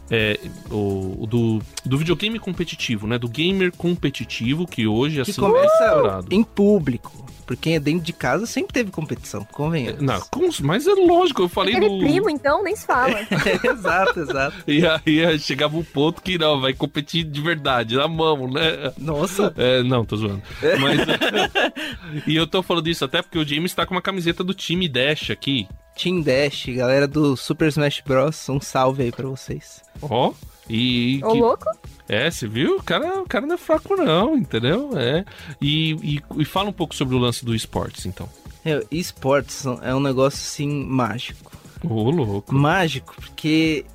É, 0.09 0.39
o, 0.71 1.25
do, 1.27 1.61
do 1.85 1.97
videogame 1.97 2.39
competitivo, 2.39 3.07
né? 3.07 3.17
Do 3.17 3.27
gamer 3.27 3.71
competitivo, 3.75 4.65
que 4.67 4.87
hoje 4.87 5.15
Que 5.23 5.31
assim. 5.31 5.41
começa 5.41 5.83
estourado. 5.85 6.27
em 6.31 6.43
público. 6.43 7.25
Porque 7.45 7.69
é 7.69 7.79
dentro 7.79 8.03
de 8.05 8.11
casa 8.11 8.45
sempre 8.45 8.73
teve 8.73 8.91
competição, 8.91 9.47
convenhamos. 9.53 10.01
Não, 10.01 10.19
com- 10.29 10.49
mas 10.63 10.85
é 10.85 10.93
lógico, 10.93 11.43
eu 11.43 11.47
falei 11.47 11.77
Aquele 11.77 11.97
do. 11.97 11.99
primo, 11.99 12.29
então, 12.29 12.61
nem 12.61 12.75
se 12.75 12.85
fala. 12.85 13.21
exato, 13.63 14.19
exato. 14.19 14.57
E 14.67 14.85
aí 14.85 15.19
é, 15.21 15.37
chegava 15.37 15.77
um 15.77 15.83
ponto 15.83 16.21
que 16.21 16.37
não, 16.37 16.59
vai 16.59 16.73
competir 16.73 17.23
de 17.23 17.39
verdade, 17.39 17.95
na 17.95 18.05
mão, 18.05 18.51
né? 18.51 18.91
Nossa. 18.97 19.53
É, 19.55 19.81
não, 19.81 20.03
tô 20.03 20.17
zoando. 20.17 20.41
Mas, 20.81 20.99
e 22.27 22.35
eu 22.35 22.45
tô 22.45 22.61
falando 22.61 22.89
isso 22.89 23.05
até 23.05 23.21
porque 23.21 23.37
o 23.39 23.47
James 23.47 23.73
tá 23.73 23.85
com 23.85 23.95
uma 23.95 24.01
camiseta 24.01 24.43
do 24.43 24.53
time 24.53 24.89
Dash 24.89 25.29
aqui. 25.31 25.69
Team 25.97 26.21
Dash, 26.21 26.65
galera 26.67 27.07
do 27.07 27.35
Super 27.35 27.67
Smash 27.69 28.01
Bros. 28.05 28.47
Um 28.49 28.61
salve 28.61 29.03
aí 29.03 29.11
pra 29.11 29.27
vocês. 29.27 29.81
Ó. 30.01 30.33
E. 30.69 31.19
Ô, 31.23 31.31
que- 31.31 31.39
louco? 31.39 31.65
é, 32.07 32.29
você 32.29 32.47
viu? 32.47 32.77
O 32.77 32.83
cara, 32.83 33.21
o 33.21 33.27
cara 33.27 33.45
não 33.45 33.55
é 33.55 33.57
fraco, 33.57 33.95
não, 33.95 34.37
entendeu? 34.37 34.91
É. 34.97 35.25
E, 35.61 35.93
e, 36.17 36.23
e 36.37 36.45
fala 36.45 36.69
um 36.69 36.73
pouco 36.73 36.93
sobre 36.93 37.15
o 37.15 37.19
lance 37.19 37.43
do 37.43 37.55
esportes, 37.55 38.05
então. 38.05 38.29
É, 38.65 38.83
esportes 38.91 39.65
é 39.81 39.95
um 39.95 39.99
negócio 39.99 40.39
assim 40.39 40.67
mágico. 40.85 41.51
Ô, 41.83 42.09
louco. 42.09 42.53
Mágico, 42.53 43.15
porque 43.15 43.85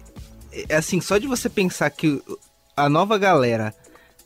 é 0.68 0.76
assim, 0.76 1.00
só 1.00 1.18
de 1.18 1.26
você 1.26 1.48
pensar 1.48 1.90
que 1.90 2.22
a 2.76 2.88
nova 2.88 3.18
galera 3.18 3.74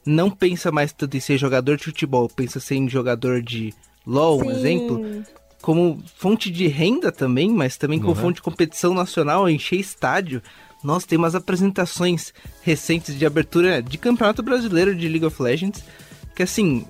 não 0.04 0.30
pensa 0.30 0.70
mais 0.70 0.92
tanto 0.92 1.16
em 1.16 1.20
ser 1.20 1.36
jogador 1.36 1.76
de 1.76 1.84
futebol, 1.84 2.28
pensa 2.28 2.60
ser 2.60 2.76
em 2.76 2.88
jogador 2.88 3.42
de 3.42 3.74
LoL, 4.06 4.44
um 4.44 4.50
exemplo, 4.50 5.24
como 5.66 6.00
fonte 6.14 6.48
de 6.48 6.68
renda 6.68 7.11
também, 7.11 7.50
mas 7.50 7.76
também 7.76 7.98
como 7.98 8.12
é? 8.12 8.14
fonte 8.14 8.37
de 8.37 8.42
competição 8.42 8.94
nacional, 8.94 9.50
encher 9.50 9.81
estádio. 9.81 10.40
Nossa, 10.81 11.09
tem 11.09 11.18
umas 11.18 11.35
apresentações 11.35 12.33
recentes 12.62 13.18
de 13.18 13.26
abertura 13.26 13.83
de 13.83 13.98
Campeonato 13.98 14.44
Brasileiro 14.44 14.94
de 14.94 15.09
League 15.09 15.26
of 15.26 15.42
Legends, 15.42 15.83
que 16.37 16.44
assim, 16.44 16.87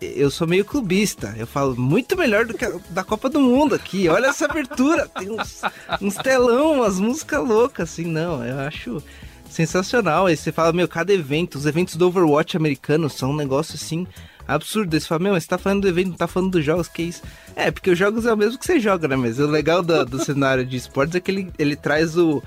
eu 0.00 0.28
sou 0.28 0.44
meio 0.44 0.64
clubista. 0.64 1.36
Eu 1.38 1.46
falo 1.46 1.76
muito 1.76 2.16
melhor 2.16 2.44
do 2.44 2.54
que 2.54 2.64
a 2.64 2.72
da 2.90 3.04
Copa 3.04 3.30
do 3.30 3.38
Mundo 3.38 3.76
aqui. 3.76 4.08
Olha 4.08 4.26
essa 4.26 4.46
abertura, 4.46 5.06
tem 5.06 5.30
uns, 5.30 5.62
uns 6.02 6.16
telão, 6.16 6.80
umas 6.80 6.98
músicas 6.98 7.46
loucas, 7.46 7.92
assim, 7.92 8.06
não, 8.06 8.44
eu 8.44 8.58
acho 8.58 9.00
sensacional. 9.48 10.26
Aí 10.26 10.36
você 10.36 10.50
fala, 10.50 10.72
meu, 10.72 10.88
cada 10.88 11.12
evento, 11.12 11.58
os 11.58 11.64
eventos 11.64 11.94
do 11.94 12.08
Overwatch 12.08 12.56
americano 12.56 13.08
são 13.08 13.30
um 13.30 13.36
negócio 13.36 13.76
assim 13.76 14.04
absurdo. 14.46 14.98
Você 14.98 15.06
fala, 15.06 15.22
meu, 15.22 15.34
você 15.34 15.46
tá 15.46 15.58
falando 15.58 15.82
do 15.82 15.88
evento, 15.88 16.10
não 16.10 16.16
tá 16.16 16.26
falando 16.26 16.52
dos 16.52 16.64
jogos, 16.64 16.88
que 16.88 17.02
isso? 17.02 17.22
É, 17.54 17.70
porque 17.70 17.90
os 17.90 17.98
jogos 17.98 18.26
é 18.26 18.32
o 18.32 18.36
mesmo 18.36 18.58
que 18.58 18.66
você 18.66 18.78
joga, 18.78 19.08
né? 19.08 19.16
Mas 19.16 19.38
o 19.38 19.46
legal 19.46 19.82
do, 19.82 20.04
do 20.04 20.18
cenário 20.24 20.64
de 20.64 20.76
esportes 20.76 21.14
é 21.14 21.20
que 21.20 21.30
ele, 21.30 21.50
ele 21.58 21.76
traz 21.76 22.16
o, 22.16 22.42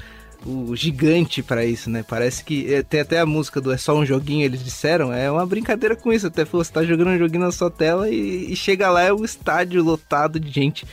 o 0.46 0.76
gigante 0.76 1.44
para 1.44 1.66
isso, 1.66 1.90
né? 1.90 2.04
Parece 2.08 2.44
que 2.44 2.74
é, 2.74 2.84
tem 2.84 3.02
até 3.02 3.20
a 3.20 3.26
música 3.26 3.60
do 3.60 3.72
É 3.72 3.78
Só 3.78 3.98
Um 3.98 4.06
Joguinho, 4.06 4.46
eles 4.46 4.64
disseram, 4.64 5.12
é 5.12 5.30
uma 5.30 5.46
brincadeira 5.46 5.96
com 5.96 6.12
isso. 6.12 6.28
Até 6.28 6.46
você 6.46 6.72
tá 6.72 6.84
jogando 6.84 7.10
um 7.10 7.18
joguinho 7.18 7.44
na 7.44 7.52
sua 7.52 7.70
tela 7.70 8.10
e, 8.10 8.52
e 8.52 8.56
chega 8.56 8.90
lá 8.90 9.02
é 9.02 9.12
o 9.12 9.26
estádio 9.26 9.84
lotado 9.84 10.40
de 10.40 10.50
gente 10.50 10.86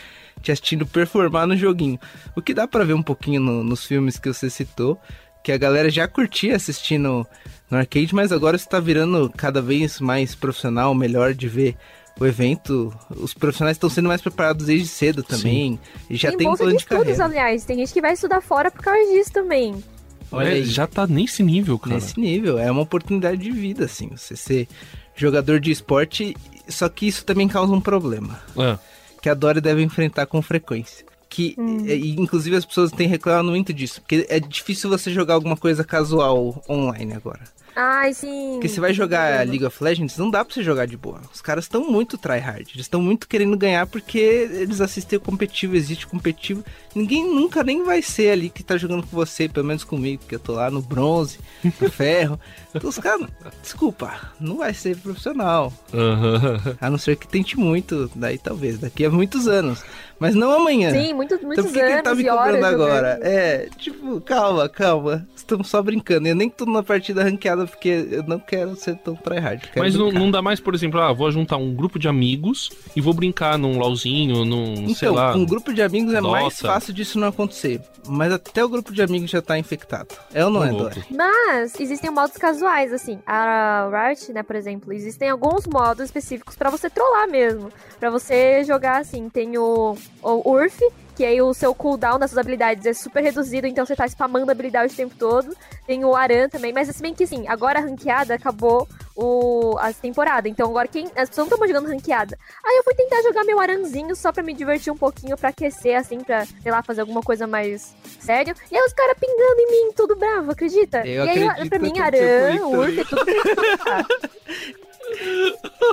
te 0.42 0.52
assistindo 0.52 0.86
performar 0.86 1.46
no 1.46 1.56
joguinho. 1.56 1.98
O 2.34 2.42
que 2.42 2.54
dá 2.54 2.68
para 2.68 2.84
ver 2.84 2.94
um 2.94 3.02
pouquinho 3.02 3.40
no, 3.40 3.64
nos 3.64 3.84
filmes 3.84 4.18
que 4.18 4.32
você 4.32 4.48
citou, 4.48 5.00
que 5.46 5.52
a 5.52 5.56
galera 5.56 5.88
já 5.88 6.08
curtia 6.08 6.56
assistindo 6.56 7.24
no 7.70 7.78
arcade, 7.78 8.12
mas 8.12 8.32
agora 8.32 8.56
está 8.56 8.80
virando 8.80 9.30
cada 9.36 9.62
vez 9.62 10.00
mais 10.00 10.34
profissional, 10.34 10.92
melhor 10.92 11.34
de 11.34 11.46
ver 11.46 11.76
o 12.18 12.26
evento. 12.26 12.92
Os 13.10 13.32
profissionais 13.32 13.76
estão 13.76 13.88
sendo 13.88 14.08
mais 14.08 14.20
preparados 14.20 14.66
desde 14.66 14.88
cedo 14.88 15.22
também. 15.22 15.78
E 16.10 16.16
já 16.16 16.30
tem, 16.30 16.38
tem 16.38 16.48
um 16.48 16.56
plano 16.56 16.72
de, 16.72 16.78
de 16.78 16.82
estudos, 16.82 17.04
carreira. 17.04 17.24
aliás. 17.26 17.64
Tem 17.64 17.76
gente 17.76 17.92
que 17.92 18.00
vai 18.00 18.14
estudar 18.14 18.40
fora 18.40 18.72
por 18.72 18.82
causa 18.82 19.08
disso 19.12 19.32
também. 19.32 19.84
Olha, 20.32 20.58
é, 20.58 20.62
já 20.64 20.84
tá 20.84 21.06
nesse 21.06 21.44
nível, 21.44 21.78
cara. 21.78 21.94
Nesse 21.94 22.18
nível, 22.18 22.58
é 22.58 22.68
uma 22.68 22.82
oportunidade 22.82 23.36
de 23.36 23.52
vida, 23.52 23.84
assim. 23.84 24.10
Você 24.16 24.34
ser 24.34 24.66
jogador 25.14 25.60
de 25.60 25.70
esporte, 25.70 26.36
só 26.66 26.88
que 26.88 27.06
isso 27.06 27.24
também 27.24 27.46
causa 27.46 27.72
um 27.72 27.80
problema. 27.80 28.40
É. 28.58 28.76
Que 29.22 29.28
a 29.28 29.34
Dory 29.34 29.60
deve 29.60 29.80
enfrentar 29.80 30.26
com 30.26 30.42
frequência 30.42 31.05
que 31.36 31.54
hum. 31.58 31.84
inclusive 31.86 32.56
as 32.56 32.64
pessoas 32.64 32.90
têm 32.90 33.06
reclamado 33.06 33.50
muito 33.50 33.70
disso, 33.70 34.00
porque 34.00 34.26
é 34.30 34.40
difícil 34.40 34.88
você 34.88 35.12
jogar 35.12 35.34
alguma 35.34 35.54
coisa 35.54 35.84
casual 35.84 36.64
online 36.66 37.12
agora. 37.12 37.42
Ai, 37.76 38.14
sim. 38.14 38.52
Porque 38.54 38.68
você 38.68 38.80
vai 38.80 38.94
jogar 38.94 39.46
League 39.46 39.64
of 39.64 39.84
Legends, 39.84 40.16
não 40.16 40.30
dá 40.30 40.42
pra 40.42 40.54
você 40.54 40.62
jogar 40.62 40.86
de 40.86 40.96
boa. 40.96 41.20
Os 41.32 41.42
caras 41.42 41.64
estão 41.64 41.86
muito 41.86 42.16
tryhard. 42.16 42.70
Eles 42.74 42.86
estão 42.86 43.02
muito 43.02 43.28
querendo 43.28 43.54
ganhar 43.54 43.86
porque 43.86 44.18
eles 44.18 44.80
assistem 44.80 45.18
o 45.18 45.20
competitivo, 45.20 45.76
existe 45.76 46.06
competitivo. 46.06 46.64
Ninguém 46.94 47.26
nunca 47.26 47.62
nem 47.62 47.84
vai 47.84 48.00
ser 48.00 48.30
ali 48.30 48.48
que 48.48 48.64
tá 48.64 48.78
jogando 48.78 49.06
com 49.06 49.14
você, 49.14 49.46
pelo 49.46 49.66
menos 49.66 49.84
comigo, 49.84 50.20
porque 50.20 50.36
eu 50.36 50.40
tô 50.40 50.54
lá 50.54 50.70
no 50.70 50.80
bronze, 50.80 51.38
no 51.62 51.72
ferro. 51.92 52.40
Então 52.74 52.88
os 52.88 52.98
caras, 52.98 53.28
desculpa, 53.60 54.32
não 54.40 54.56
vai 54.56 54.72
ser 54.72 54.96
profissional. 54.96 55.70
Uhum. 55.92 56.76
A 56.80 56.88
não 56.88 56.96
ser 56.96 57.16
que 57.16 57.28
tente 57.28 57.58
muito, 57.58 58.10
daí 58.14 58.38
talvez, 58.38 58.78
daqui 58.78 59.04
a 59.04 59.10
muitos 59.10 59.46
anos. 59.46 59.84
Mas 60.18 60.34
não 60.34 60.50
amanhã. 60.50 60.90
Sim, 60.92 61.12
muitos, 61.12 61.40
muitos 61.42 61.66
então, 61.66 61.72
por 61.72 61.72
que 61.74 61.80
anos. 61.80 61.90
Que 61.90 61.94
ele 61.94 62.02
tá 62.02 62.14
me 62.14 62.24
cobrando 62.24 62.64
agora? 62.64 63.14
Jogando. 63.16 63.26
É, 63.26 63.68
tipo, 63.76 64.20
calma, 64.22 64.68
calma. 64.68 65.28
Estamos 65.36 65.68
só 65.68 65.82
brincando. 65.82 66.26
Eu 66.26 66.34
nem 66.34 66.48
tô 66.48 66.64
na 66.64 66.82
partida 66.82 67.22
ranqueada 67.22 67.65
porque 67.66 68.06
eu 68.10 68.22
não 68.22 68.38
quero 68.38 68.74
ser 68.76 68.96
tão 68.96 69.14
tryhard. 69.14 69.70
Mas 69.76 69.94
não, 69.94 70.10
não, 70.10 70.30
dá 70.30 70.40
mais, 70.40 70.60
por 70.60 70.74
exemplo, 70.74 71.00
ah, 71.00 71.12
vou 71.12 71.30
juntar 71.30 71.56
um 71.56 71.74
grupo 71.74 71.98
de 71.98 72.08
amigos 72.08 72.70
e 72.94 73.00
vou 73.00 73.12
brincar 73.12 73.58
num 73.58 73.78
LOLzinho, 73.78 74.44
num, 74.44 74.74
então, 74.74 74.94
sei 74.94 75.08
lá. 75.08 75.34
um 75.34 75.44
grupo 75.44 75.72
de 75.72 75.82
amigos 75.82 76.12
é 76.14 76.20
Dota. 76.20 76.32
mais 76.32 76.60
fácil 76.60 76.92
disso 76.92 77.18
não 77.18 77.28
acontecer. 77.28 77.80
Mas 78.08 78.32
até 78.32 78.64
o 78.64 78.68
grupo 78.68 78.92
de 78.92 79.02
amigos 79.02 79.30
já 79.30 79.42
tá 79.42 79.58
infectado. 79.58 80.14
É 80.32 80.44
ou 80.44 80.50
não 80.50 80.64
é, 80.64 80.70
Dora? 80.70 81.04
Mas 81.10 81.78
existem 81.80 82.10
modos 82.10 82.36
casuais, 82.36 82.92
assim. 82.92 83.18
A 83.26 83.88
Riot, 83.90 84.32
né, 84.32 84.42
por 84.42 84.56
exemplo, 84.56 84.92
existem 84.92 85.28
alguns 85.28 85.66
modos 85.66 86.04
específicos 86.04 86.54
para 86.54 86.70
você 86.70 86.88
trollar 86.88 87.28
mesmo. 87.28 87.70
para 87.98 88.10
você 88.10 88.62
jogar 88.64 89.00
assim. 89.00 89.28
Tem 89.28 89.58
o, 89.58 89.96
o 90.22 90.50
URF, 90.52 90.80
que 91.16 91.24
aí 91.24 91.40
o 91.40 91.54
seu 91.54 91.74
cooldown 91.74 92.18
das 92.18 92.30
suas 92.30 92.38
habilidades 92.38 92.84
é 92.84 92.92
super 92.92 93.22
reduzido, 93.22 93.66
então 93.66 93.86
você 93.86 93.96
tá 93.96 94.04
spamando 94.06 94.50
habilidade 94.50 94.92
o 94.92 94.96
tempo 94.96 95.14
todo. 95.18 95.56
Tem 95.86 96.04
o 96.04 96.14
Aran 96.14 96.48
também, 96.50 96.74
mas 96.74 96.88
se 96.88 97.00
bem 97.00 97.14
que 97.14 97.26
sim, 97.26 97.48
agora 97.48 97.78
a 97.78 97.82
ranqueada 97.82 98.34
acabou 98.34 98.86
o, 99.16 99.76
a 99.78 99.92
temporada. 99.94 100.46
Então 100.46 100.68
agora 100.68 100.86
quem. 100.86 101.06
As 101.16 101.30
pessoas 101.30 101.48
não 101.48 101.56
estão 101.56 101.66
jogando 101.66 101.88
ranqueada. 101.88 102.38
Aí 102.62 102.76
eu 102.76 102.84
fui 102.84 102.94
tentar 102.94 103.22
jogar 103.22 103.44
meu 103.44 103.58
aranzinho 103.58 104.14
só 104.14 104.30
pra 104.30 104.42
me 104.42 104.52
divertir 104.52 104.92
um 104.92 104.96
pouquinho, 104.96 105.38
pra 105.38 105.48
aquecer, 105.48 105.96
assim, 105.98 106.20
pra, 106.20 106.44
sei 106.44 106.70
lá, 106.70 106.82
fazer 106.82 107.00
alguma 107.00 107.22
coisa 107.22 107.46
mais 107.46 107.96
sério. 108.20 108.54
E 108.70 108.76
aí 108.76 108.84
os 108.84 108.92
caras 108.92 109.16
pingando 109.18 109.60
em 109.60 109.70
mim, 109.70 109.92
tudo 109.96 110.16
bravo, 110.16 110.50
acredita? 110.50 111.06
Eu 111.06 111.24
e 111.24 111.30
aí, 111.30 111.68
pra 111.70 111.78
mim, 111.78 111.98
Aran, 111.98 112.66
Urf, 112.66 113.04
tudo. 113.06 113.24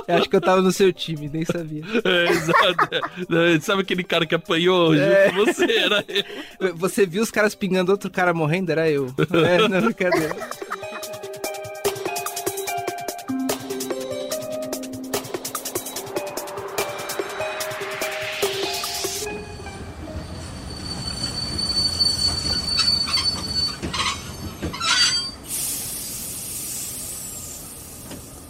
Eu 0.06 0.16
acho 0.16 0.28
que 0.28 0.36
eu 0.36 0.40
tava 0.40 0.60
no 0.60 0.72
seu 0.72 0.92
time, 0.92 1.30
nem 1.32 1.44
sabia. 1.44 1.82
É, 2.04 2.30
exato. 2.30 3.62
Sabe 3.62 3.82
aquele 3.82 4.04
cara 4.04 4.26
que 4.26 4.34
apanhou 4.34 4.94
é. 4.94 5.30
você? 5.32 5.64
Era 5.64 6.04
eu. 6.08 6.76
Você 6.76 7.06
viu 7.06 7.22
os 7.22 7.30
caras 7.30 7.54
pingando 7.54 7.92
outro 7.92 8.10
cara 8.10 8.34
morrendo? 8.34 8.70
Era 8.70 8.90
eu. 8.90 9.06
É, 9.46 9.68
não, 9.68 9.80
brincadeira. 9.80 10.36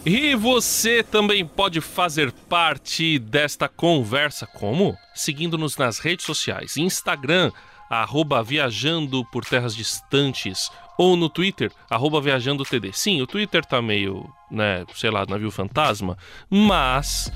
E 0.06 0.34
você 0.34 1.02
também 1.02 1.46
pode 1.46 1.80
fazer 1.80 2.30
parte 2.30 3.18
desta 3.18 3.68
conversa, 3.68 4.46
como? 4.46 4.94
Seguindo-nos 5.14 5.78
nas 5.78 5.98
redes 5.98 6.26
sociais, 6.26 6.76
Instagram, 6.76 7.50
arroba 7.88 8.42
Viajando 8.42 9.24
por 9.32 9.46
Terras 9.46 9.74
Distantes, 9.74 10.70
ou 10.98 11.16
no 11.16 11.30
Twitter, 11.30 11.72
arroba 11.88 12.20
ViajandoTD. 12.20 12.92
Sim, 12.92 13.22
o 13.22 13.26
Twitter 13.26 13.64
tá 13.64 13.80
meio, 13.80 14.30
né, 14.54 14.84
sei 14.94 15.10
lá, 15.10 15.24
navio 15.28 15.50
fantasma, 15.50 16.16
mas 16.48 17.32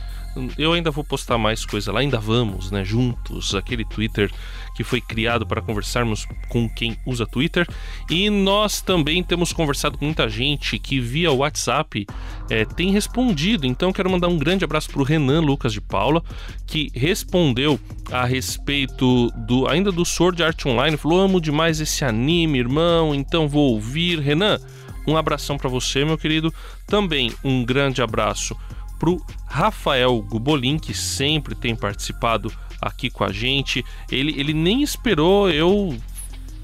eu 0.57 0.72
ainda 0.72 0.90
vou 0.90 1.02
postar 1.02 1.38
mais 1.38 1.64
coisa 1.64 1.90
lá, 1.92 2.00
ainda 2.00 2.18
vamos, 2.18 2.70
né, 2.70 2.85
juntos, 2.85 3.54
aquele 3.54 3.85
Twitter 3.85 4.31
que 4.78 4.85
foi 4.85 5.00
criado 5.00 5.44
para 5.44 5.61
conversarmos 5.61 6.24
com 6.48 6.68
quem 6.68 6.96
usa 7.04 7.26
Twitter. 7.26 7.66
E 8.09 8.31
nós 8.31 8.81
também 8.81 9.24
temos 9.24 9.52
conversado 9.52 9.98
com 9.98 10.04
muita 10.04 10.28
gente 10.28 10.78
que 10.78 11.00
via 11.00 11.33
WhatsApp 11.33 12.07
é, 12.48 12.64
tem 12.64 12.92
respondido. 12.92 13.66
Então 13.66 13.92
quero 13.92 14.09
mandar 14.09 14.28
um 14.28 14.38
grande 14.38 14.64
abraço 14.64 14.88
para 14.90 15.00
o 15.00 15.04
Renan 15.04 15.40
Lucas 15.40 15.72
de 15.72 15.81
Paula, 15.81 16.22
que 16.64 16.92
respondeu 16.94 17.81
a 18.12 18.24
respeito 18.24 19.33
do 19.33 19.66
ainda 19.66 19.90
do 19.90 20.04
Sword 20.04 20.44
Art 20.44 20.64
Online. 20.64 20.96
Falou: 20.96 21.22
amo 21.22 21.40
demais 21.40 21.81
esse 21.81 22.04
anime, 22.04 22.61
irmão. 22.61 23.12
Então 23.12 23.48
vou 23.48 23.72
ouvir. 23.72 24.20
Renan, 24.20 24.61
um 25.09 25.16
abração 25.16 25.57
para 25.57 25.68
você, 25.68 26.05
meu 26.05 26.18
querido. 26.18 26.53
Também 26.87 27.33
um 27.42 27.64
grande 27.64 28.03
abraço 28.03 28.57
pro 28.99 29.25
Rafael 29.47 30.21
Gubolin, 30.21 30.79
que 30.79 30.92
sempre 30.92 31.55
tem 31.55 31.75
participado 31.75 32.53
aqui 32.81 33.09
com 33.09 33.25
a 33.25 33.33
gente. 33.33 33.85
Ele, 34.11 34.38
ele 34.38 34.53
nem 34.53 34.83
esperou 34.83 35.51
eu 35.51 35.97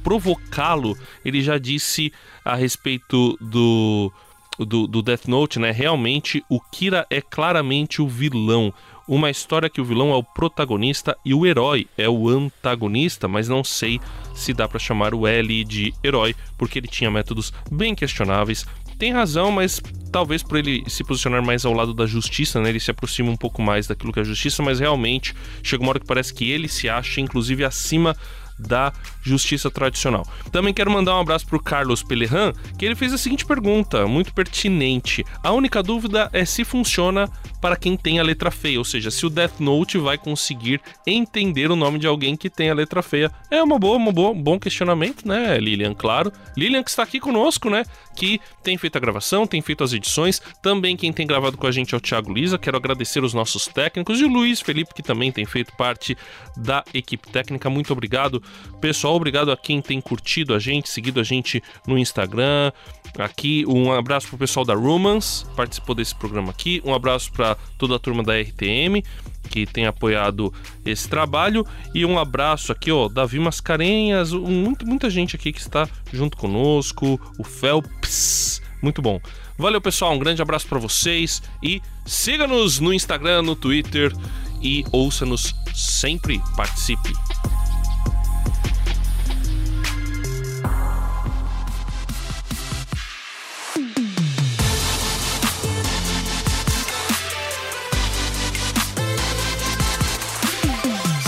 provocá-lo, 0.03 0.97
ele 1.25 1.41
já 1.41 1.57
disse 1.57 2.13
a 2.45 2.55
respeito 2.55 3.39
do, 3.41 4.13
do, 4.59 4.87
do 4.87 5.01
Death 5.01 5.27
Note, 5.27 5.59
né? 5.59 5.71
Realmente 5.71 6.45
o 6.49 6.61
Kira 6.61 7.07
é 7.09 7.23
claramente 7.23 8.03
o 8.03 8.09
vilão. 8.09 8.73
Uma 9.09 9.31
história 9.31 9.71
que 9.71 9.81
o 9.81 9.85
vilão 9.85 10.13
é 10.13 10.17
o 10.17 10.23
protagonista 10.23 11.17
e 11.25 11.33
o 11.33 11.47
herói 11.47 11.87
é 11.97 12.09
o 12.09 12.29
antagonista, 12.29 13.27
mas 13.27 13.49
não 13.49 13.65
sei 13.65 14.01
se 14.35 14.53
dá 14.53 14.69
para 14.69 14.79
chamar 14.79 15.15
o 15.15 15.27
L 15.27 15.65
de 15.65 15.95
herói, 16.03 16.35
porque 16.59 16.79
ele 16.79 16.89
tinha 16.89 17.11
métodos 17.11 17.53
bem 17.71 17.95
questionáveis, 17.95 18.67
tem 18.99 19.13
razão, 19.13 19.51
mas 19.51 19.81
talvez 20.13 20.43
por 20.43 20.59
ele 20.59 20.85
se 20.89 21.03
posicionar 21.03 21.45
mais 21.45 21.65
ao 21.65 21.73
lado 21.73 21.93
da 21.93 22.07
justiça, 22.07 22.61
né? 22.61 22.69
Ele 22.69 22.81
se 22.81 22.91
aproxima 22.91 23.31
um 23.31 23.37
pouco 23.37 23.61
mais 23.61 23.87
daquilo 23.87 24.13
que 24.13 24.21
é 24.21 24.23
a 24.23 24.25
justiça, 24.25 24.63
mas 24.63 24.79
realmente 24.79 25.35
chega 25.63 25.83
uma 25.83 25.91
hora 25.91 26.01
que 26.01 26.07
parece 26.07 26.33
que 26.33 26.51
ele 26.51 26.69
se 26.69 26.89
acha, 26.89 27.21
inclusive, 27.21 27.65
acima 27.65 28.17
da 28.59 28.93
justiça 29.21 29.71
tradicional. 29.71 30.25
Também 30.53 30.73
quero 30.73 30.91
mandar 30.91 31.17
um 31.17 31.21
abraço 31.21 31.47
para 31.47 31.57
o 31.57 31.63
Carlos 31.63 32.03
Pelerran, 32.03 32.53
que 32.79 32.85
ele 32.85 32.95
fez 32.95 33.13
a 33.13 33.19
seguinte 33.19 33.45
pergunta, 33.45 34.07
muito 34.07 34.33
pertinente. 34.33 35.25
A 35.43 35.51
única 35.51 35.83
dúvida 35.83 36.31
é 36.33 36.45
se 36.45 36.65
funciona 36.65 37.29
para 37.65 37.77
quem 37.77 37.97
tem 37.97 38.21
a 38.21 38.23
letra 38.23 38.51
feia, 38.51 38.79
ou 38.79 38.85
seja, 38.85 39.11
se 39.11 39.25
o 39.25 39.31
Death 39.31 39.59
Note 39.59 39.97
vai 39.97 40.19
conseguir 40.19 40.83
entender 41.07 41.71
o 41.71 41.77
nome 41.77 41.99
de 41.99 42.07
alguém 42.07 42.37
que 42.37 42.51
tem 42.51 42.69
a 42.69 42.75
letra 42.75 43.03
feia. 43.03 43.33
É 43.51 43.63
uma 43.63 43.79
boa, 43.79 43.97
uma 43.97 44.13
boa, 44.13 44.33
um 44.33 44.43
bom 44.43 44.61
questionamento, 44.61 45.27
né, 45.27 45.59
Lilian? 45.59 45.95
Claro. 45.95 46.31
Lilian 46.55 46.83
que 46.83 46.91
está 46.91 47.03
aqui 47.03 47.19
conosco, 47.19 47.71
né? 47.71 47.87
Que 48.15 48.39
tem 48.63 48.77
feito 48.77 48.97
a 48.97 49.01
gravação, 49.01 49.47
tem 49.47 49.63
feito 49.63 49.83
as 49.83 49.95
edições. 49.95 50.43
Também 50.61 50.95
quem 50.95 51.11
tem 51.11 51.27
gravado 51.27 51.57
com 51.57 51.67
a 51.67 51.73
gente 51.73 51.95
é 51.95 51.97
o 51.97 52.01
Thiago 52.03 52.35
Lisa. 52.35 52.59
Quero 52.59 52.77
agradecer 52.77 53.25
os 53.25 53.33
nossos 53.33 53.67
técnicos 53.67 54.21
e 54.21 54.25
o 54.25 54.29
Luiz 54.29 54.61
Felipe, 54.61 54.93
que 54.93 55.03
também 55.03 55.33
tem 55.33 55.47
feito 55.47 55.75
parte 55.75 56.19
da 56.55 56.85
equipe 56.93 57.31
técnica. 57.31 57.71
Muito 57.71 57.95
obrigado 57.95 58.43
Pessoal, 58.85 59.15
obrigado 59.15 59.51
a 59.51 59.57
quem 59.57 59.81
tem 59.81 59.99
curtido 59.99 60.53
a 60.53 60.59
gente, 60.59 60.91
seguido 60.91 61.19
a 61.19 61.23
gente 61.23 61.63
no 61.87 61.97
Instagram. 61.97 62.71
Aqui, 63.19 63.65
um 63.67 63.91
abraço 63.91 64.29
pro 64.29 64.37
pessoal 64.37 64.63
da 64.63 64.75
Romance, 64.75 65.47
participou 65.57 65.95
desse 65.95 66.15
programa 66.15 66.51
aqui. 66.51 66.83
Um 66.85 66.93
abraço 66.93 67.33
para 67.33 67.54
toda 67.79 67.97
a 67.97 67.99
turma 67.99 68.23
da 68.23 68.39
RTM 68.39 69.03
que 69.49 69.67
tem 69.67 69.87
apoiado 69.87 70.53
esse 70.85 71.09
trabalho. 71.09 71.67
E 71.95 72.05
um 72.05 72.19
abraço 72.19 72.73
aqui, 72.73 72.91
ó, 72.91 73.09
Davi 73.09 73.39
Mascarenhas, 73.39 74.33
um, 74.33 74.75
muita 74.85 75.09
gente 75.11 75.37
aqui 75.37 75.53
que 75.53 75.61
está 75.61 75.89
junto 76.13 76.37
conosco, 76.37 77.21
o 77.39 77.45
Felps, 77.45 78.61
muito 78.83 79.01
bom. 79.01 79.21
Valeu, 79.57 79.81
pessoal, 79.81 80.13
um 80.13 80.19
grande 80.19 80.43
abraço 80.43 80.67
para 80.67 80.79
vocês 80.79 81.43
e 81.63 81.81
siga-nos 82.05 82.81
no 82.81 82.93
Instagram, 82.93 83.43
no 83.43 83.55
Twitter 83.55 84.13
e 84.61 84.85
ouça-nos 84.91 85.55
sempre, 85.73 86.41
participe. 86.57 87.13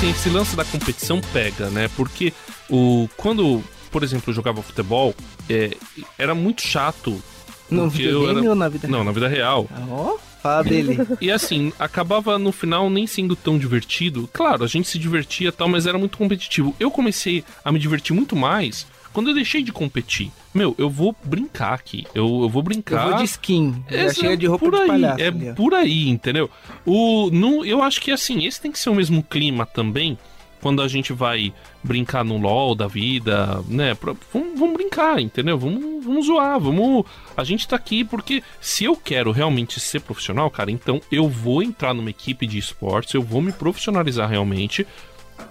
Assim, 0.07 0.11
esse 0.11 0.29
lance 0.31 0.57
da 0.57 0.65
competição 0.65 1.21
pega, 1.33 1.71
né? 1.71 1.89
Porque 1.97 2.33
o 2.71 3.09
quando, 3.17 3.63
por 3.91 4.03
exemplo, 4.03 4.31
eu 4.31 4.35
jogava 4.35 4.63
futebol, 4.63 5.15
é, 5.49 5.77
era 6.19 6.35
muito 6.35 6.63
chato. 6.63 7.21
No 7.69 7.91
videogame 7.91 8.41
era... 8.41 8.51
ou 8.51 8.55
na 8.55 8.69
vida 8.69 8.87
Não, 8.87 8.99
real? 8.99 9.05
na 9.05 9.13
vida 9.13 9.29
real. 9.29 9.69
Ó, 9.91 10.15
oh, 10.15 10.19
fala 10.41 10.63
dele. 10.63 10.99
E 11.21 11.31
assim, 11.31 11.73
acabava 11.79 12.39
no 12.39 12.53
final 12.53 12.89
nem 12.89 13.07
sendo 13.07 13.35
tão 13.35 13.59
divertido. 13.59 14.29
Claro, 14.33 14.63
a 14.63 14.69
gente 14.69 14.89
se 14.89 14.99
divertia 14.99 15.49
e 15.49 15.53
tal, 15.53 15.69
mas 15.69 15.87
era 15.87 15.99
muito 15.99 16.17
competitivo. 16.17 16.75
Eu 16.79 16.91
comecei 16.91 17.43
a 17.65 17.73
me 17.73 17.79
divertir 17.79 18.15
muito 18.15 18.37
mais 18.37 18.87
quando 19.13 19.31
eu 19.31 19.35
deixei 19.35 19.63
de 19.63 19.73
competir. 19.73 20.31
Meu, 20.57 20.75
eu 20.79 20.89
vou 20.91 21.15
brincar 21.25 21.75
aqui. 21.75 22.07
Eu, 22.15 22.43
eu 22.43 22.49
vou 22.49 22.63
brincar. 22.63 23.05
Eu 23.05 23.11
vou 23.11 23.19
de 23.19 23.25
skin. 23.25 23.85
Essa- 23.89 24.21
chega 24.21 24.37
de 24.37 24.47
roupa 24.47 24.65
por 24.65 24.75
de 24.75 24.81
aí, 24.83 24.89
palhaço. 24.89 25.21
É 25.23 25.27
ali, 25.29 25.53
por 25.55 25.75
aí, 25.75 26.09
entendeu? 26.09 26.51
O, 26.85 27.31
no, 27.31 27.65
eu 27.65 27.83
acho 27.83 28.01
que 28.01 28.11
assim, 28.11 28.45
esse 28.47 28.61
tem 28.61 28.73
que 28.73 28.79
ser 28.79 28.91
o 28.91 28.95
mesmo 28.95 29.23
clima 29.23 29.67
também. 29.67 30.19
Quando 30.61 30.81
a 30.83 30.89
gente 30.89 31.13
vai 31.13 31.53
brincar 31.85 32.25
no 32.25 32.39
LOL 32.39 32.75
da 32.75 32.87
vida, 32.89 33.63
né? 33.69 33.95
Pra- 33.95 34.15
vamos, 34.33 34.59
vamos 34.59 34.75
brincar, 34.75 35.21
entendeu? 35.21 35.57
Vamos, 35.59 36.05
vamos 36.05 36.27
zoar, 36.27 36.59
vamos. 36.59 37.05
A 37.37 37.45
gente 37.45 37.69
tá 37.69 37.77
aqui 37.77 38.03
porque 38.03 38.43
se 38.61 38.83
eu 38.85 38.97
quero 38.97 39.31
realmente 39.31 39.79
ser 39.79 40.01
profissional, 40.01 40.51
cara, 40.51 40.71
então 40.71 41.01
eu 41.13 41.29
vou 41.29 41.63
entrar 41.63 41.93
numa 41.95 42.11
equipe 42.11 42.47
de 42.47 42.59
esportes, 42.59 43.13
eu 43.15 43.23
vou 43.23 43.41
me 43.43 43.53
profissionalizar 43.53 44.29
realmente 44.29 44.85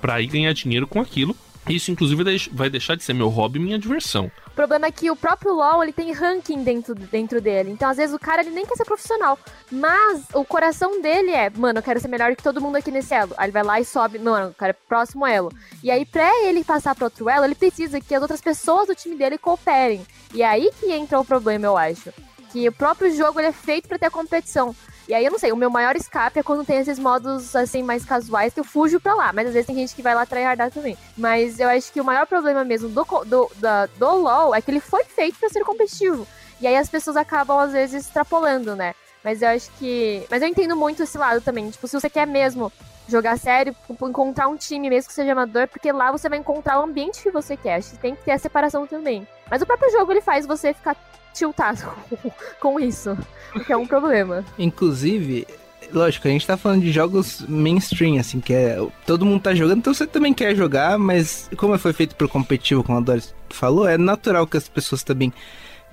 pra 0.01 0.19
ir 0.19 0.27
ganhar 0.27 0.53
dinheiro 0.53 0.87
com 0.87 0.99
aquilo. 0.99 1.35
Isso, 1.69 1.91
inclusive, 1.91 2.23
vai 2.51 2.69
deixar 2.69 2.95
de 2.95 3.03
ser 3.03 3.13
meu 3.13 3.29
hobby 3.29 3.57
e 3.59 3.61
minha 3.61 3.79
diversão. 3.79 4.29
O 4.55 4.63
problema 4.65 4.87
é 4.87 4.91
que 4.91 5.11
o 5.11 5.17
próprio 5.17 5.53
LoL, 5.53 5.83
ele 5.83 5.91
tem 5.91 6.13
ranking 6.13 6.63
dentro, 6.63 6.95
dentro 6.95 7.41
dele. 7.41 7.71
Então, 7.71 7.89
às 7.89 7.97
vezes, 7.97 8.15
o 8.15 8.17
cara, 8.17 8.41
ele 8.41 8.51
nem 8.51 8.65
quer 8.65 8.77
ser 8.77 8.85
profissional. 8.85 9.37
Mas 9.69 10.23
o 10.33 10.45
coração 10.45 11.01
dele 11.01 11.31
é, 11.31 11.49
mano, 11.49 11.79
eu 11.79 11.83
quero 11.83 11.99
ser 11.99 12.07
melhor 12.07 12.33
que 12.37 12.41
todo 12.41 12.61
mundo 12.61 12.77
aqui 12.77 12.89
nesse 12.89 13.13
elo. 13.13 13.33
Aí 13.35 13.47
ele 13.47 13.51
vai 13.51 13.63
lá 13.63 13.81
e 13.81 13.83
sobe, 13.83 14.17
mano, 14.17 14.51
o 14.51 14.53
cara 14.53 14.69
é 14.69 14.87
próximo 14.87 15.27
elo. 15.27 15.51
E 15.83 15.91
aí, 15.91 16.05
pra 16.05 16.31
ele 16.45 16.63
passar 16.63 16.95
pro 16.95 17.03
outro 17.03 17.27
elo, 17.27 17.43
ele 17.43 17.53
precisa 17.53 17.99
que 17.99 18.15
as 18.15 18.21
outras 18.21 18.39
pessoas 18.39 18.87
do 18.87 18.95
time 18.95 19.17
dele 19.17 19.37
cooperem. 19.37 20.07
E 20.33 20.41
é 20.41 20.47
aí 20.47 20.71
que 20.79 20.89
entra 20.89 21.19
o 21.19 21.25
problema, 21.25 21.65
eu 21.65 21.75
acho. 21.75 22.13
Que 22.53 22.65
o 22.69 22.71
próprio 22.71 23.13
jogo, 23.13 23.41
ele 23.41 23.49
é 23.49 23.51
feito 23.51 23.89
pra 23.89 23.99
ter 23.99 24.09
competição. 24.09 24.73
E 25.07 25.13
aí, 25.13 25.23
eu 25.23 25.31
não 25.31 25.37
sei, 25.37 25.51
o 25.51 25.57
meu 25.57 25.69
maior 25.69 25.95
escape 25.95 26.39
é 26.39 26.43
quando 26.43 26.65
tem 26.65 26.77
esses 26.77 26.97
modos, 26.97 27.55
assim, 27.55 27.83
mais 27.83 28.03
casuais, 28.03 28.53
que 28.53 28.59
eu 28.59 28.63
fujo 28.63 28.99
pra 28.99 29.13
lá. 29.13 29.31
Mas 29.31 29.47
às 29.47 29.53
vezes 29.53 29.67
tem 29.67 29.75
gente 29.75 29.95
que 29.95 30.01
vai 30.01 30.15
lá 30.15 30.25
tryhardar 30.25 30.71
também. 30.71 30.97
Mas 31.15 31.59
eu 31.59 31.69
acho 31.69 31.91
que 31.91 32.01
o 32.01 32.05
maior 32.05 32.25
problema 32.25 32.63
mesmo 32.63 32.89
do, 32.89 33.03
do, 33.25 33.49
do 33.97 34.15
LoL 34.15 34.55
é 34.55 34.61
que 34.61 34.71
ele 34.71 34.79
foi 34.79 35.03
feito 35.03 35.37
pra 35.39 35.49
ser 35.49 35.63
competitivo. 35.63 36.27
E 36.59 36.65
aí 36.65 36.75
as 36.75 36.89
pessoas 36.89 37.17
acabam, 37.17 37.59
às 37.59 37.71
vezes, 37.71 38.05
extrapolando, 38.05 38.75
né? 38.75 38.95
Mas 39.23 39.41
eu 39.41 39.49
acho 39.49 39.69
que... 39.79 40.25
Mas 40.29 40.41
eu 40.41 40.47
entendo 40.47 40.75
muito 40.75 41.03
esse 41.03 41.17
lado 41.17 41.41
também. 41.41 41.69
Tipo, 41.69 41.87
se 41.87 41.99
você 41.99 42.09
quer 42.09 42.25
mesmo 42.25 42.71
jogar 43.07 43.37
sério, 43.37 43.75
tipo, 43.87 44.07
encontrar 44.07 44.47
um 44.47 44.55
time 44.55 44.89
mesmo 44.89 45.09
que 45.09 45.13
seja 45.13 45.31
amador, 45.33 45.67
porque 45.67 45.91
lá 45.91 46.11
você 46.11 46.27
vai 46.27 46.39
encontrar 46.39 46.79
o 46.79 46.83
ambiente 46.83 47.21
que 47.21 47.31
você 47.31 47.55
quer. 47.55 47.75
Acho 47.75 47.91
que 47.91 47.97
tem 47.97 48.15
que 48.15 48.23
ter 48.23 48.31
a 48.31 48.39
separação 48.39 48.87
também. 48.87 49.27
Mas 49.49 49.61
o 49.61 49.65
próprio 49.65 49.91
jogo, 49.91 50.11
ele 50.11 50.21
faz 50.21 50.45
você 50.45 50.73
ficar 50.73 50.95
tiltado 51.35 51.83
com, 52.09 52.31
com 52.59 52.79
isso. 52.79 53.17
O 53.55 53.59
que 53.59 53.71
é 53.71 53.77
um 53.77 53.85
problema. 53.85 54.43
Inclusive, 54.57 55.45
lógico, 55.91 56.27
a 56.27 56.31
gente 56.31 56.47
tá 56.47 56.57
falando 56.57 56.81
de 56.81 56.91
jogos 56.91 57.45
mainstream, 57.47 58.17
assim, 58.19 58.39
que 58.39 58.53
é. 58.53 58.77
Todo 59.05 59.25
mundo 59.25 59.41
tá 59.41 59.53
jogando, 59.53 59.79
então 59.79 59.93
você 59.93 60.07
também 60.07 60.33
quer 60.33 60.55
jogar, 60.55 60.97
mas 60.97 61.49
como 61.57 61.77
foi 61.77 61.93
feito 61.93 62.15
pro 62.15 62.29
competitivo, 62.29 62.83
como 62.83 62.97
a 62.97 63.01
Doris 63.01 63.33
falou, 63.49 63.87
é 63.87 63.97
natural 63.97 64.47
que 64.47 64.57
as 64.57 64.67
pessoas 64.67 65.03
também 65.03 65.31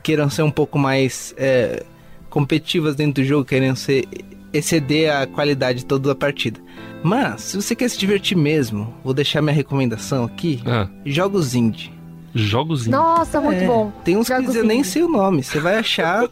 queiram 0.02 0.28
ser 0.30 0.42
um 0.42 0.50
pouco 0.50 0.78
mais 0.78 1.34
é, 1.36 1.84
competitivas 2.30 2.96
dentro 2.96 3.22
do 3.22 3.26
jogo, 3.26 3.44
querem 3.44 3.74
ser. 3.74 4.04
exceder 4.52 5.10
a 5.14 5.26
qualidade 5.26 5.84
toda 5.84 6.08
da 6.08 6.14
partida. 6.14 6.60
Mas, 7.02 7.40
se 7.42 7.56
você 7.56 7.74
quer 7.74 7.88
se 7.88 7.98
divertir 7.98 8.36
mesmo, 8.36 8.94
vou 9.02 9.14
deixar 9.14 9.40
minha 9.42 9.54
recomendação 9.54 10.24
aqui: 10.24 10.62
Ah, 10.66 10.88
jogos 11.06 11.54
indie. 11.54 11.92
Jogos 12.34 12.86
Nossa, 12.86 13.40
muito 13.40 13.62
É, 13.62 13.66
bom. 13.66 13.92
Tem 14.04 14.16
uns 14.16 14.26
Jogos 14.26 14.52
que 14.52 14.58
eu 14.58 14.64
nem 14.64 14.82
sei 14.82 15.02
o 15.02 15.08
nome. 15.08 15.42
Você 15.42 15.60
vai 15.60 15.76
achar 15.78 16.28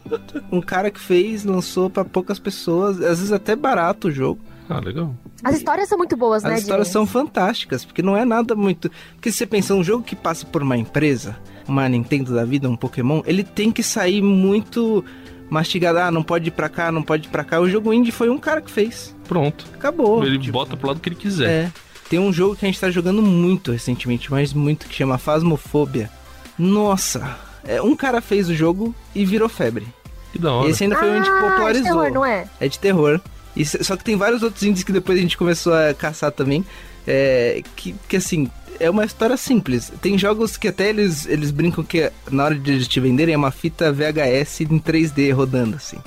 um 0.51 0.59
cara 0.61 0.89
que 0.89 0.99
fez, 0.99 1.43
lançou 1.45 1.89
pra 1.89 2.03
poucas 2.05 2.39
pessoas, 2.39 2.97
às 3.01 3.19
vezes 3.19 3.31
até 3.31 3.55
barato 3.55 4.07
o 4.07 4.11
jogo. 4.11 4.39
Ah, 4.69 4.79
legal. 4.79 5.13
As 5.43 5.57
histórias 5.57 5.89
são 5.89 5.97
muito 5.97 6.15
boas, 6.15 6.43
né, 6.43 6.53
As 6.53 6.61
histórias 6.61 6.87
James? 6.87 6.93
são 6.93 7.05
fantásticas, 7.05 7.83
porque 7.83 8.01
não 8.01 8.15
é 8.15 8.23
nada 8.23 8.55
muito. 8.55 8.89
Porque 9.15 9.31
se 9.31 9.37
você 9.39 9.45
pensa, 9.45 9.73
um 9.75 9.83
jogo 9.83 10.03
que 10.03 10.15
passa 10.15 10.45
por 10.45 10.61
uma 10.63 10.77
empresa, 10.77 11.35
uma 11.67 11.87
Nintendo 11.89 12.33
da 12.33 12.45
vida, 12.45 12.69
um 12.69 12.75
Pokémon, 12.77 13.21
ele 13.25 13.43
tem 13.43 13.69
que 13.71 13.83
sair 13.83 14.21
muito 14.21 15.03
mastigado. 15.49 15.99
Ah, 15.99 16.09
não 16.11 16.23
pode 16.23 16.47
ir 16.47 16.51
pra 16.51 16.69
cá, 16.69 16.91
não 16.91 17.03
pode 17.03 17.27
ir 17.27 17.29
pra 17.31 17.43
cá. 17.43 17.59
O 17.59 17.69
jogo 17.69 17.91
indie 17.93 18.11
foi 18.11 18.29
um 18.29 18.37
cara 18.37 18.61
que 18.61 18.71
fez. 18.71 19.13
Pronto. 19.27 19.65
Acabou. 19.73 20.23
Ele 20.23 20.39
Tipo, 20.39 20.53
bota 20.53 20.77
pro 20.77 20.87
lado 20.87 20.99
que 21.01 21.09
ele 21.09 21.15
quiser. 21.17 21.49
É. 21.49 21.71
Tem 22.11 22.19
um 22.19 22.33
jogo 22.33 22.57
que 22.57 22.65
a 22.65 22.67
gente 22.67 22.77
tá 22.77 22.91
jogando 22.91 23.21
muito 23.21 23.71
recentemente, 23.71 24.29
mas 24.29 24.51
muito, 24.51 24.85
que 24.85 24.93
chama 24.93 25.17
Phasmophobia. 25.17 26.11
Nossa! 26.59 27.37
É, 27.63 27.81
um 27.81 27.95
cara 27.95 28.19
fez 28.19 28.49
o 28.49 28.53
jogo 28.53 28.93
e 29.15 29.23
virou 29.23 29.47
febre. 29.47 29.87
Que 30.33 30.37
da 30.37 30.51
hora. 30.51 30.69
Esse 30.69 30.83
ainda 30.83 30.97
foi 30.97 31.09
onde 31.09 31.29
ah, 31.29 31.33
de 31.33 31.39
popularizou. 31.39 31.83
terror, 31.83 32.11
não 32.11 32.25
é? 32.25 32.49
É 32.59 32.67
de 32.67 32.77
terror. 32.77 33.21
E 33.55 33.65
só 33.65 33.95
que 33.95 34.03
tem 34.03 34.17
vários 34.17 34.43
outros 34.43 34.61
indies 34.61 34.83
que 34.83 34.91
depois 34.91 35.17
a 35.17 35.21
gente 35.21 35.37
começou 35.37 35.73
a 35.73 35.93
caçar 35.93 36.33
também. 36.33 36.65
É, 37.07 37.63
que, 37.77 37.95
que 38.09 38.17
assim, 38.17 38.51
é 38.77 38.89
uma 38.89 39.05
história 39.05 39.37
simples. 39.37 39.89
Tem 40.01 40.17
jogos 40.17 40.57
que 40.57 40.67
até 40.67 40.89
eles, 40.89 41.25
eles 41.27 41.49
brincam 41.49 41.81
que 41.81 42.11
na 42.29 42.43
hora 42.43 42.55
de 42.55 42.71
eles 42.73 42.89
te 42.89 42.99
venderem 42.99 43.35
é 43.35 43.37
uma 43.37 43.51
fita 43.51 43.89
VHS 43.89 44.59
em 44.69 44.79
3D 44.79 45.33
rodando, 45.33 45.77
assim. 45.77 45.99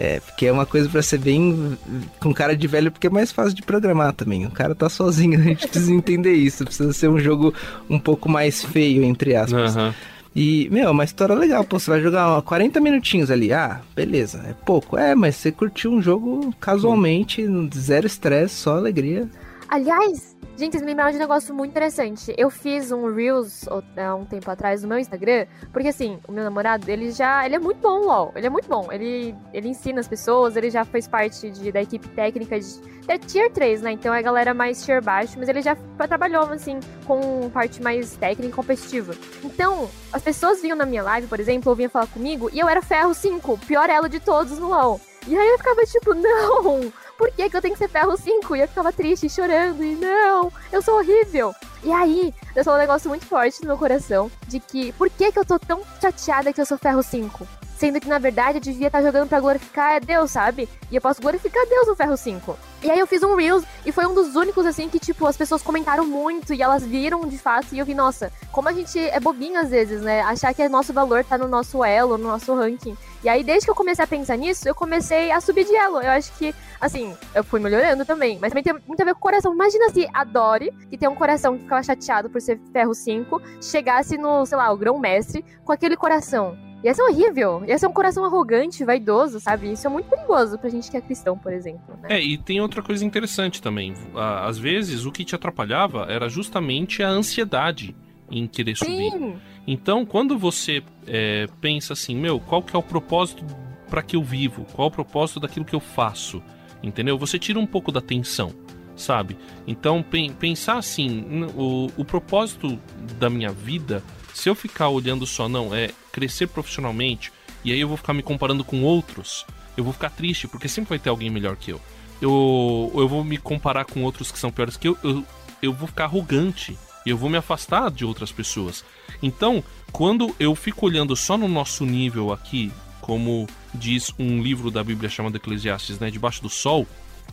É, 0.00 0.20
porque 0.20 0.46
é 0.46 0.52
uma 0.52 0.64
coisa 0.64 0.88
pra 0.88 1.02
ser 1.02 1.18
bem 1.18 1.76
com 2.20 2.32
cara 2.32 2.56
de 2.56 2.68
velho, 2.68 2.92
porque 2.92 3.08
é 3.08 3.10
mais 3.10 3.32
fácil 3.32 3.52
de 3.52 3.62
programar 3.62 4.12
também. 4.12 4.46
O 4.46 4.50
cara 4.50 4.72
tá 4.72 4.88
sozinho, 4.88 5.36
a 5.40 5.42
gente 5.42 5.66
precisa 5.66 5.92
entender 5.92 6.34
isso. 6.34 6.64
Precisa 6.64 6.92
ser 6.92 7.08
um 7.08 7.18
jogo 7.18 7.52
um 7.90 7.98
pouco 7.98 8.28
mais 8.28 8.64
feio, 8.64 9.02
entre 9.02 9.34
aspas. 9.34 9.76
Aham. 9.76 9.94
E, 10.36 10.68
meu, 10.70 10.86
é 10.86 10.90
uma 10.90 11.02
história 11.02 11.34
legal. 11.34 11.64
Pô, 11.64 11.80
você 11.80 11.90
vai 11.90 12.00
jogar 12.00 12.40
40 12.42 12.80
minutinhos 12.80 13.28
ali. 13.28 13.52
Ah, 13.52 13.80
beleza, 13.96 14.38
é 14.48 14.54
pouco. 14.64 14.96
É, 14.96 15.12
mas 15.16 15.34
você 15.34 15.50
curtiu 15.50 15.90
um 15.90 16.00
jogo 16.00 16.54
casualmente, 16.60 17.44
zero 17.76 18.06
estresse, 18.06 18.54
só 18.54 18.76
alegria. 18.76 19.28
Aliás, 19.68 20.34
gente, 20.56 20.72
vocês 20.72 20.82
me 20.82 20.88
lembraram 20.88 21.10
de 21.10 21.18
um 21.18 21.20
negócio 21.20 21.54
muito 21.54 21.72
interessante. 21.72 22.32
Eu 22.38 22.48
fiz 22.48 22.90
um 22.90 23.14
Reels 23.14 23.68
ó, 23.68 23.82
há 24.00 24.14
um 24.14 24.24
tempo 24.24 24.50
atrás 24.50 24.82
no 24.82 24.88
meu 24.88 24.98
Instagram, 24.98 25.46
porque 25.74 25.88
assim, 25.88 26.18
o 26.26 26.32
meu 26.32 26.42
namorado, 26.42 26.90
ele 26.90 27.10
já. 27.10 27.44
Ele 27.44 27.56
é 27.56 27.58
muito 27.58 27.78
bom, 27.78 27.98
LOL. 28.06 28.32
Ele 28.34 28.46
é 28.46 28.50
muito 28.50 28.66
bom. 28.66 28.90
Ele, 28.90 29.34
ele 29.52 29.68
ensina 29.68 30.00
as 30.00 30.08
pessoas, 30.08 30.56
ele 30.56 30.70
já 30.70 30.86
fez 30.86 31.06
parte 31.06 31.50
de, 31.50 31.70
da 31.70 31.82
equipe 31.82 32.08
técnica 32.08 32.58
de. 32.58 32.98
É 33.06 33.18
tier 33.18 33.50
3, 33.52 33.82
né? 33.82 33.92
Então 33.92 34.12
é 34.12 34.18
a 34.18 34.22
galera 34.22 34.54
mais 34.54 34.82
tier 34.82 35.02
baixo, 35.02 35.38
mas 35.38 35.50
ele 35.50 35.60
já 35.60 35.76
trabalhou, 36.08 36.44
assim, 36.44 36.80
com 37.06 37.50
parte 37.50 37.82
mais 37.82 38.16
técnica 38.16 38.48
e 38.50 38.52
competitiva. 38.52 39.14
Então, 39.44 39.90
as 40.12 40.22
pessoas 40.22 40.62
vinham 40.62 40.76
na 40.76 40.86
minha 40.86 41.02
live, 41.02 41.26
por 41.26 41.40
exemplo, 41.40 41.70
ou 41.70 41.76
vinham 41.76 41.90
falar 41.90 42.06
comigo, 42.06 42.50
e 42.52 42.58
eu 42.58 42.68
era 42.68 42.80
ferro 42.80 43.12
5, 43.12 43.52
o 43.52 43.58
pior 43.58 43.88
elo 43.90 44.08
de 44.08 44.20
todos 44.20 44.58
no 44.58 44.68
LoL. 44.68 45.00
E 45.26 45.36
aí 45.36 45.48
eu 45.48 45.58
ficava 45.58 45.82
tipo, 45.84 46.12
não, 46.16 46.90
por 47.18 47.32
que, 47.32 47.50
que 47.50 47.56
eu 47.56 47.60
tenho 47.60 47.74
que 47.74 47.78
ser 47.78 47.88
ferro 47.88 48.16
5? 48.16 48.56
E 48.56 48.60
eu 48.60 48.68
ficava 48.68 48.92
triste, 48.92 49.28
chorando, 49.28 49.84
e 49.84 49.96
não, 49.96 50.52
eu 50.72 50.80
sou 50.80 50.98
horrível. 50.98 51.52
E 51.82 51.92
aí, 51.92 52.32
eu 52.54 52.62
sou 52.62 52.74
um 52.74 52.78
negócio 52.78 53.08
muito 53.08 53.26
forte 53.26 53.60
no 53.60 53.66
meu 53.66 53.76
coração 53.76 54.30
de 54.46 54.60
que, 54.60 54.92
por 54.92 55.10
que, 55.10 55.32
que 55.32 55.38
eu 55.38 55.44
tô 55.44 55.58
tão 55.58 55.82
chateada 56.00 56.52
que 56.52 56.60
eu 56.60 56.66
sou 56.66 56.78
ferro 56.78 57.02
5? 57.02 57.57
Sendo 57.78 58.00
que, 58.00 58.08
na 58.08 58.18
verdade, 58.18 58.58
eu 58.58 58.60
devia 58.60 58.88
estar 58.88 59.00
jogando 59.00 59.28
pra 59.28 59.38
glorificar 59.38 60.04
Deus, 60.04 60.32
sabe? 60.32 60.68
E 60.90 60.96
eu 60.96 61.00
posso 61.00 61.22
glorificar 61.22 61.64
Deus 61.68 61.86
no 61.86 61.94
ferro 61.94 62.16
5. 62.16 62.58
E 62.82 62.90
aí 62.90 62.98
eu 62.98 63.06
fiz 63.06 63.22
um 63.22 63.36
Reels 63.36 63.62
e 63.86 63.92
foi 63.92 64.04
um 64.04 64.14
dos 64.14 64.34
únicos, 64.34 64.66
assim, 64.66 64.88
que, 64.88 64.98
tipo, 64.98 65.24
as 65.24 65.36
pessoas 65.36 65.62
comentaram 65.62 66.04
muito 66.04 66.52
e 66.52 66.60
elas 66.60 66.84
viram 66.84 67.20
de 67.20 67.38
fato. 67.38 67.72
E 67.72 67.78
eu 67.78 67.86
vi, 67.86 67.94
nossa, 67.94 68.32
como 68.50 68.68
a 68.68 68.72
gente 68.72 68.98
é 68.98 69.20
bobinho 69.20 69.60
às 69.60 69.70
vezes, 69.70 70.02
né? 70.02 70.22
Achar 70.22 70.52
que 70.52 70.68
nosso 70.68 70.92
valor 70.92 71.24
tá 71.24 71.38
no 71.38 71.46
nosso 71.46 71.84
elo, 71.84 72.18
no 72.18 72.26
nosso 72.26 72.52
ranking. 72.52 72.96
E 73.22 73.28
aí, 73.28 73.44
desde 73.44 73.66
que 73.66 73.70
eu 73.70 73.76
comecei 73.76 74.04
a 74.04 74.08
pensar 74.08 74.36
nisso, 74.36 74.68
eu 74.68 74.74
comecei 74.74 75.30
a 75.30 75.40
subir 75.40 75.64
de 75.64 75.76
elo. 75.76 76.00
Eu 76.00 76.10
acho 76.10 76.32
que, 76.32 76.52
assim, 76.80 77.16
eu 77.32 77.44
fui 77.44 77.60
melhorando 77.60 78.04
também. 78.04 78.40
Mas 78.40 78.50
também 78.50 78.64
tem 78.64 78.74
muito 78.88 79.00
a 79.00 79.04
ver 79.04 79.12
com 79.12 79.18
o 79.18 79.22
coração. 79.22 79.52
Imagina 79.52 79.88
se 79.90 80.08
a 80.12 80.24
Dory, 80.24 80.72
que 80.90 80.98
tem 80.98 81.08
um 81.08 81.14
coração 81.14 81.56
que 81.56 81.62
ficava 81.62 81.82
chateado 81.84 82.28
por 82.28 82.40
ser 82.40 82.60
ferro 82.72 82.92
5, 82.92 83.40
chegasse 83.62 84.18
no, 84.18 84.44
sei 84.44 84.58
lá, 84.58 84.72
o 84.72 84.76
grão-mestre, 84.76 85.44
com 85.64 85.70
aquele 85.70 85.96
coração. 85.96 86.56
Ia 86.84 86.94
ser 86.94 87.02
horrível. 87.02 87.64
Ia 87.66 87.78
ser 87.78 87.86
um 87.86 87.92
coração 87.92 88.24
arrogante, 88.24 88.84
vaidoso, 88.84 89.40
sabe? 89.40 89.72
Isso 89.72 89.86
é 89.86 89.90
muito 89.90 90.08
perigoso 90.08 90.58
pra 90.58 90.70
gente 90.70 90.90
que 90.90 90.96
é 90.96 91.00
cristão, 91.00 91.36
por 91.36 91.52
exemplo. 91.52 91.96
Né? 92.02 92.08
É, 92.10 92.22
e 92.22 92.38
tem 92.38 92.60
outra 92.60 92.82
coisa 92.82 93.04
interessante 93.04 93.60
também. 93.60 93.94
Às 94.14 94.58
vezes, 94.58 95.04
o 95.04 95.10
que 95.10 95.24
te 95.24 95.34
atrapalhava 95.34 96.06
era 96.08 96.28
justamente 96.28 97.02
a 97.02 97.08
ansiedade 97.08 97.96
em 98.30 98.46
querer 98.46 98.76
Sim. 98.76 99.10
subir. 99.10 99.36
Então, 99.66 100.06
quando 100.06 100.38
você 100.38 100.82
é, 101.06 101.46
pensa 101.60 101.92
assim, 101.92 102.16
meu, 102.16 102.38
qual 102.38 102.62
que 102.62 102.74
é 102.74 102.78
o 102.78 102.82
propósito 102.82 103.44
para 103.90 104.02
que 104.02 104.16
eu 104.16 104.22
vivo? 104.22 104.64
Qual 104.72 104.88
o 104.88 104.90
propósito 104.90 105.40
daquilo 105.40 105.64
que 105.64 105.74
eu 105.74 105.80
faço? 105.80 106.42
Entendeu? 106.82 107.18
Você 107.18 107.38
tira 107.38 107.58
um 107.58 107.66
pouco 107.66 107.90
da 107.90 108.00
tensão, 108.00 108.52
sabe? 108.94 109.36
Então, 109.66 110.04
pensar 110.38 110.78
assim, 110.78 111.44
o, 111.56 111.90
o 111.96 112.04
propósito 112.04 112.78
da 113.18 113.28
minha 113.28 113.50
vida, 113.50 114.02
se 114.38 114.48
eu 114.48 114.54
ficar 114.54 114.88
olhando 114.88 115.26
só, 115.26 115.48
não, 115.48 115.74
é 115.74 115.90
crescer 116.12 116.46
profissionalmente, 116.46 117.32
e 117.64 117.72
aí 117.72 117.80
eu 117.80 117.88
vou 117.88 117.96
ficar 117.96 118.14
me 118.14 118.22
comparando 118.22 118.64
com 118.64 118.82
outros, 118.82 119.44
eu 119.76 119.84
vou 119.84 119.92
ficar 119.92 120.10
triste, 120.10 120.46
porque 120.46 120.68
sempre 120.68 120.90
vai 120.90 120.98
ter 120.98 121.10
alguém 121.10 121.30
melhor 121.30 121.56
que 121.56 121.72
eu. 121.72 121.80
Eu, 122.20 122.92
eu 122.94 123.08
vou 123.08 123.22
me 123.22 123.36
comparar 123.36 123.84
com 123.84 124.02
outros 124.02 124.30
que 124.32 124.38
são 124.38 124.50
piores 124.50 124.76
que 124.76 124.88
eu, 124.88 124.98
eu, 125.02 125.24
eu 125.62 125.72
vou 125.72 125.86
ficar 125.86 126.04
arrogante 126.04 126.76
eu 127.10 127.16
vou 127.16 127.30
me 127.30 127.36
afastar 127.36 127.90
de 127.90 128.04
outras 128.04 128.30
pessoas. 128.30 128.84
Então, 129.22 129.62
quando 129.92 130.34
eu 130.38 130.54
fico 130.54 130.86
olhando 130.86 131.16
só 131.16 131.36
no 131.36 131.48
nosso 131.48 131.84
nível 131.84 132.32
aqui, 132.32 132.72
como 133.00 133.46
diz 133.74 134.12
um 134.18 134.42
livro 134.42 134.70
da 134.70 134.84
Bíblia 134.84 135.08
chamado 135.08 135.36
Eclesiastes, 135.36 135.98
né, 135.98 136.10
debaixo 136.10 136.42
do 136.42 136.50
sol, 136.50 136.86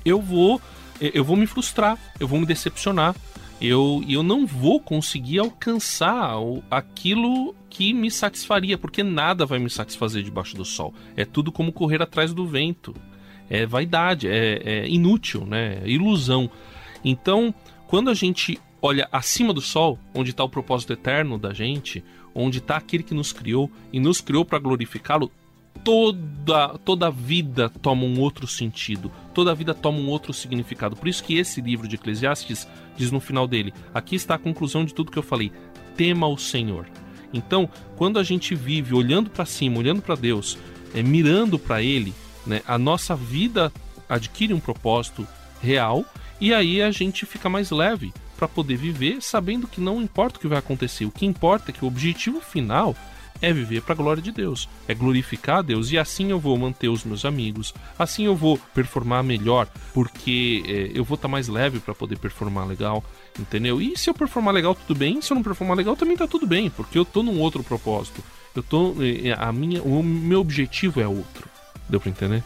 eu 0.04 0.22
vou 0.22 0.62
eu 1.02 1.26
vou 1.26 1.36
me 1.36 1.46
frustrar, 1.46 1.98
eu 2.18 2.26
vou 2.26 2.40
me 2.40 2.46
decepcionar, 2.46 3.14
eu, 3.62 4.04
eu 4.08 4.22
não 4.22 4.46
vou 4.46 4.80
conseguir 4.80 5.40
alcançar 5.40 6.36
aquilo 6.70 7.56
que 7.70 7.94
me 7.94 8.12
satisfaria, 8.12 8.78
porque 8.78 9.04
nada 9.04 9.46
vai 9.46 9.60
me 9.60 9.70
satisfazer 9.70 10.24
debaixo 10.24 10.56
do 10.56 10.66
sol. 10.66 10.94
É 11.16 11.26
tudo 11.26 11.52
como 11.52 11.72
correr 11.72 12.02
atrás 12.02 12.34
do 12.34 12.46
vento. 12.46 12.94
É 13.50 13.66
vaidade, 13.66 14.28
é, 14.28 14.62
é 14.64 14.90
inútil, 14.90 15.46
né? 15.46 15.80
É 15.84 15.90
ilusão. 15.90 16.50
Então, 17.04 17.54
quando 17.88 18.10
a 18.10 18.14
gente 18.14 18.60
olha 18.82 19.08
acima 19.12 19.54
do 19.54 19.62
sol, 19.62 20.00
onde 20.14 20.32
está 20.32 20.44
o 20.44 20.50
propósito 20.50 20.94
eterno 20.94 21.38
da 21.38 21.54
gente, 21.54 22.04
onde 22.34 22.58
está 22.58 22.78
aquele 22.78 23.04
que 23.04 23.14
nos 23.14 23.32
criou 23.32 23.72
e 23.92 24.00
nos 24.00 24.20
criou 24.22 24.44
para 24.44 24.60
glorificá-lo, 24.60 25.32
toda 25.84 26.78
toda 26.84 27.12
vida 27.12 27.70
toma 27.70 28.04
um 28.04 28.20
outro 28.20 28.48
sentido, 28.48 29.12
toda 29.34 29.56
vida 29.56 29.74
toma 29.74 30.00
um 30.00 30.10
outro 30.10 30.34
significado. 30.34 30.96
Por 30.96 31.08
isso 31.08 31.24
que 31.24 31.38
esse 31.38 31.62
livro 31.62 31.88
de 31.88 31.96
Eclesiastes 31.96 32.68
diz 32.96 33.12
no 33.12 33.20
final 33.20 33.48
dele: 33.48 33.74
aqui 33.94 34.16
está 34.16 34.36
a 34.36 34.40
conclusão 34.40 34.86
de 34.86 34.94
tudo 34.94 35.12
que 35.12 35.20
eu 35.20 35.24
falei. 35.24 35.52
Tema 35.96 36.28
o 36.28 36.38
Senhor. 36.38 36.88
Então, 37.34 37.70
quando 37.96 38.18
a 38.18 38.24
gente 38.24 38.56
vive 38.56 38.94
olhando 38.94 39.30
para 39.30 39.46
cima, 39.46 39.80
olhando 39.80 40.02
para 40.02 40.16
Deus, 40.16 40.58
é, 40.94 41.04
mirando 41.04 41.60
para 41.60 41.82
Ele, 41.82 42.14
né, 42.46 42.62
a 42.66 42.78
nossa 42.78 43.16
vida 43.16 43.72
adquire 44.08 44.54
um 44.54 44.60
propósito 44.60 45.28
real 45.62 46.06
e 46.40 46.54
aí 46.54 46.82
a 46.82 46.92
gente 46.92 47.26
fica 47.26 47.50
mais 47.50 47.72
leve 47.72 48.14
para 48.38 48.48
poder 48.48 48.76
viver 48.78 49.22
sabendo 49.22 49.68
que 49.68 49.82
não 49.82 50.02
importa 50.02 50.38
o 50.38 50.42
que 50.42 50.48
vai 50.48 50.60
acontecer, 50.60 51.06
o 51.06 51.12
que 51.12 51.26
importa 51.26 51.72
é 51.72 51.74
que 51.74 51.84
o 51.84 51.88
objetivo 51.88 52.42
final 52.42 52.96
é 53.42 53.52
viver 53.52 53.82
para 53.82 53.94
a 53.94 53.98
glória 53.98 54.22
de 54.22 54.32
Deus, 54.32 54.70
é 54.88 54.94
glorificar 54.94 55.58
a 55.58 55.62
Deus 55.62 55.92
e 55.92 55.98
assim 55.98 56.32
eu 56.32 56.40
vou 56.40 56.58
manter 56.58 56.88
os 56.88 57.04
meus 57.04 57.26
amigos, 57.26 57.74
assim 57.98 58.26
eu 58.26 58.36
vou 58.36 58.58
performar 58.74 59.24
melhor, 59.24 59.68
porque 59.94 60.64
é, 60.68 60.98
eu 60.98 61.04
vou 61.04 61.16
estar 61.16 61.28
tá 61.28 61.32
mais 61.32 61.48
leve 61.48 61.80
para 61.80 61.94
poder 61.94 62.18
performar 62.18 62.68
legal, 62.68 63.04
entendeu? 63.40 63.82
E 63.82 63.98
se 63.98 64.10
eu 64.10 64.14
performar 64.14 64.54
legal 64.54 64.76
tudo 64.76 64.98
bem, 64.98 65.22
se 65.22 65.32
eu 65.32 65.36
não 65.36 65.44
performar 65.44 65.78
legal 65.78 65.96
também 65.96 66.18
tá 66.18 66.28
tudo 66.28 66.48
bem, 66.48 66.70
porque 66.70 66.98
eu 66.98 67.06
tô 67.06 67.22
num 67.24 67.40
outro 67.40 67.64
propósito. 67.64 68.24
Eu 68.56 68.64
tô 68.64 68.96
é, 69.02 69.34
a 69.34 69.52
minha 69.52 69.84
o 69.84 70.02
meu 70.02 70.40
objetivo 70.40 71.02
é 71.02 71.08
outro. 71.08 71.50
Deu 71.90 72.00
para 72.00 72.10
entender? 72.10 72.44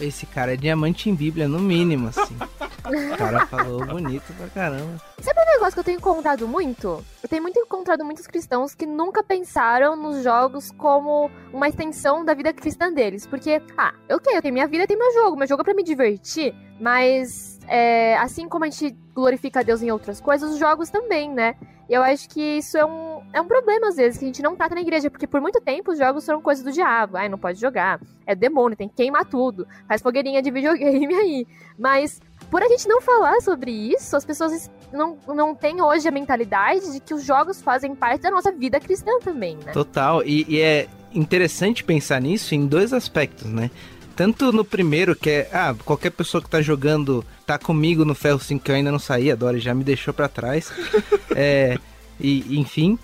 Esse 0.00 0.26
cara 0.26 0.54
é 0.54 0.56
diamante 0.56 1.08
em 1.10 1.14
Bíblia, 1.14 1.48
no 1.48 1.58
mínimo, 1.58 2.08
assim. 2.08 2.36
o 2.84 3.16
cara 3.16 3.46
falou 3.46 3.84
bonito 3.84 4.32
pra 4.34 4.48
caramba. 4.48 5.00
Sabe 5.20 5.40
um 5.40 5.52
negócio 5.52 5.74
que 5.74 5.80
eu 5.80 5.84
tenho 5.84 5.98
encontrado 5.98 6.46
muito? 6.46 7.04
Eu 7.22 7.28
tenho 7.28 7.42
muito 7.42 7.58
encontrado 7.58 8.04
muitos 8.04 8.26
cristãos 8.26 8.74
que 8.74 8.86
nunca 8.86 9.22
pensaram 9.22 9.96
nos 9.96 10.22
jogos 10.22 10.70
como 10.72 11.30
uma 11.52 11.68
extensão 11.68 12.24
da 12.24 12.34
vida 12.34 12.52
cristã 12.52 12.92
deles. 12.92 13.26
Porque, 13.26 13.62
ah, 13.76 13.92
quero, 14.08 14.36
eu 14.36 14.42
tenho 14.42 14.54
minha 14.54 14.66
vida, 14.66 14.86
tem 14.86 14.96
meu 14.96 15.12
jogo. 15.12 15.36
Meu 15.36 15.46
jogo 15.46 15.62
é 15.62 15.64
pra 15.64 15.74
me 15.74 15.82
divertir. 15.82 16.54
Mas, 16.80 17.58
é, 17.66 18.16
assim 18.18 18.48
como 18.48 18.64
a 18.64 18.70
gente 18.70 18.96
glorifica 19.14 19.60
a 19.60 19.62
Deus 19.62 19.82
em 19.82 19.90
outras 19.90 20.20
coisas, 20.20 20.52
os 20.52 20.58
jogos 20.58 20.90
também, 20.90 21.32
né? 21.32 21.56
E 21.88 21.94
eu 21.94 22.02
acho 22.02 22.28
que 22.28 22.40
isso 22.58 22.76
é 22.76 22.84
um, 22.84 23.22
é 23.32 23.40
um 23.40 23.46
problema, 23.46 23.88
às 23.88 23.96
vezes, 23.96 24.18
que 24.18 24.24
a 24.24 24.28
gente 24.28 24.42
não 24.42 24.54
trata 24.54 24.74
na 24.74 24.80
igreja, 24.80 25.10
porque 25.10 25.26
por 25.26 25.40
muito 25.40 25.60
tempo 25.60 25.92
os 25.92 25.98
jogos 25.98 26.26
foram 26.26 26.42
coisas 26.42 26.62
do 26.62 26.70
diabo. 26.70 27.16
Ai, 27.16 27.28
não 27.28 27.38
pode 27.38 27.58
jogar. 27.58 28.00
É 28.26 28.34
demônio, 28.34 28.76
tem 28.76 28.88
que 28.88 28.96
queimar 28.96 29.24
tudo. 29.24 29.66
Faz 29.86 30.02
fogueirinha 30.02 30.42
de 30.42 30.50
videogame 30.50 31.14
aí. 31.14 31.46
Mas 31.78 32.20
por 32.50 32.62
a 32.62 32.68
gente 32.68 32.86
não 32.86 33.00
falar 33.00 33.40
sobre 33.40 33.70
isso, 33.70 34.16
as 34.16 34.24
pessoas 34.24 34.70
não, 34.92 35.18
não 35.26 35.54
têm 35.54 35.82
hoje 35.82 36.06
a 36.06 36.10
mentalidade 36.10 36.92
de 36.92 37.00
que 37.00 37.14
os 37.14 37.22
jogos 37.24 37.62
fazem 37.62 37.94
parte 37.94 38.22
da 38.22 38.30
nossa 38.30 38.52
vida 38.52 38.78
cristã 38.80 39.12
também, 39.20 39.56
né? 39.64 39.72
Total. 39.72 40.22
E, 40.24 40.44
e 40.48 40.60
é 40.60 40.88
interessante 41.14 41.84
pensar 41.84 42.20
nisso 42.20 42.54
em 42.54 42.66
dois 42.66 42.92
aspectos, 42.92 43.46
né? 43.46 43.70
Tanto 44.18 44.50
no 44.50 44.64
primeiro, 44.64 45.14
que 45.14 45.30
é, 45.30 45.50
ah, 45.52 45.76
qualquer 45.84 46.10
pessoa 46.10 46.42
que 46.42 46.50
tá 46.50 46.60
jogando, 46.60 47.24
tá 47.46 47.56
comigo 47.56 48.04
no 48.04 48.16
Ferro 48.16 48.40
5 48.40 48.64
que 48.64 48.68
eu 48.68 48.74
ainda 48.74 48.90
não 48.90 48.98
saí, 48.98 49.30
a 49.30 49.36
Dory 49.36 49.60
já 49.60 49.72
me 49.72 49.84
deixou 49.84 50.12
para 50.12 50.26
trás. 50.26 50.72
é, 51.36 51.78
e, 52.18 52.58
enfim, 52.58 52.98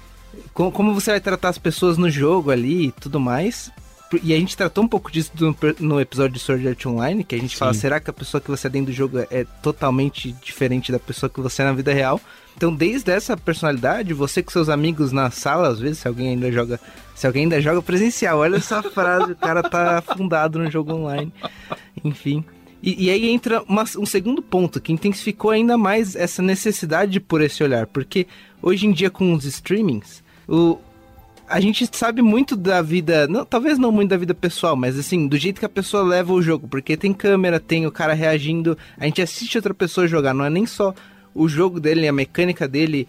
como, 0.53 0.73
como 0.73 0.93
você 0.93 1.13
vai 1.13 1.21
tratar 1.21 1.51
as 1.51 1.57
pessoas 1.57 1.97
no 1.97 2.11
jogo 2.11 2.51
ali 2.51 2.87
e 2.87 2.91
tudo 2.91 3.21
mais. 3.21 3.71
E 4.25 4.35
a 4.35 4.37
gente 4.37 4.57
tratou 4.57 4.83
um 4.83 4.89
pouco 4.89 5.09
disso 5.09 5.31
no, 5.39 5.57
no 5.79 6.01
episódio 6.01 6.33
de 6.35 6.41
Sword 6.41 6.67
Art 6.67 6.85
Online, 6.85 7.23
que 7.23 7.37
a 7.37 7.39
gente 7.39 7.53
Sim. 7.53 7.59
fala, 7.59 7.75
será 7.75 8.01
que 8.01 8.11
a 8.11 8.13
pessoa 8.13 8.41
que 8.41 8.51
você 8.51 8.67
é 8.67 8.71
dentro 8.71 8.91
do 8.91 8.97
jogo 8.97 9.21
é 9.31 9.45
totalmente 9.63 10.33
diferente 10.33 10.91
da 10.91 10.99
pessoa 10.99 11.31
que 11.31 11.41
você 11.41 11.63
é 11.63 11.67
na 11.67 11.73
vida 11.73 11.95
real? 11.95 12.21
Então, 12.57 12.75
desde 12.75 13.11
essa 13.11 13.37
personalidade, 13.37 14.15
você 14.15 14.43
com 14.43 14.51
seus 14.51 14.69
amigos 14.69 15.11
na 15.13 15.31
sala, 15.31 15.69
às 15.69 15.81
vezes, 15.81 15.99
se 15.99 16.09
alguém 16.09 16.31
ainda 16.31 16.51
joga, 16.53 16.81
se 17.15 17.27
alguém 17.27 17.45
ainda 17.45 17.61
joga 17.61 17.83
presencial, 17.83 18.39
olha 18.39 18.57
essa 18.57 18.83
frase, 18.83 19.33
o 19.33 19.37
cara 19.37 19.63
tá 19.63 19.99
afundado 19.99 20.59
no 20.59 20.71
jogo 20.71 20.93
online. 20.93 21.33
Enfim. 22.05 22.45
E, 22.83 23.07
e 23.07 23.11
aí 23.11 23.31
entra 23.31 23.63
uma, 23.63 23.83
um 23.99 24.05
segundo 24.05 24.43
ponto 24.43 24.81
que 24.81 24.93
intensificou 24.93 25.51
ainda 25.51 25.79
mais 25.79 26.15
essa 26.15 26.43
necessidade 26.43 27.19
por 27.19 27.41
esse 27.41 27.63
olhar, 27.63 27.87
porque 27.87 28.27
hoje 28.61 28.87
em 28.87 28.93
dia 28.93 29.11
com 29.11 29.33
os 29.33 29.47
streamings, 29.47 30.23
o, 30.47 30.79
a 31.49 31.59
gente 31.61 31.89
sabe 31.91 32.21
muito 32.21 32.55
da 32.55 32.83
vida, 32.83 33.27
não, 33.27 33.45
talvez 33.45 33.79
não 33.79 33.91
muito 33.91 34.11
da 34.11 34.19
vida 34.19 34.35
pessoal, 34.35 34.77
mas 34.77 34.99
assim, 34.99 35.27
do 35.27 35.39
jeito 35.39 35.61
que 35.61 35.65
a 35.65 35.69
pessoa 35.69 36.03
leva 36.03 36.33
o 36.33 36.43
jogo, 36.43 36.69
porque 36.69 36.95
tem 36.95 37.15
câmera, 37.15 37.59
tem 37.59 37.87
o 37.87 37.91
cara 37.91 38.13
reagindo, 38.13 38.77
a 38.99 39.07
gente 39.07 39.23
assiste 39.23 39.57
outra 39.57 39.73
pessoa 39.73 40.07
jogar, 40.07 40.35
não 40.35 40.45
é 40.45 40.51
nem 40.51 40.67
só 40.67 40.95
o 41.35 41.49
jogo 41.49 41.81
dele, 41.81 42.07
a 42.07 42.13
mecânica 42.13 42.69
dele, 42.69 43.09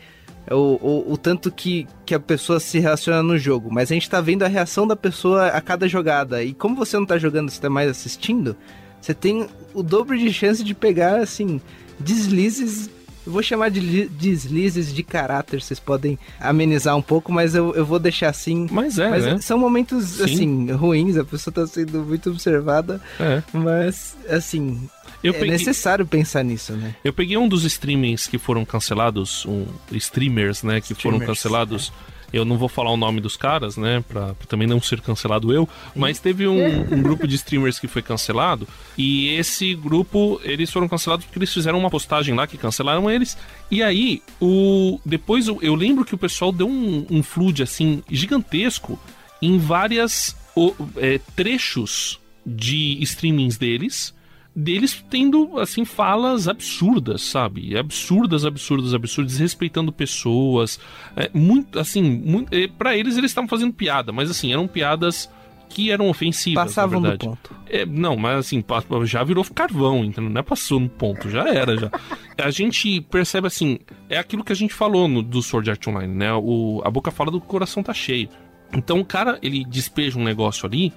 o, 0.50 0.56
o, 0.56 1.14
o, 1.14 1.18
tanto 1.18 1.52
que, 1.52 1.88
que 2.06 2.14
a 2.14 2.20
pessoa 2.20 2.60
se 2.60 2.80
relaciona 2.80 3.22
no 3.24 3.38
jogo, 3.38 3.72
mas 3.72 3.92
a 3.92 3.94
gente 3.94 4.10
tá 4.10 4.22
vendo 4.22 4.44
a 4.44 4.48
reação 4.48 4.88
da 4.88 4.96
pessoa 4.96 5.48
a 5.48 5.62
cada 5.62 5.88
jogada. 5.88 6.44
E 6.44 6.54
como 6.54 6.76
você 6.76 6.98
não 6.98 7.06
tá 7.06 7.18
jogando, 7.18 7.50
você 7.50 7.60
tá 7.60 7.70
mais 7.70 7.90
assistindo, 7.90 8.56
você 9.02 9.14
tem 9.14 9.48
o 9.74 9.84
dobro 9.84 10.18
de 10.18 10.32
chance 10.34 10.64
de 10.64 10.74
pegar, 10.74 11.20
assim, 11.20 11.62
deslizes. 12.00 12.90
Eu 13.26 13.32
vou 13.32 13.42
chamar 13.42 13.70
de 13.70 14.08
deslizes 14.08 14.94
de 14.94 15.02
caráter, 15.02 15.62
vocês 15.62 15.80
podem 15.80 16.18
amenizar 16.40 16.96
um 16.96 17.02
pouco, 17.02 17.32
mas 17.32 17.56
eu, 17.56 17.74
eu 17.74 17.86
vou 17.86 17.98
deixar 17.98 18.30
assim. 18.30 18.68
Mas 18.70 19.00
é, 19.00 19.10
mas 19.10 19.26
né? 19.26 19.40
São 19.42 19.58
momentos, 19.58 20.06
Sim. 20.06 20.24
assim, 20.24 20.72
ruins, 20.72 21.18
a 21.18 21.26
pessoa 21.26 21.54
tá 21.54 21.66
sendo 21.66 22.04
muito 22.04 22.30
observada. 22.30 23.02
É. 23.20 23.42
Mas, 23.52 24.16
assim, 24.30 24.88
eu 25.24 25.32
é 25.32 25.34
peguei... 25.34 25.52
necessário 25.52 26.06
pensar 26.06 26.44
nisso, 26.44 26.74
né? 26.74 26.96
Eu 27.04 27.12
peguei 27.12 27.36
um 27.36 27.48
dos 27.48 27.64
streamings 27.64 28.28
que 28.28 28.38
foram 28.38 28.64
cancelados, 28.64 29.46
um, 29.46 29.66
streamers, 29.94 30.62
né, 30.62 30.80
que 30.80 30.94
streamers, 30.94 31.02
foram 31.02 31.20
cancelados. 31.20 31.92
É. 32.12 32.15
Eu 32.36 32.44
não 32.44 32.58
vou 32.58 32.68
falar 32.68 32.92
o 32.92 32.98
nome 32.98 33.22
dos 33.22 33.38
caras, 33.38 33.78
né? 33.78 34.04
Pra, 34.10 34.34
pra 34.34 34.46
também 34.46 34.68
não 34.68 34.82
ser 34.82 35.00
cancelado 35.00 35.54
eu. 35.54 35.70
Mas 35.96 36.20
teve 36.20 36.46
um, 36.46 36.82
um, 36.94 37.02
grupo 37.02 37.26
de 37.26 37.36
streamers 37.36 37.80
que 37.80 37.88
foi 37.88 38.02
cancelado. 38.02 38.68
E 38.98 39.30
esse 39.36 39.74
grupo, 39.74 40.42
eles 40.44 40.70
foram 40.70 40.86
cancelados 40.90 41.26
porque 41.26 41.40
eles 41.40 41.54
fizeram 41.54 41.80
uma 41.80 41.90
postagem 41.90 42.36
lá 42.36 42.46
que 42.46 42.58
cancelaram 42.58 43.10
eles. 43.10 43.38
E 43.72 43.82
aí, 43.82 44.22
o 44.42 45.00
depois 45.06 45.48
eu, 45.48 45.60
eu 45.62 45.76
lembro 45.76 46.04
que 46.04 46.14
o 46.14 46.18
pessoal 46.18 46.52
deu 46.52 46.68
um, 46.68 47.08
um 47.10 47.24
flood 47.24 47.64
assim 47.64 48.04
gigantesco 48.12 49.00
em 49.42 49.58
várias 49.58 50.36
o, 50.54 50.76
é, 50.98 51.22
trechos 51.38 52.20
de 52.46 53.02
streamings 53.02 53.58
deles 53.58 54.14
deles 54.56 55.04
tendo, 55.10 55.60
assim, 55.60 55.84
falas 55.84 56.48
absurdas, 56.48 57.22
sabe? 57.22 57.78
Absurdas, 57.78 58.46
absurdas, 58.46 58.94
absurdas, 58.94 59.34
desrespeitando 59.34 59.92
pessoas. 59.92 60.80
É, 61.16 61.30
muito, 61.34 61.78
assim, 61.78 62.02
muito, 62.02 62.54
é, 62.56 62.68
para 62.68 62.96
eles 62.96 63.18
eles 63.18 63.32
estavam 63.32 63.50
fazendo 63.50 63.74
piada, 63.74 64.14
mas 64.14 64.32
assim, 64.32 64.54
eram 64.54 64.68
piadas 64.68 65.30
que 65.68 65.92
eram 65.92 66.08
ofensivas, 66.08 66.64
Passavam 66.68 67.02
na 67.02 67.10
verdade. 67.10 67.30
do 67.30 67.38
ponto. 67.38 67.56
É, 67.68 67.86
não, 67.86 68.16
mas 68.16 68.38
assim, 68.38 68.64
já 69.04 69.24
virou 69.24 69.44
carvão, 69.54 70.06
então 70.06 70.24
não 70.24 70.40
é 70.40 70.44
passou 70.44 70.80
no 70.80 70.88
ponto, 70.88 71.30
já 71.30 71.50
era, 71.50 71.76
já. 71.78 71.92
a 72.38 72.50
gente 72.50 73.02
percebe 73.02 73.48
assim, 73.48 73.80
é 74.08 74.18
aquilo 74.18 74.44
que 74.44 74.54
a 74.54 74.56
gente 74.56 74.74
falou 74.74 75.08
no, 75.08 75.22
do 75.22 75.42
Sword 75.42 75.70
Art 75.70 75.88
Online, 75.88 76.14
né? 76.14 76.34
O, 76.34 76.82
a 76.86 76.90
boca 76.90 77.12
fala 77.12 77.30
do 77.30 77.42
coração 77.42 77.84
tá 77.84 77.94
cheio. 77.94 78.30
Então 78.74 79.00
o 79.00 79.06
cara, 79.06 79.38
ele 79.42 79.66
despeja 79.66 80.18
um 80.18 80.24
negócio 80.24 80.66
ali 80.66 80.94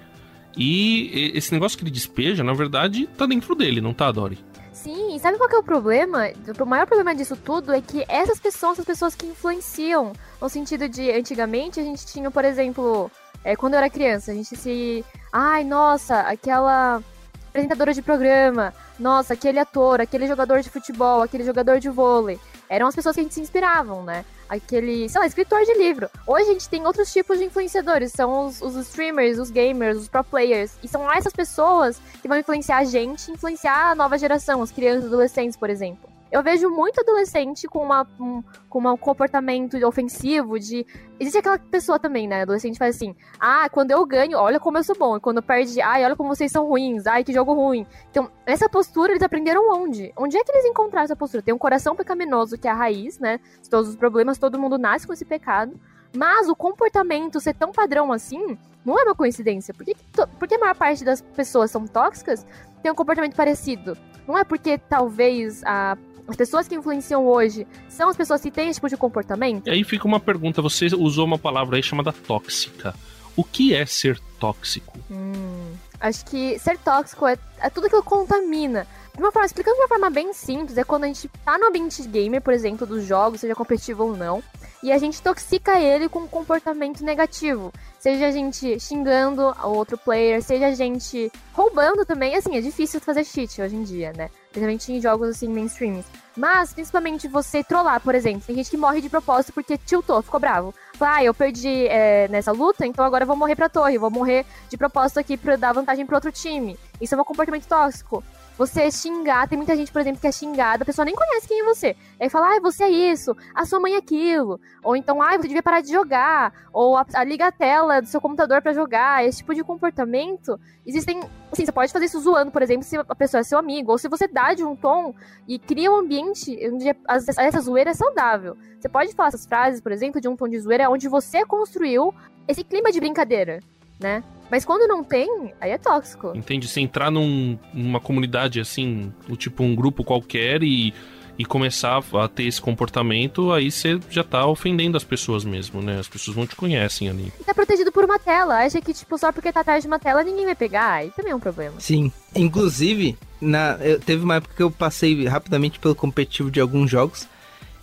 e 0.57 1.31
esse 1.35 1.53
negócio 1.53 1.77
que 1.77 1.83
ele 1.83 1.91
despeja, 1.91 2.43
na 2.43 2.53
verdade, 2.53 3.07
tá 3.17 3.25
dentro 3.25 3.55
dele, 3.55 3.81
não 3.81 3.93
tá, 3.93 4.11
Dory? 4.11 4.37
Sim, 4.73 5.15
e 5.15 5.19
sabe 5.19 5.37
qual 5.37 5.49
é 5.49 5.57
o 5.57 5.63
problema? 5.63 6.29
O 6.57 6.65
maior 6.65 6.87
problema 6.87 7.13
disso 7.13 7.35
tudo 7.35 7.73
é 7.73 7.81
que 7.81 8.05
essas 8.07 8.39
pessoas 8.39 8.75
são 8.75 8.81
as 8.81 8.85
pessoas 8.85 9.15
que 9.15 9.25
influenciam. 9.25 10.13
No 10.41 10.47
sentido 10.47 10.87
de, 10.87 11.11
antigamente, 11.11 11.81
a 11.81 11.83
gente 11.83 12.05
tinha, 12.05 12.31
por 12.31 12.45
exemplo, 12.45 13.11
é, 13.43 13.57
quando 13.57 13.73
eu 13.73 13.79
era 13.79 13.89
criança, 13.89 14.31
a 14.31 14.33
gente 14.33 14.55
se. 14.55 15.03
Ai, 15.33 15.65
nossa, 15.65 16.21
aquela 16.21 17.01
apresentadora 17.49 17.93
de 17.93 18.01
programa, 18.01 18.73
nossa, 18.97 19.33
aquele 19.33 19.59
ator, 19.59 19.99
aquele 19.99 20.27
jogador 20.27 20.61
de 20.61 20.69
futebol, 20.69 21.21
aquele 21.21 21.43
jogador 21.43 21.79
de 21.79 21.89
vôlei. 21.89 22.39
Eram 22.69 22.87
as 22.87 22.95
pessoas 22.95 23.15
que 23.15 23.19
a 23.19 23.23
gente 23.23 23.33
se 23.33 23.41
inspiravam, 23.41 24.03
né? 24.03 24.23
Aquele, 24.49 25.07
sei 25.07 25.21
lá, 25.21 25.27
escritor 25.27 25.63
de 25.63 25.73
livro. 25.75 26.09
Hoje 26.25 26.49
a 26.49 26.53
gente 26.53 26.67
tem 26.67 26.85
outros 26.85 27.13
tipos 27.13 27.37
de 27.37 27.45
influenciadores, 27.45 28.11
são 28.11 28.47
os, 28.47 28.61
os 28.61 28.75
streamers, 28.75 29.37
os 29.37 29.51
gamers, 29.51 29.97
os 29.97 30.09
pro 30.09 30.23
players. 30.23 30.71
E 30.83 30.87
são 30.87 31.09
essas 31.11 31.31
pessoas 31.31 32.01
que 32.21 32.27
vão 32.27 32.37
influenciar 32.37 32.79
a 32.79 32.83
gente, 32.83 33.31
influenciar 33.31 33.91
a 33.91 33.95
nova 33.95 34.17
geração, 34.17 34.61
as 34.61 34.71
crianças, 34.71 35.05
adolescentes, 35.05 35.55
por 35.55 35.69
exemplo. 35.69 36.18
Eu 36.31 36.43
vejo 36.43 36.69
muito 36.69 37.01
adolescente 37.01 37.67
com, 37.67 37.79
uma, 37.79 38.07
um, 38.19 38.43
com 38.69 38.79
um 38.79 38.97
comportamento 38.97 39.75
ofensivo 39.85 40.59
de. 40.59 40.85
Existe 41.19 41.39
aquela 41.39 41.57
pessoa 41.57 41.97
também, 41.97 42.27
né? 42.27 42.43
Adolescente 42.43 42.77
faz 42.77 42.95
assim: 42.95 43.15
ah, 43.39 43.67
quando 43.69 43.91
eu 43.91 44.05
ganho, 44.05 44.37
olha 44.37 44.59
como 44.59 44.77
eu 44.77 44.83
sou 44.83 44.95
bom. 44.95 45.17
E 45.17 45.19
quando 45.19 45.41
perde, 45.41 45.81
ai, 45.81 46.05
olha 46.05 46.15
como 46.15 46.33
vocês 46.33 46.51
são 46.51 46.67
ruins. 46.67 47.07
Ai, 47.07 47.23
que 47.23 47.33
jogo 47.33 47.53
ruim. 47.53 47.85
Então, 48.11 48.29
essa 48.45 48.69
postura 48.69 49.11
eles 49.11 49.23
aprenderam 49.23 49.71
onde? 49.73 50.13
Onde 50.15 50.37
é 50.37 50.43
que 50.43 50.51
eles 50.51 50.65
encontraram 50.65 51.05
essa 51.05 51.15
postura? 51.15 51.41
Tem 51.41 51.53
um 51.53 51.57
coração 51.57 51.95
pecaminoso 51.95 52.57
que 52.57 52.67
é 52.67 52.71
a 52.71 52.75
raiz, 52.75 53.17
né? 53.17 53.39
De 53.61 53.69
todos 53.69 53.89
os 53.89 53.95
problemas, 53.95 54.37
todo 54.37 54.59
mundo 54.59 54.77
nasce 54.77 55.07
com 55.07 55.13
esse 55.13 55.25
pecado. 55.25 55.79
Mas 56.15 56.47
o 56.47 56.55
comportamento 56.55 57.39
ser 57.39 57.55
tão 57.55 57.71
padrão 57.71 58.11
assim 58.11 58.57
não 58.85 58.97
é 58.99 59.03
uma 59.03 59.15
coincidência. 59.15 59.73
Por 59.73 59.85
que, 59.85 59.95
por 60.37 60.47
que 60.47 60.55
a 60.55 60.59
maior 60.59 60.75
parte 60.75 61.03
das 61.03 61.21
pessoas 61.21 61.71
são 61.71 61.85
tóxicas 61.85 62.45
tem 62.81 62.91
um 62.91 62.95
comportamento 62.95 63.35
parecido? 63.35 63.97
Não 64.27 64.37
é 64.37 64.43
porque 64.43 64.77
talvez 64.77 65.63
a 65.63 65.97
as 66.29 66.35
pessoas 66.35 66.67
que 66.67 66.75
influenciam 66.75 67.25
hoje 67.25 67.67
são 67.89 68.07
as 68.07 68.15
pessoas 68.15 68.39
que 68.39 68.51
têm 68.51 68.69
esse 68.69 68.75
tipo 68.75 68.87
de 68.87 68.95
comportamento? 68.95 69.67
E 69.67 69.71
aí 69.71 69.83
fica 69.83 70.07
uma 70.07 70.19
pergunta: 70.19 70.61
você 70.61 70.87
usou 70.95 71.25
uma 71.25 71.39
palavra 71.39 71.75
aí 71.75 71.83
chamada 71.83 72.13
tóxica. 72.13 72.93
O 73.35 73.43
que 73.43 73.73
é 73.73 73.85
ser 73.85 74.19
tóxico? 74.39 74.99
Hum, 75.09 75.73
acho 75.99 76.25
que 76.25 76.59
ser 76.59 76.77
tóxico 76.77 77.25
é, 77.25 77.37
é 77.59 77.69
tudo 77.69 77.89
que 77.89 78.01
contamina. 78.03 78.85
De 79.15 79.23
uma 79.23 79.31
forma, 79.31 79.45
explicando 79.45 79.75
de 79.75 79.81
uma 79.81 79.87
forma 79.87 80.09
bem 80.09 80.31
simples, 80.33 80.77
é 80.77 80.83
quando 80.83 81.05
a 81.05 81.07
gente 81.07 81.27
tá 81.43 81.57
no 81.57 81.67
ambiente 81.67 82.01
gamer, 82.07 82.41
por 82.41 82.53
exemplo, 82.53 82.85
dos 82.85 83.05
jogos, 83.05 83.41
seja 83.41 83.55
competitivo 83.55 84.03
ou 84.03 84.15
não, 84.15 84.43
e 84.83 84.91
a 84.91 84.97
gente 84.97 85.21
toxica 85.21 85.79
ele 85.79 86.07
com 86.07 86.19
um 86.19 86.27
comportamento 86.27 87.03
negativo. 87.03 87.73
Seja 87.99 88.27
a 88.27 88.31
gente 88.31 88.79
xingando 88.79 89.53
o 89.61 89.69
outro 89.71 89.97
player, 89.97 90.41
seja 90.41 90.67
a 90.67 90.73
gente 90.73 91.29
roubando 91.51 92.05
também. 92.05 92.33
Assim, 92.33 92.57
é 92.57 92.61
difícil 92.61 93.01
fazer 93.01 93.25
cheat 93.25 93.61
hoje 93.61 93.75
em 93.75 93.83
dia, 93.83 94.13
né? 94.15 94.29
Principalmente 94.51 94.93
em 94.93 95.01
jogos 95.01 95.29
assim, 95.29 95.49
mainstreams. 95.49 96.05
Mas, 96.35 96.73
principalmente 96.73 97.27
você 97.27 97.61
trollar, 97.61 97.99
por 97.99 98.15
exemplo. 98.15 98.43
Tem 98.47 98.55
gente 98.55 98.69
que 98.69 98.77
morre 98.77 99.01
de 99.01 99.09
propósito 99.09 99.51
porque 99.51 99.77
tiltou, 99.77 100.21
ficou 100.21 100.39
bravo. 100.39 100.73
Fala, 100.93 101.17
ah, 101.17 101.23
eu 101.25 101.33
perdi 101.33 101.87
é, 101.87 102.29
nessa 102.29 102.53
luta, 102.53 102.85
então 102.85 103.03
agora 103.03 103.23
eu 103.23 103.27
vou 103.27 103.35
morrer 103.35 103.57
pra 103.57 103.67
torre. 103.67 103.97
Vou 103.97 104.09
morrer 104.09 104.45
de 104.69 104.77
propósito 104.77 105.19
aqui 105.19 105.35
pra 105.35 105.57
dar 105.57 105.73
vantagem 105.73 106.05
pro 106.05 106.15
outro 106.15 106.31
time. 106.31 106.79
Isso 107.01 107.13
é 107.13 107.17
um 107.21 107.25
comportamento 107.25 107.67
tóxico 107.67 108.23
você 108.59 108.91
xingar, 108.91 109.47
tem 109.47 109.57
muita 109.57 109.73
gente, 109.73 109.89
por 109.89 110.01
exemplo, 110.01 110.19
que 110.19 110.27
é 110.27 110.31
xingada, 110.33 110.83
a 110.83 110.85
pessoa 110.85 111.05
nem 111.05 111.15
conhece 111.15 111.47
quem 111.47 111.61
é 111.61 111.63
você. 111.63 111.95
Aí 112.19 112.29
fala, 112.29 112.57
ah, 112.57 112.59
você 112.59 112.83
é 112.83 112.89
isso, 112.89 113.33
a 113.55 113.65
sua 113.65 113.79
mãe 113.79 113.93
é 113.93 113.97
aquilo. 113.97 114.59
Ou 114.83 114.97
então, 114.97 115.21
ah, 115.21 115.37
você 115.37 115.47
devia 115.47 115.63
parar 115.63 115.79
de 115.79 115.89
jogar. 115.89 116.51
Ou 116.73 116.97
a, 116.97 117.05
a 117.13 117.23
liga 117.23 117.47
a 117.47 117.51
tela 117.53 118.01
do 118.01 118.07
seu 118.09 118.19
computador 118.19 118.61
para 118.61 118.73
jogar. 118.73 119.25
Esse 119.25 119.37
tipo 119.37 119.55
de 119.55 119.63
comportamento. 119.63 120.59
Existem. 120.85 121.21
Assim, 121.49 121.65
você 121.65 121.71
pode 121.71 121.93
fazer 121.93 122.05
isso 122.05 122.19
zoando, 122.19 122.51
por 122.51 122.61
exemplo, 122.61 122.83
se 122.83 122.97
a 122.97 123.15
pessoa 123.15 123.39
é 123.39 123.43
seu 123.43 123.57
amigo. 123.57 123.93
Ou 123.93 123.97
se 123.97 124.09
você 124.09 124.27
dá 124.27 124.53
de 124.53 124.65
um 124.65 124.75
tom 124.75 125.15
e 125.47 125.57
cria 125.57 125.89
um 125.89 125.95
ambiente 125.95 126.59
onde 126.69 126.93
essa 127.07 127.61
zoeira 127.61 127.91
é 127.91 127.93
saudável. 127.93 128.57
Você 128.77 128.89
pode 128.89 129.15
falar 129.15 129.29
essas 129.29 129.45
frases, 129.45 129.79
por 129.79 129.93
exemplo, 129.93 130.19
de 130.19 130.27
um 130.27 130.35
tom 130.35 130.49
de 130.49 130.59
zoeira 130.59 130.89
onde 130.89 131.07
você 131.07 131.45
construiu 131.45 132.13
esse 132.45 132.61
clima 132.61 132.91
de 132.91 132.99
brincadeira, 132.99 133.61
né? 133.97 134.21
Mas 134.49 134.65
quando 134.65 134.87
não 134.87 135.03
tem, 135.03 135.53
aí 135.61 135.71
é 135.71 135.77
tóxico. 135.77 136.31
Entende? 136.35 136.67
Se 136.67 136.81
entrar 136.81 137.11
num, 137.11 137.57
numa 137.73 137.99
comunidade 137.99 138.59
assim, 138.59 139.13
o 139.29 139.35
tipo 139.35 139.63
um 139.63 139.75
grupo 139.75 140.03
qualquer 140.03 140.63
e, 140.63 140.93
e 141.37 141.45
começar 141.45 142.03
a 142.13 142.27
ter 142.27 142.43
esse 142.43 142.59
comportamento, 142.59 143.51
aí 143.53 143.71
você 143.71 143.99
já 144.09 144.23
tá 144.23 144.45
ofendendo 144.45 144.97
as 144.97 145.03
pessoas 145.03 145.45
mesmo, 145.45 145.81
né? 145.81 145.99
As 145.99 146.07
pessoas 146.07 146.35
não 146.35 146.47
te 146.47 146.55
conhecem 146.55 147.09
ali. 147.09 147.31
E 147.39 147.43
tá 147.43 147.53
protegido 147.53 147.91
por 147.91 148.03
uma 148.03 148.17
tela. 148.17 148.63
Acha 148.63 148.81
que, 148.81 148.93
tipo, 148.93 149.17
só 149.17 149.31
porque 149.31 149.53
tá 149.53 149.61
atrás 149.61 149.83
de 149.83 149.87
uma 149.87 149.99
tela 149.99 150.23
ninguém 150.23 150.45
vai 150.45 150.55
pegar. 150.55 150.93
Aí 150.93 151.11
também 151.11 151.31
é 151.31 151.35
um 151.35 151.39
problema. 151.39 151.79
Sim. 151.79 152.11
Inclusive, 152.35 153.17
na, 153.39 153.77
eu, 153.81 153.99
teve 153.99 154.23
uma 154.23 154.35
época 154.35 154.55
que 154.55 154.63
eu 154.63 154.71
passei 154.71 155.25
rapidamente 155.27 155.79
pelo 155.79 155.95
competitivo 155.95 156.49
de 156.49 156.59
alguns 156.59 156.89
jogos. 156.89 157.27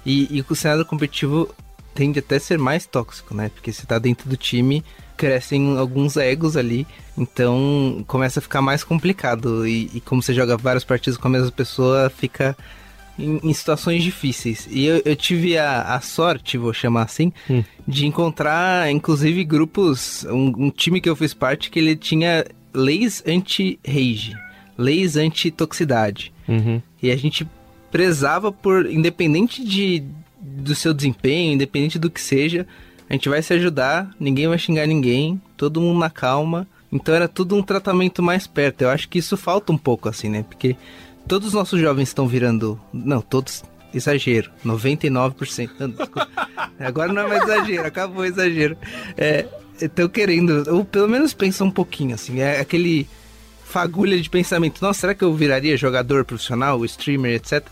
E, 0.05 0.37
e 0.37 0.45
o 0.49 0.55
cenário 0.55 0.85
competitivo 0.85 1.49
tende 1.95 2.19
até 2.19 2.37
a 2.37 2.41
ser 2.41 2.59
mais 2.59 2.87
tóxico, 2.87 3.35
né? 3.35 3.49
Porque 3.49 3.73
você 3.73 3.87
tá 3.87 3.99
dentro 3.99 4.29
do 4.29 4.37
time 4.37 4.85
crescem 5.17 5.79
alguns 5.79 6.17
egos 6.17 6.57
ali, 6.57 6.87
então 7.17 8.05
começa 8.07 8.41
a 8.41 8.43
ficar 8.43 8.61
mais 8.61 8.85
complicado. 8.85 9.67
E, 9.67 9.91
e 9.95 10.01
como 10.01 10.23
você 10.23 10.35
joga 10.35 10.57
várias 10.57 10.85
partidas 10.85 11.19
com 11.19 11.29
a 11.29 11.31
mesma 11.31 11.51
pessoa, 11.51 12.11
fica 12.11 12.57
em, 13.19 13.41
em 13.43 13.53
situações 13.53 14.03
difíceis. 14.03 14.69
E 14.71 14.85
eu, 14.85 15.03
eu 15.05 15.17
tive 15.17 15.57
a, 15.59 15.83
a, 15.95 16.01
sorte, 16.01 16.59
vou 16.59 16.73
chamar 16.73 17.03
assim, 17.03 17.33
hum. 17.49 17.64
de 17.87 18.07
encontrar, 18.07 18.91
inclusive, 18.91 19.45
grupos. 19.45 20.25
Um, 20.25 20.67
um 20.67 20.71
time 20.71 21.01
que 21.01 21.09
eu 21.09 21.17
fiz 21.17 21.33
parte 21.33 21.71
que 21.71 21.79
ele 21.79 21.97
tinha 21.97 22.45
leis 22.73 23.23
anti-rage, 23.27 24.35
leis 24.77 25.17
anti-toxicidade. 25.17 26.33
Uhum. 26.47 26.81
E 27.03 27.11
a 27.11 27.17
gente 27.17 27.47
prezava 27.91 28.53
por, 28.53 28.87
independente 28.91 29.64
de, 29.64 30.05
do 30.41 30.75
seu 30.75 30.93
desempenho, 30.93 31.55
independente 31.55 31.99
do 31.99 32.11
que 32.11 32.21
seja, 32.21 32.67
a 33.09 33.12
gente 33.12 33.28
vai 33.28 33.40
se 33.42 33.54
ajudar, 33.54 34.11
ninguém 34.18 34.48
vai 34.48 34.59
xingar 34.59 34.86
ninguém, 34.86 35.40
todo 35.57 35.80
mundo 35.80 35.98
na 36.00 36.11
calma. 36.11 36.66
Então 36.90 37.14
era 37.14 37.28
tudo 37.28 37.57
um 37.57 37.62
tratamento 37.62 38.22
mais 38.22 38.46
perto. 38.46 38.82
Eu 38.82 38.90
acho 38.90 39.09
que 39.09 39.18
isso 39.18 39.36
falta 39.36 39.72
um 39.72 39.78
pouco, 39.78 40.09
assim, 40.09 40.28
né? 40.28 40.44
Porque 40.48 40.76
todos 41.26 41.48
os 41.48 41.54
nossos 41.54 41.80
jovens 41.80 42.09
estão 42.09 42.26
virando. 42.26 42.80
Não, 42.92 43.20
todos. 43.20 43.64
Exagero. 43.94 44.50
99%. 44.64 45.94
Agora 46.78 47.12
não 47.12 47.22
é 47.22 47.28
mais 47.28 47.42
exagero, 47.44 47.86
acabou 47.86 48.22
o 48.22 48.26
exagero. 48.26 48.76
É, 49.16 49.46
estão 49.80 50.09
querendo, 50.09 50.64
ou 50.68 50.84
pelo 50.84 51.09
menos 51.09 51.32
pensam 51.32 51.68
um 51.68 51.70
pouquinho, 51.70 52.14
assim. 52.14 52.40
É 52.40 52.61
aquele 52.61 53.09
fagulha 53.64 54.20
de 54.20 54.28
pensamento. 54.28 54.80
Nossa, 54.82 55.00
será 55.00 55.14
que 55.14 55.24
eu 55.24 55.34
viraria 55.34 55.76
jogador 55.76 56.24
profissional, 56.24 56.84
streamer, 56.84 57.34
etc? 57.34 57.66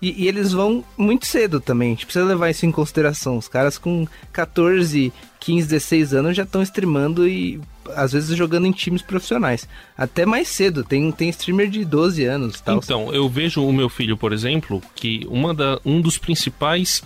E, 0.00 0.24
e, 0.24 0.28
eles 0.28 0.52
vão 0.52 0.84
muito 0.96 1.26
cedo 1.26 1.60
também. 1.60 1.88
A 1.88 1.90
gente 1.90 2.06
precisa 2.06 2.24
levar 2.24 2.50
isso 2.50 2.64
em 2.64 2.72
consideração. 2.72 3.36
Os 3.36 3.48
caras 3.48 3.76
com 3.76 4.06
14, 4.32 5.12
15, 5.38 5.68
16 5.68 6.14
anos 6.14 6.36
já 6.36 6.44
estão 6.44 6.62
streamando 6.62 7.28
e 7.28 7.60
às 7.94 8.12
vezes 8.12 8.36
jogando 8.36 8.66
em 8.66 8.72
times 8.72 9.02
profissionais. 9.02 9.68
Até 9.96 10.24
mais 10.24 10.48
cedo, 10.48 10.84
tem, 10.84 11.10
tem 11.12 11.28
streamer 11.28 11.68
de 11.68 11.84
12 11.84 12.24
anos. 12.24 12.60
Tal. 12.60 12.78
Então, 12.78 13.12
eu 13.12 13.28
vejo 13.28 13.64
o 13.64 13.72
meu 13.72 13.88
filho, 13.88 14.16
por 14.16 14.32
exemplo, 14.32 14.82
que 14.94 15.26
uma 15.28 15.52
da, 15.52 15.78
um 15.84 16.00
dos 16.00 16.18
principais. 16.18 17.02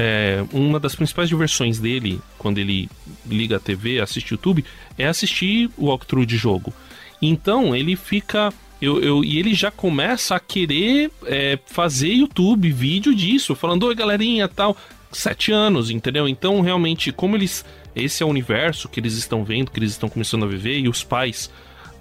É, 0.00 0.44
uma 0.52 0.78
das 0.78 0.94
principais 0.94 1.28
diversões 1.28 1.80
dele, 1.80 2.20
quando 2.36 2.58
ele 2.58 2.88
liga 3.26 3.56
a 3.56 3.60
TV, 3.60 3.98
assiste 3.98 4.30
YouTube, 4.30 4.64
é 4.96 5.08
assistir 5.08 5.68
o 5.76 5.86
walkthrough 5.86 6.24
de 6.24 6.36
jogo. 6.36 6.72
Então 7.20 7.74
ele 7.74 7.96
fica 7.96 8.52
eu, 8.80 9.02
eu, 9.02 9.24
e 9.24 9.38
ele 9.38 9.54
já 9.54 9.70
começa 9.70 10.36
a 10.36 10.40
querer 10.40 11.10
é, 11.26 11.58
fazer 11.66 12.12
YouTube, 12.12 12.70
vídeo 12.70 13.14
disso, 13.14 13.54
falando, 13.54 13.84
oi 13.84 13.94
galerinha, 13.94 14.48
tal. 14.48 14.76
Sete 15.10 15.50
anos, 15.50 15.90
entendeu? 15.90 16.28
Então, 16.28 16.60
realmente, 16.60 17.10
como 17.10 17.34
eles. 17.34 17.64
Esse 17.96 18.22
é 18.22 18.26
o 18.26 18.28
universo 18.28 18.88
que 18.88 19.00
eles 19.00 19.14
estão 19.14 19.42
vendo, 19.42 19.70
que 19.70 19.78
eles 19.78 19.92
estão 19.92 20.08
começando 20.08 20.44
a 20.44 20.48
viver, 20.48 20.78
e 20.78 20.88
os 20.88 21.02
pais 21.02 21.50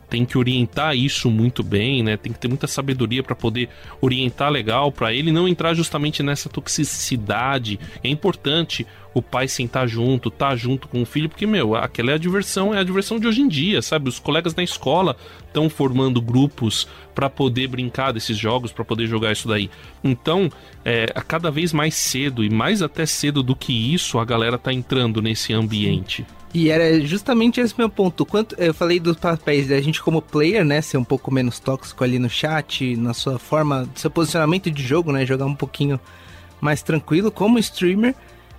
tem 0.10 0.26
que 0.26 0.38
orientar 0.38 0.96
isso 0.96 1.30
muito 1.30 1.64
bem, 1.64 2.02
né? 2.02 2.16
Tem 2.16 2.32
que 2.32 2.40
ter 2.40 2.48
muita 2.48 2.68
sabedoria 2.68 3.22
para 3.22 3.36
poder 3.36 3.70
orientar 4.00 4.50
legal, 4.50 4.92
para 4.92 5.14
ele 5.14 5.32
não 5.32 5.48
entrar 5.48 5.74
justamente 5.74 6.24
nessa 6.24 6.50
toxicidade. 6.50 7.80
É 8.04 8.08
importante 8.08 8.88
o 9.14 9.22
pai 9.22 9.48
sentar 9.48 9.88
junto, 9.88 10.30
tá 10.30 10.56
junto 10.56 10.88
com 10.88 11.02
o 11.02 11.06
filho, 11.06 11.28
porque, 11.28 11.46
meu, 11.46 11.76
aquela 11.76 12.12
é 12.12 12.14
a 12.14 12.18
diversão, 12.18 12.74
é 12.74 12.80
a 12.80 12.84
diversão 12.84 13.20
de 13.20 13.28
hoje 13.28 13.42
em 13.42 13.48
dia, 13.48 13.82
sabe? 13.82 14.10
Os 14.10 14.20
colegas 14.20 14.56
na 14.56 14.64
escola 14.64 15.18
estão 15.48 15.70
formando 15.70 16.22
grupos 16.22 16.88
para 17.16 17.30
poder 17.30 17.68
brincar 17.68 18.12
desses 18.12 18.38
jogos, 18.38 18.72
para 18.72 18.86
poder 18.86 19.08
jogar 19.08 19.32
isso 19.32 19.48
daí. 19.48 19.70
Então, 20.04 20.50
é, 20.86 21.08
cada 21.28 21.50
vez 21.50 21.74
mais 21.74 21.96
cedo, 21.96 22.44
e 22.44 22.50
mais 22.50 22.82
até 22.82 23.06
cedo 23.06 23.42
do 23.42 23.56
que 23.56 23.74
isso, 23.94 24.20
a 24.20 24.26
galera 24.26 24.58
tá 24.58 24.72
entrando 24.72 25.22
nesse 25.22 25.52
ambiente. 25.52 26.26
E 26.60 26.72
era 26.72 27.00
justamente 27.02 27.62
esse 27.62 27.76
meu 27.78 27.88
ponto. 27.88 28.26
Quanto 28.26 28.56
eu 28.56 28.74
falei 28.74 29.00
dos 29.00 29.16
papéis 29.16 29.68
da 29.68 29.80
gente 29.80 30.02
como 30.02 30.24
player, 30.24 30.66
né, 30.66 30.82
ser 30.82 30.98
um 30.98 31.04
pouco 31.04 31.32
menos 31.32 31.60
tóxico 31.60 32.04
ali 32.04 32.18
no 32.18 32.28
chat, 32.28 32.96
na 32.96 33.14
sua 33.14 33.38
forma, 33.38 33.88
seu 33.94 34.10
posicionamento 34.10 34.72
de 34.72 34.82
jogo, 34.82 35.12
né, 35.12 35.24
jogar 35.24 35.46
um 35.46 35.54
pouquinho 35.54 36.00
mais 36.60 36.82
tranquilo 36.82 37.30
como 37.30 37.60
streamer 37.60 38.16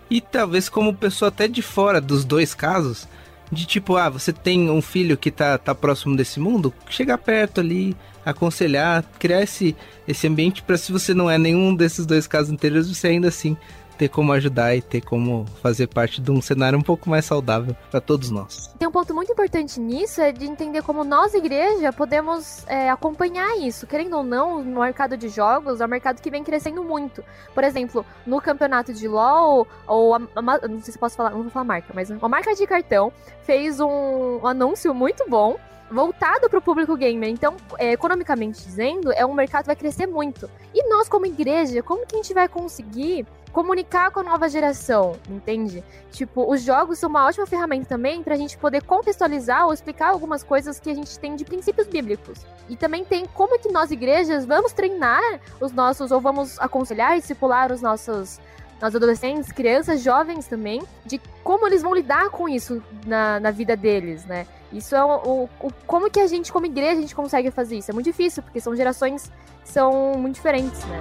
e 0.09 0.21
talvez 0.21 0.69
como 0.69 0.95
pessoa 0.95 1.29
até 1.29 1.49
de 1.49 1.61
fora 1.61 2.01
dos 2.01 2.25
dois 2.25 2.55
casos, 2.55 3.09
De 3.51 3.67
tipo, 3.67 3.97
ah, 3.97 4.09
você 4.09 4.33
tem 4.33 4.71
um 4.71 4.81
filho 4.81 5.17
que 5.17 5.33
tá, 5.33 5.59
tá 5.59 5.75
próximo 5.75 6.17
desse 6.17 6.39
mundo, 6.39 6.73
chegar 6.89 7.19
perto 7.19 7.61
ali, 7.61 7.97
aconselhar, 8.25 9.03
criar 9.19 9.43
esse, 9.43 9.75
esse 10.07 10.29
ambiente 10.29 10.63
para 10.63 10.77
se 10.77 10.93
você 10.93 11.13
não 11.13 11.29
é 11.29 11.37
nenhum 11.37 11.75
desses 11.75 12.07
dois 12.07 12.29
casos 12.29 12.53
anteriores, 12.53 12.87
você 12.87 13.09
ainda 13.09 13.27
assim 13.27 13.57
ter 13.99 14.09
como 14.09 14.33
ajudar 14.33 14.77
e 14.77 14.81
ter 14.81 15.01
como 15.01 15.45
fazer 15.61 15.89
parte 15.89 16.21
de 16.21 16.31
um 16.31 16.41
cenário 16.41 16.79
um 16.79 16.83
pouco 16.83 17.11
mais 17.11 17.25
saudável 17.25 17.77
para 17.91 18.01
todos 18.01 18.31
nós. 18.31 18.73
Tem 18.79 18.87
um 18.87 18.93
ponto 18.93 19.13
muito 19.13 19.33
importante 19.33 19.81
nisso, 19.81 20.21
é 20.21 20.31
de 20.31 20.47
entender 20.47 20.83
como 20.83 21.03
nós, 21.03 21.35
igreja, 21.35 21.93
podemos 21.93 22.65
é, 22.69 22.89
acompanhar 22.89 23.59
isso. 23.59 23.87
Querendo 23.87 24.17
ou 24.17 24.23
não, 24.23 24.63
no 24.63 24.81
mercado 24.81 25.17
de 25.17 25.29
jogos, 25.29 25.81
é 25.81 25.85
um 25.85 25.89
mercado 25.89 26.23
que 26.23 26.31
vem 26.31 26.45
crescendo 26.45 26.85
muito. 26.85 27.25
Por 27.53 27.65
exemplo, 27.65 28.07
no 28.25 28.41
campeonato 28.41 28.95
de 28.95 29.09
LoL, 29.09 29.67
ou 29.87 30.15
a, 30.15 30.21
a, 30.37 30.69
não 30.69 30.81
sei 30.81 30.93
se 30.93 30.99
posso 30.99 31.17
falar, 31.17 31.31
não 31.31 31.43
vou 31.43 31.51
falar 31.51 31.65
marca, 31.65 31.93
mas 31.93 32.09
uma 32.09 32.29
marca 32.29 32.55
de 32.55 32.67
cartão 32.67 33.13
fez 33.43 33.81
um, 33.81 34.47
anúncio 34.47 34.95
muito 34.95 35.29
bom 35.29 35.57
voltado 35.91 36.49
para 36.49 36.59
o 36.59 36.63
público 36.63 36.97
gamer. 36.97 37.31
Então, 37.31 37.57
é, 37.79 37.93
economicamente 37.93 38.63
dizendo, 38.63 39.13
é 39.13 39.25
um 39.25 39.35
mercado 39.35 39.63
que 39.63 39.69
vai 39.69 39.77
crescer 39.77 40.07
muito. 40.07 40.49
E 40.75 40.87
nós, 40.89 41.09
como 41.09 41.27
igreja, 41.27 41.83
como 41.83 42.07
que 42.07 42.15
a 42.15 42.19
gente 42.19 42.35
vai 42.35 42.47
conseguir 42.47 43.27
comunicar 43.53 44.11
com 44.11 44.21
a 44.21 44.23
nova 44.23 44.49
geração, 44.49 45.17
entende? 45.29 45.83
Tipo, 46.11 46.51
os 46.51 46.63
jogos 46.63 46.99
são 46.99 47.09
uma 47.09 47.27
ótima 47.27 47.47
ferramenta 47.47 47.87
também 47.87 48.23
para 48.23 48.35
a 48.35 48.39
gente 48.39 48.57
poder 48.59 48.83
contextualizar 48.83 49.67
ou 49.67 49.73
explicar 49.73 50.11
algumas 50.11 50.43
coisas 50.43 50.79
que 50.79 50.91
a 50.91 50.95
gente 50.95 51.19
tem 51.19 51.37
de 51.37 51.45
princípios 51.45 51.87
bíblicos. 51.87 52.39
E 52.69 52.77
também 52.77 53.05
tem 53.05 53.27
como 53.27 53.59
que 53.59 53.71
nós, 53.71 53.91
igrejas, 53.91 54.45
vamos 54.45 54.73
treinar 54.73 55.41
os 55.61 55.73
nossos, 55.73 56.11
ou 56.11 56.21
vamos 56.21 56.59
aconselhar 56.61 57.17
e 57.17 57.21
discipular 57.21 57.73
os 57.73 57.81
nossos 57.81 58.41
nós 58.81 58.95
adolescentes, 58.95 59.51
crianças, 59.51 60.03
jovens 60.03 60.47
também, 60.47 60.81
de 61.05 61.21
como 61.43 61.67
eles 61.67 61.83
vão 61.83 61.93
lidar 61.93 62.31
com 62.31 62.49
isso 62.49 62.83
na, 63.05 63.41
na 63.41 63.51
vida 63.51 63.77
deles, 63.77 64.25
né? 64.25 64.47
Isso 64.73 64.95
é 64.95 65.05
o, 65.05 65.49
o, 65.61 65.73
como 65.87 66.11
que 66.11 66.21
a 66.21 66.27
gente, 66.27 66.53
como 66.53 66.67
igreja, 66.67 66.99
a 66.99 67.01
gente 67.01 67.15
consegue 67.15 67.51
fazer 67.51 67.79
isso. 67.79 67.91
É 67.91 67.95
muito 67.95 68.07
difícil, 68.07 68.43
porque 68.43 68.61
são 68.61 68.77
gerações 68.77 69.33
que 69.63 69.69
são 69.69 70.13
muito 70.17 70.37
diferentes, 70.37 70.85
né? 70.85 71.01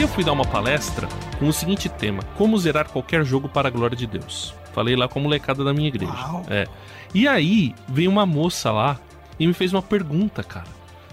Eu 0.00 0.08
fui 0.08 0.24
dar 0.24 0.32
uma 0.32 0.46
palestra 0.46 1.06
com 1.38 1.46
o 1.46 1.52
seguinte 1.52 1.86
tema: 1.86 2.22
Como 2.38 2.56
zerar 2.56 2.88
qualquer 2.88 3.22
jogo 3.22 3.50
para 3.50 3.68
a 3.68 3.70
glória 3.70 3.94
de 3.94 4.06
Deus. 4.06 4.54
Falei 4.72 4.96
lá 4.96 5.06
com 5.06 5.18
a 5.18 5.22
molecada 5.22 5.62
da 5.62 5.74
minha 5.74 5.88
igreja. 5.88 6.10
Uau. 6.10 6.46
É. 6.48 6.66
E 7.12 7.28
aí, 7.28 7.74
veio 7.86 8.10
uma 8.10 8.24
moça 8.24 8.72
lá 8.72 8.98
e 9.38 9.46
me 9.46 9.52
fez 9.52 9.74
uma 9.74 9.82
pergunta, 9.82 10.42
cara, 10.42 10.68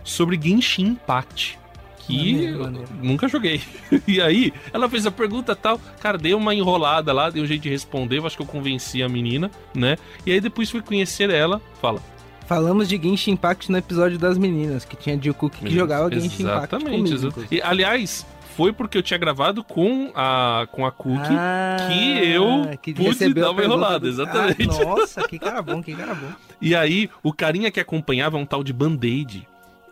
sobre 0.06 0.40
Genshin 0.42 0.84
Impact. 0.86 1.60
Que 2.00 2.32
maneiro, 2.32 2.60
maneiro. 2.64 2.88
nunca 3.04 3.28
joguei. 3.28 3.62
e 4.08 4.22
aí, 4.22 4.54
ela 4.72 4.88
fez 4.88 5.06
a 5.06 5.12
pergunta 5.12 5.54
tal. 5.54 5.82
Cara, 6.00 6.18
dei 6.18 6.34
uma 6.34 6.56
enrolada 6.56 7.12
lá, 7.12 7.30
dei 7.30 7.44
um 7.44 7.46
jeito 7.46 7.64
de 7.64 7.70
responder. 7.70 8.26
Acho 8.26 8.38
que 8.38 8.44
eu 8.44 8.48
convenci 8.48 9.04
a 9.04 9.10
menina, 9.10 9.52
né? 9.76 9.98
E 10.26 10.32
aí 10.32 10.40
depois 10.40 10.72
fui 10.72 10.82
conhecer 10.82 11.30
ela. 11.30 11.62
Fala. 11.82 12.02
Falamos 12.46 12.88
de 12.88 12.96
Genshin 12.96 13.32
Impact 13.32 13.70
no 13.70 13.78
episódio 13.78 14.18
das 14.18 14.38
meninas, 14.38 14.86
que 14.86 14.96
tinha 14.96 15.22
Jill 15.22 15.34
Cook 15.34 15.56
que 15.56 15.76
jogava 15.76 16.10
Genshin 16.10 16.44
Impact. 16.44 16.74
Exatamente. 16.74 17.18
Comigo, 17.18 17.48
e, 17.52 17.62
aliás, 17.62 18.26
foi 18.58 18.74
porque 18.74 18.98
eu 18.98 19.04
tinha 19.04 19.20
gravado 19.20 19.64
com 19.64 20.12
a, 20.16 20.68
com 20.72 20.84
a 20.84 20.92
Cookie 20.92 21.30
ah, 21.30 21.78
que 21.88 22.28
eu 22.28 22.76
que 22.82 22.92
pude 22.92 23.32
dar 23.36 23.52
uma 23.52 23.64
enrolada, 23.64 24.00
do... 24.00 24.08
exatamente. 24.08 24.82
Ah, 24.82 24.84
nossa, 24.84 25.28
que 25.28 25.38
cara 25.38 25.62
bom, 25.62 25.84
que 25.84 25.96
cara 25.96 26.16
bom. 26.16 26.32
E 26.60 26.76
aí, 26.76 27.08
o 27.22 27.32
carinha 27.32 27.70
que 27.70 27.80
acompanhava 27.80 28.36
é 28.36 28.42
um 28.42 28.48
tal 28.48 28.64
de 28.64 28.74
Band-Aid. 28.74 29.48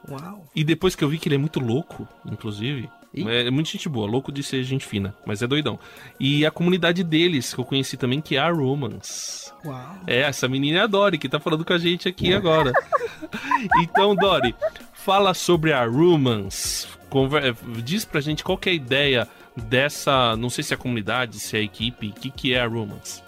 Uau. 0.09 0.43
E 0.55 0.63
depois 0.63 0.95
que 0.95 1.03
eu 1.03 1.09
vi 1.09 1.19
que 1.19 1.27
ele 1.27 1.35
é 1.35 1.37
muito 1.37 1.59
louco, 1.59 2.07
inclusive, 2.25 2.89
é, 3.15 3.45
é 3.45 3.51
muito 3.51 3.69
gente 3.69 3.87
boa, 3.87 4.07
louco 4.07 4.31
de 4.31 4.41
ser 4.41 4.63
gente 4.63 4.83
fina, 4.83 5.13
mas 5.27 5.43
é 5.43 5.47
doidão. 5.47 5.79
E 6.19 6.43
a 6.43 6.49
comunidade 6.49 7.03
deles, 7.03 7.53
que 7.53 7.59
eu 7.59 7.65
conheci 7.65 7.95
também, 7.97 8.19
que 8.19 8.35
é 8.35 8.39
a 8.39 8.49
Romans. 8.49 9.53
Uau. 9.63 9.97
É, 10.07 10.21
essa 10.21 10.47
menina 10.47 10.79
é 10.79 10.81
a 10.81 10.87
Dory, 10.87 11.19
que 11.19 11.29
tá 11.29 11.39
falando 11.39 11.63
com 11.63 11.73
a 11.73 11.77
gente 11.77 12.07
aqui 12.07 12.33
agora. 12.33 12.73
então, 13.79 14.15
Dory, 14.15 14.55
fala 14.93 15.35
sobre 15.35 15.71
a 15.71 15.85
Romans. 15.85 16.94
Conver... 17.15 17.55
Diz 17.81 18.03
pra 18.03 18.19
gente 18.19 18.43
qual 18.43 18.59
é 18.65 18.69
a 18.71 18.73
ideia 18.73 19.27
dessa, 19.55 20.35
não 20.35 20.49
sei 20.49 20.65
se 20.65 20.73
é 20.73 20.75
a 20.75 20.77
comunidade, 20.77 21.39
se 21.39 21.55
é 21.55 21.61
a 21.61 21.63
equipe, 21.63 22.09
o 22.09 22.11
que, 22.11 22.29
que 22.29 22.53
é 22.53 22.59
a 22.59 22.67
Romans. 22.67 23.23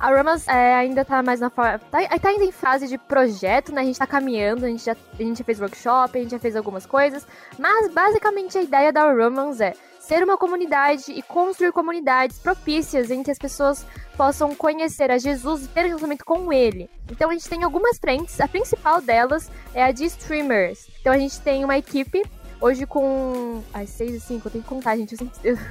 A 0.00 0.10
Ramas 0.10 0.48
é, 0.48 0.74
ainda 0.74 1.04
tá 1.04 1.22
mais 1.22 1.38
na 1.38 1.48
forma. 1.48 1.78
Tá, 1.78 2.00
tá, 2.18 2.28
ainda 2.28 2.44
em 2.44 2.50
fase 2.50 2.88
de 2.88 2.98
projeto, 2.98 3.70
né? 3.70 3.82
A 3.82 3.84
gente 3.84 4.00
tá 4.00 4.06
caminhando, 4.06 4.66
a 4.66 4.68
gente, 4.68 4.84
já, 4.84 4.96
a 5.16 5.22
gente 5.22 5.38
já 5.38 5.44
fez 5.44 5.60
workshop, 5.60 6.18
a 6.18 6.22
gente 6.22 6.32
já 6.32 6.40
fez 6.40 6.56
algumas 6.56 6.84
coisas. 6.86 7.24
Mas 7.56 7.94
basicamente 7.94 8.58
a 8.58 8.62
ideia 8.62 8.92
da 8.92 9.08
Romans 9.12 9.60
é 9.60 9.74
ser 10.00 10.24
uma 10.24 10.36
comunidade 10.36 11.12
e 11.12 11.22
construir 11.22 11.70
comunidades 11.70 12.36
propícias 12.40 13.12
em 13.12 13.22
que 13.22 13.30
as 13.30 13.38
pessoas 13.38 13.86
possam 14.16 14.56
conhecer 14.56 15.08
a 15.08 15.18
Jesus 15.18 15.66
e 15.66 15.68
ter 15.68 15.82
relacionamento 15.82 16.24
com 16.24 16.52
ele. 16.52 16.90
Então 17.08 17.30
a 17.30 17.32
gente 17.32 17.48
tem 17.48 17.62
algumas 17.62 17.96
frentes, 17.96 18.40
a 18.40 18.48
principal 18.48 19.00
delas 19.00 19.48
é 19.72 19.84
a 19.84 19.92
de 19.92 20.04
streamers. 20.06 20.88
Então 21.00 21.12
a 21.12 21.18
gente 21.18 21.40
tem 21.40 21.64
uma 21.64 21.78
equipe, 21.78 22.24
hoje 22.60 22.86
com. 22.86 23.62
Ai, 23.72 23.86
6 23.86 24.14
e 24.14 24.20
5, 24.20 24.46
eu 24.48 24.52
tenho 24.52 24.64
que 24.64 24.70
contar, 24.70 24.96
gente. 24.96 25.16
Eu 25.42 25.58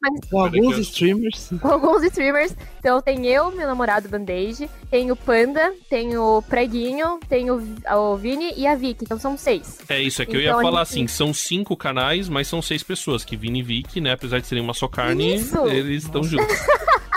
Mas, 0.00 0.30
com 0.30 0.40
alguns 0.40 0.78
streamers. 0.78 1.50
Com 1.60 1.68
alguns 1.68 2.02
streamers. 2.04 2.56
Então 2.78 3.02
tem 3.02 3.26
eu, 3.26 3.50
meu 3.50 3.66
namorado 3.66 4.08
Bandage, 4.08 4.70
tem 4.90 5.10
o 5.10 5.16
Panda, 5.16 5.74
tem 5.90 6.16
o 6.16 6.42
Preguinho, 6.48 7.20
tem 7.28 7.50
o, 7.50 7.62
o 7.92 8.16
Vini 8.16 8.54
e 8.56 8.66
a 8.66 8.74
Vicky. 8.74 9.04
Então 9.04 9.18
são 9.18 9.36
seis. 9.36 9.78
É 9.90 10.00
isso, 10.00 10.22
é 10.22 10.24
que 10.24 10.30
então, 10.30 10.40
eu 10.40 10.44
ia 10.44 10.50
então, 10.52 10.62
falar 10.62 10.84
gente... 10.84 10.92
assim: 10.92 11.06
são 11.06 11.34
cinco 11.34 11.76
canais, 11.76 12.30
mas 12.30 12.48
são 12.48 12.62
seis 12.62 12.82
pessoas. 12.82 13.24
Que 13.24 13.36
Vini 13.36 13.60
e 13.60 13.62
Vicky, 13.62 14.00
né? 14.00 14.12
Apesar 14.12 14.40
de 14.40 14.46
serem 14.46 14.64
uma 14.64 14.72
só 14.72 14.88
carne, 14.88 15.36
isso. 15.36 15.66
eles 15.66 16.04
estão 16.04 16.22
juntos. 16.22 16.46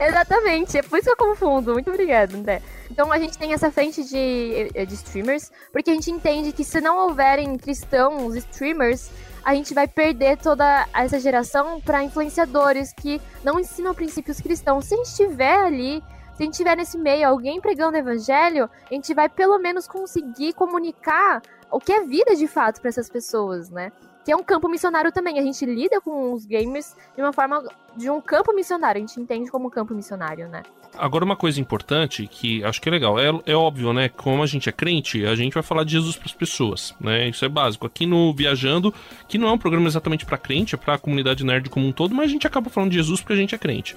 Exatamente, 0.00 0.78
é 0.78 0.82
por 0.82 0.98
isso 0.98 1.04
que 1.04 1.12
eu 1.22 1.28
confundo. 1.28 1.74
Muito 1.74 1.90
obrigada, 1.90 2.34
André. 2.34 2.62
Então 2.90 3.12
a 3.12 3.18
gente 3.18 3.36
tem 3.36 3.52
essa 3.52 3.70
frente 3.70 4.02
de, 4.02 4.70
de 4.86 4.94
streamers, 4.94 5.52
porque 5.70 5.90
a 5.90 5.92
gente 5.92 6.10
entende 6.10 6.52
que 6.52 6.64
se 6.64 6.80
não 6.80 6.96
houverem 6.96 7.58
cristãos 7.58 8.34
streamers, 8.34 9.10
a 9.44 9.54
gente 9.54 9.74
vai 9.74 9.86
perder 9.86 10.38
toda 10.38 10.88
essa 10.94 11.20
geração 11.20 11.82
para 11.82 12.02
influenciadores 12.02 12.94
que 12.94 13.20
não 13.44 13.60
ensinam 13.60 13.94
princípios 13.94 14.40
cristãos. 14.40 14.86
Se 14.86 14.94
a 14.94 14.96
gente 14.96 15.14
tiver 15.14 15.58
ali, 15.58 16.02
se 16.34 16.42
a 16.42 16.46
gente 16.46 16.56
tiver 16.56 16.76
nesse 16.76 16.96
meio 16.96 17.28
alguém 17.28 17.60
pregando 17.60 17.94
o 17.94 18.00
evangelho, 18.00 18.70
a 18.90 18.94
gente 18.94 19.12
vai 19.12 19.28
pelo 19.28 19.58
menos 19.58 19.86
conseguir 19.86 20.54
comunicar 20.54 21.42
o 21.70 21.78
que 21.78 21.92
é 21.92 22.06
vida 22.06 22.34
de 22.34 22.46
fato 22.46 22.80
para 22.80 22.88
essas 22.88 23.10
pessoas, 23.10 23.68
né? 23.68 23.92
Que 24.24 24.32
é 24.32 24.36
um 24.36 24.42
campo 24.42 24.68
missionário 24.68 25.10
também. 25.12 25.38
A 25.38 25.42
gente 25.42 25.64
lida 25.64 26.00
com 26.00 26.32
os 26.32 26.44
gamers 26.44 26.94
de 27.14 27.22
uma 27.22 27.32
forma 27.32 27.64
de 27.96 28.10
um 28.10 28.20
campo 28.20 28.54
missionário. 28.54 29.02
A 29.02 29.06
gente 29.06 29.20
entende 29.20 29.50
como 29.50 29.70
campo 29.70 29.94
missionário, 29.94 30.48
né? 30.48 30.62
Agora, 30.98 31.24
uma 31.24 31.36
coisa 31.36 31.60
importante 31.60 32.26
que 32.26 32.62
acho 32.64 32.80
que 32.80 32.88
é 32.88 32.92
legal, 32.92 33.18
é, 33.18 33.28
é 33.46 33.54
óbvio, 33.54 33.92
né? 33.92 34.08
Como 34.08 34.42
a 34.42 34.46
gente 34.46 34.68
é 34.68 34.72
crente, 34.72 35.24
a 35.24 35.34
gente 35.34 35.54
vai 35.54 35.62
falar 35.62 35.84
de 35.84 35.92
Jesus 35.92 36.16
para 36.16 36.26
as 36.26 36.32
pessoas, 36.32 36.94
né? 37.00 37.28
Isso 37.28 37.44
é 37.44 37.48
básico. 37.48 37.86
Aqui 37.86 38.06
no 38.06 38.34
Viajando, 38.34 38.92
que 39.28 39.38
não 39.38 39.48
é 39.48 39.52
um 39.52 39.58
programa 39.58 39.86
exatamente 39.86 40.26
para 40.26 40.36
crente, 40.36 40.74
é 40.74 40.78
para 40.78 40.94
a 40.94 40.98
comunidade 40.98 41.44
nerd 41.44 41.70
como 41.70 41.86
um 41.86 41.92
todo, 41.92 42.14
mas 42.14 42.26
a 42.26 42.32
gente 42.32 42.46
acaba 42.46 42.68
falando 42.68 42.90
de 42.90 42.96
Jesus 42.96 43.20
porque 43.20 43.34
a 43.34 43.36
gente 43.36 43.54
é 43.54 43.58
crente. 43.58 43.96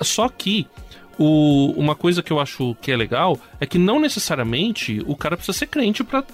Só 0.00 0.28
que 0.28 0.66
o, 1.22 1.72
uma 1.76 1.94
coisa 1.94 2.22
que 2.22 2.32
eu 2.32 2.40
acho 2.40 2.74
que 2.80 2.90
é 2.90 2.96
legal 2.96 3.38
é 3.60 3.66
que 3.66 3.76
não 3.76 4.00
necessariamente 4.00 5.02
o 5.06 5.14
cara 5.14 5.36
precisa 5.36 5.58
ser 5.58 5.66
crente 5.66 6.02
para 6.02 6.24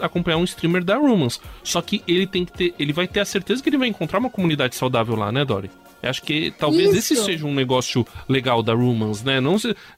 acompanhar 0.00 0.36
um 0.36 0.44
streamer 0.44 0.84
da 0.84 0.96
Rumans. 0.96 1.40
Só 1.64 1.82
que 1.82 2.00
ele 2.06 2.24
tem 2.24 2.44
que 2.44 2.52
ter. 2.52 2.74
Ele 2.78 2.92
vai 2.92 3.08
ter 3.08 3.18
a 3.18 3.24
certeza 3.24 3.60
que 3.60 3.68
ele 3.68 3.76
vai 3.76 3.88
encontrar 3.88 4.20
uma 4.20 4.30
comunidade 4.30 4.76
saudável 4.76 5.16
lá, 5.16 5.32
né, 5.32 5.44
Dory? 5.44 5.68
Eu 6.00 6.10
acho 6.10 6.22
que 6.22 6.52
talvez 6.56 6.90
Isso. 6.94 7.14
esse 7.14 7.24
seja 7.24 7.44
um 7.44 7.54
negócio 7.54 8.06
legal 8.28 8.62
da 8.62 8.72
Rumans, 8.72 9.24
né? 9.24 9.40
Não. 9.40 9.56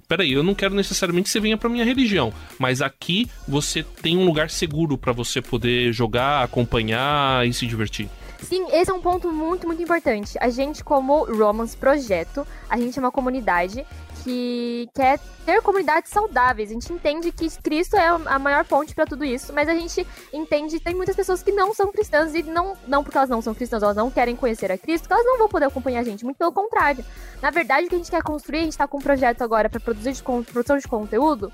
Peraí, 0.08 0.32
eu 0.32 0.42
não 0.42 0.54
quero 0.54 0.74
necessariamente 0.74 1.24
que 1.24 1.30
você 1.30 1.40
venha 1.40 1.58
pra 1.58 1.68
minha 1.68 1.84
religião, 1.84 2.32
mas 2.58 2.80
aqui 2.80 3.28
você 3.46 3.82
tem 3.82 4.16
um 4.16 4.24
lugar 4.24 4.48
seguro 4.48 4.96
para 4.96 5.12
você 5.12 5.42
poder 5.42 5.92
jogar, 5.92 6.42
acompanhar 6.42 7.46
e 7.46 7.52
se 7.52 7.66
divertir. 7.66 8.08
Sim, 8.42 8.66
esse 8.70 8.90
é 8.90 8.94
um 8.94 9.00
ponto 9.00 9.32
muito, 9.32 9.66
muito 9.66 9.82
importante. 9.82 10.36
A 10.40 10.48
gente, 10.48 10.84
como 10.84 11.24
Romance 11.24 11.76
Projeto, 11.76 12.46
a 12.68 12.78
gente 12.78 12.98
é 12.98 13.02
uma 13.02 13.10
comunidade 13.10 13.84
que 14.26 14.90
quer 14.92 15.20
ter 15.44 15.62
comunidades 15.62 16.10
saudáveis. 16.10 16.70
A 16.70 16.72
gente 16.72 16.92
entende 16.92 17.30
que 17.30 17.48
Cristo 17.62 17.94
é 17.94 18.08
a 18.08 18.38
maior 18.40 18.64
ponte 18.64 18.92
para 18.92 19.06
tudo 19.06 19.24
isso, 19.24 19.52
mas 19.52 19.68
a 19.68 19.74
gente 19.74 20.04
entende 20.32 20.80
que 20.80 20.84
tem 20.84 20.96
muitas 20.96 21.14
pessoas 21.14 21.44
que 21.44 21.52
não 21.52 21.72
são 21.72 21.92
cristãs 21.92 22.34
e 22.34 22.42
não, 22.42 22.76
não 22.88 23.04
porque 23.04 23.16
elas 23.16 23.30
não 23.30 23.40
são 23.40 23.54
cristãs, 23.54 23.84
elas 23.84 23.96
não 23.96 24.10
querem 24.10 24.34
conhecer 24.34 24.72
a 24.72 24.76
Cristo, 24.76 25.06
que 25.06 25.12
elas 25.12 25.24
não 25.24 25.38
vão 25.38 25.48
poder 25.48 25.66
acompanhar 25.66 26.00
a 26.00 26.02
gente. 26.02 26.24
Muito 26.24 26.38
pelo 26.38 26.50
contrário. 26.50 27.04
Na 27.40 27.50
verdade, 27.50 27.86
o 27.86 27.88
que 27.88 27.94
a 27.94 27.98
gente 27.98 28.10
quer 28.10 28.22
construir, 28.24 28.58
a 28.58 28.62
gente 28.62 28.72
está 28.72 28.88
com 28.88 28.98
um 28.98 29.00
projeto 29.00 29.42
agora 29.42 29.70
para 29.70 29.78
produzir 29.78 30.12
de, 30.12 30.22
produção 30.22 30.76
de 30.76 30.88
conteúdo 30.88 31.52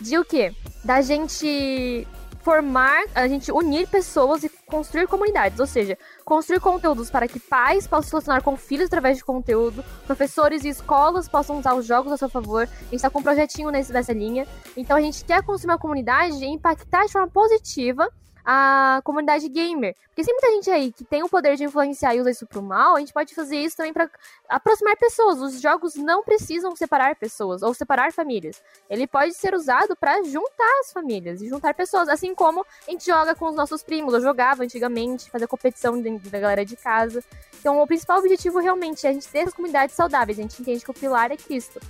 de 0.00 0.16
o 0.16 0.24
quê? 0.24 0.54
Da 0.82 1.02
gente 1.02 2.08
formar, 2.44 3.04
a 3.14 3.26
gente 3.26 3.50
unir 3.50 3.88
pessoas 3.88 4.44
e 4.44 4.50
construir 4.66 5.08
comunidades, 5.08 5.58
ou 5.58 5.66
seja, 5.66 5.96
construir 6.24 6.60
conteúdos 6.60 7.10
para 7.10 7.26
que 7.26 7.40
pais 7.40 7.86
possam 7.86 8.02
se 8.02 8.10
relacionar 8.10 8.42
com 8.42 8.54
filhos 8.54 8.86
através 8.86 9.16
de 9.16 9.24
conteúdo, 9.24 9.82
professores 10.06 10.62
e 10.62 10.68
escolas 10.68 11.26
possam 11.26 11.58
usar 11.58 11.74
os 11.74 11.86
jogos 11.86 12.12
a 12.12 12.18
seu 12.18 12.28
favor. 12.28 12.64
A 12.64 12.84
gente 12.84 12.96
está 12.96 13.08
com 13.08 13.20
um 13.20 13.22
projetinho 13.22 13.70
nessa 13.70 14.12
linha. 14.12 14.46
Então 14.76 14.96
a 14.96 15.00
gente 15.00 15.24
quer 15.24 15.42
construir 15.42 15.72
uma 15.72 15.78
comunidade 15.78 16.36
e 16.44 16.46
impactar 16.46 17.06
de 17.06 17.12
forma 17.12 17.28
positiva 17.28 18.08
a 18.44 19.00
comunidade 19.02 19.48
gamer. 19.48 19.96
Porque 20.08 20.22
se 20.22 20.30
muita 20.32 20.50
gente 20.52 20.70
aí 20.70 20.92
que 20.92 21.04
tem 21.04 21.22
o 21.22 21.28
poder 21.28 21.56
de 21.56 21.64
influenciar 21.64 22.14
e 22.14 22.20
usa 22.20 22.30
isso 22.30 22.46
pro 22.46 22.62
mal, 22.62 22.96
a 22.96 23.00
gente 23.00 23.12
pode 23.12 23.34
fazer 23.34 23.56
isso 23.56 23.76
também 23.76 23.92
para 23.92 24.08
aproximar 24.48 24.96
pessoas. 24.96 25.40
Os 25.40 25.60
jogos 25.60 25.94
não 25.94 26.22
precisam 26.22 26.76
separar 26.76 27.16
pessoas 27.16 27.62
ou 27.62 27.72
separar 27.72 28.12
famílias. 28.12 28.62
Ele 28.90 29.06
pode 29.06 29.34
ser 29.34 29.54
usado 29.54 29.96
para 29.96 30.22
juntar 30.22 30.80
as 30.80 30.92
famílias 30.92 31.40
e 31.40 31.48
juntar 31.48 31.74
pessoas, 31.74 32.08
assim 32.08 32.34
como 32.34 32.64
a 32.86 32.90
gente 32.90 33.06
joga 33.06 33.34
com 33.34 33.46
os 33.46 33.54
nossos 33.54 33.82
primos, 33.82 34.14
eu 34.14 34.20
jogava 34.20 34.62
antigamente, 34.62 35.30
fazer 35.30 35.46
competição 35.46 36.00
da 36.00 36.38
galera 36.38 36.64
de 36.64 36.76
casa. 36.76 37.24
Então, 37.58 37.80
o 37.80 37.86
principal 37.86 38.18
objetivo 38.18 38.58
realmente 38.58 39.06
é 39.06 39.10
a 39.10 39.12
gente 39.12 39.26
ter 39.26 39.40
as 39.40 39.54
comunidades 39.54 39.94
saudáveis. 39.94 40.38
A 40.38 40.42
gente 40.42 40.60
entende 40.60 40.84
que 40.84 40.90
o 40.90 40.94
pilar 40.94 41.32
é 41.32 41.36
Cristo. 41.36 41.80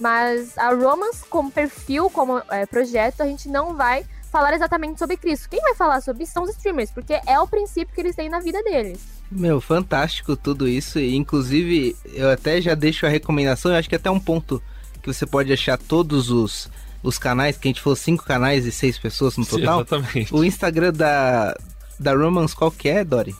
Mas 0.00 0.56
a 0.58 0.70
Romance, 0.70 1.24
como 1.26 1.50
perfil, 1.50 2.08
como 2.10 2.38
é, 2.50 2.66
projeto, 2.66 3.20
a 3.20 3.26
gente 3.26 3.48
não 3.48 3.74
vai 3.74 4.06
falar 4.34 4.52
exatamente 4.52 4.98
sobre 4.98 5.16
Cristo. 5.16 5.48
Quem 5.48 5.60
vai 5.60 5.76
falar 5.76 6.00
sobre 6.00 6.24
isso 6.24 6.32
são 6.32 6.42
os 6.42 6.50
streamers, 6.50 6.90
porque 6.90 7.20
é 7.24 7.38
o 7.38 7.46
princípio 7.46 7.94
que 7.94 8.00
eles 8.00 8.16
têm 8.16 8.28
na 8.28 8.40
vida 8.40 8.60
deles. 8.64 8.98
Meu, 9.30 9.60
fantástico 9.60 10.36
tudo 10.36 10.66
isso. 10.66 10.98
E 10.98 11.14
inclusive, 11.14 11.96
eu 12.12 12.28
até 12.28 12.60
já 12.60 12.74
deixo 12.74 13.06
a 13.06 13.08
recomendação, 13.08 13.70
eu 13.70 13.78
acho 13.78 13.88
que 13.88 13.94
até 13.94 14.10
um 14.10 14.18
ponto 14.18 14.60
que 15.00 15.06
você 15.06 15.24
pode 15.24 15.52
achar 15.52 15.78
todos 15.78 16.32
os, 16.32 16.68
os 17.00 17.16
canais, 17.16 17.56
que 17.56 17.68
a 17.68 17.70
gente 17.70 17.80
falou 17.80 17.94
cinco 17.94 18.24
canais 18.24 18.66
e 18.66 18.72
seis 18.72 18.98
pessoas 18.98 19.36
no 19.36 19.46
total. 19.46 19.78
Sim, 19.78 19.84
exatamente. 19.86 20.34
O 20.34 20.42
Instagram 20.42 20.92
da, 20.92 21.56
da 22.00 22.12
Romance 22.12 22.56
qual 22.56 22.72
que 22.72 22.88
é, 22.88 23.04
Dori? 23.04 23.36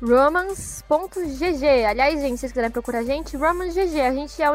Romance.gg. 0.00 1.84
Aliás, 1.86 2.20
gente, 2.20 2.34
se 2.34 2.38
vocês 2.38 2.52
quiserem 2.52 2.70
procurar 2.70 3.00
a 3.00 3.04
gente, 3.04 3.36
RomansGG. 3.36 4.00
A 4.00 4.14
gente 4.14 4.40
é 4.40 4.48
o 4.48 4.54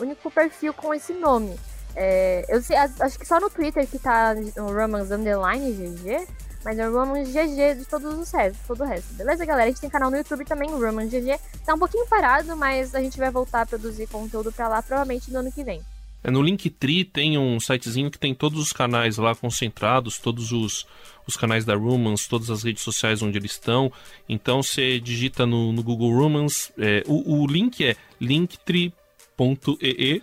único 0.00 0.30
perfil 0.32 0.74
com 0.74 0.92
esse 0.92 1.12
nome. 1.12 1.54
É, 1.94 2.44
eu 2.48 2.62
sei, 2.62 2.76
acho 2.76 3.18
que 3.18 3.26
só 3.26 3.40
no 3.40 3.50
Twitter 3.50 3.86
que 3.86 3.98
tá 3.98 4.34
no 4.34 4.72
Romans 4.72 5.10
Underline 5.10 5.72
GG, 5.72 6.26
mas 6.64 6.78
é 6.78 6.88
o 6.88 6.92
Romans 6.92 7.28
GG 7.28 7.78
de 7.78 7.84
todos 7.84 8.18
os 8.18 8.30
restos, 8.30 8.66
todo 8.66 8.82
o 8.82 8.86
resto. 8.86 9.12
Beleza, 9.14 9.44
galera? 9.44 9.66
A 9.66 9.70
gente 9.70 9.80
tem 9.80 9.90
canal 9.90 10.10
no 10.10 10.16
YouTube 10.16 10.44
também, 10.44 10.70
o 10.70 10.80
Romans 10.80 11.10
GG. 11.10 11.38
Tá 11.64 11.74
um 11.74 11.78
pouquinho 11.78 12.06
parado, 12.06 12.56
mas 12.56 12.94
a 12.94 13.02
gente 13.02 13.18
vai 13.18 13.30
voltar 13.30 13.62
a 13.62 13.66
produzir 13.66 14.06
conteúdo 14.06 14.52
pra 14.52 14.68
lá 14.68 14.82
provavelmente 14.82 15.30
no 15.32 15.40
ano 15.40 15.52
que 15.52 15.64
vem. 15.64 15.82
É, 16.24 16.30
no 16.30 16.40
Linktree 16.40 17.04
tem 17.04 17.36
um 17.36 17.58
sitezinho 17.58 18.10
que 18.10 18.18
tem 18.18 18.32
todos 18.32 18.60
os 18.60 18.72
canais 18.72 19.16
lá 19.16 19.34
concentrados, 19.34 20.18
todos 20.18 20.52
os, 20.52 20.86
os 21.26 21.36
canais 21.36 21.64
da 21.64 21.74
Rumans, 21.74 22.28
todas 22.28 22.48
as 22.48 22.62
redes 22.62 22.82
sociais 22.82 23.22
onde 23.22 23.36
eles 23.36 23.52
estão. 23.52 23.92
Então 24.28 24.62
você 24.62 25.00
digita 25.00 25.44
no, 25.44 25.72
no 25.72 25.82
Google 25.82 26.12
Rumans, 26.12 26.70
é, 26.78 27.02
o, 27.06 27.42
o 27.42 27.46
link 27.46 27.84
é 27.84 27.96
linktree 28.20 28.92
.ee, 29.38 30.22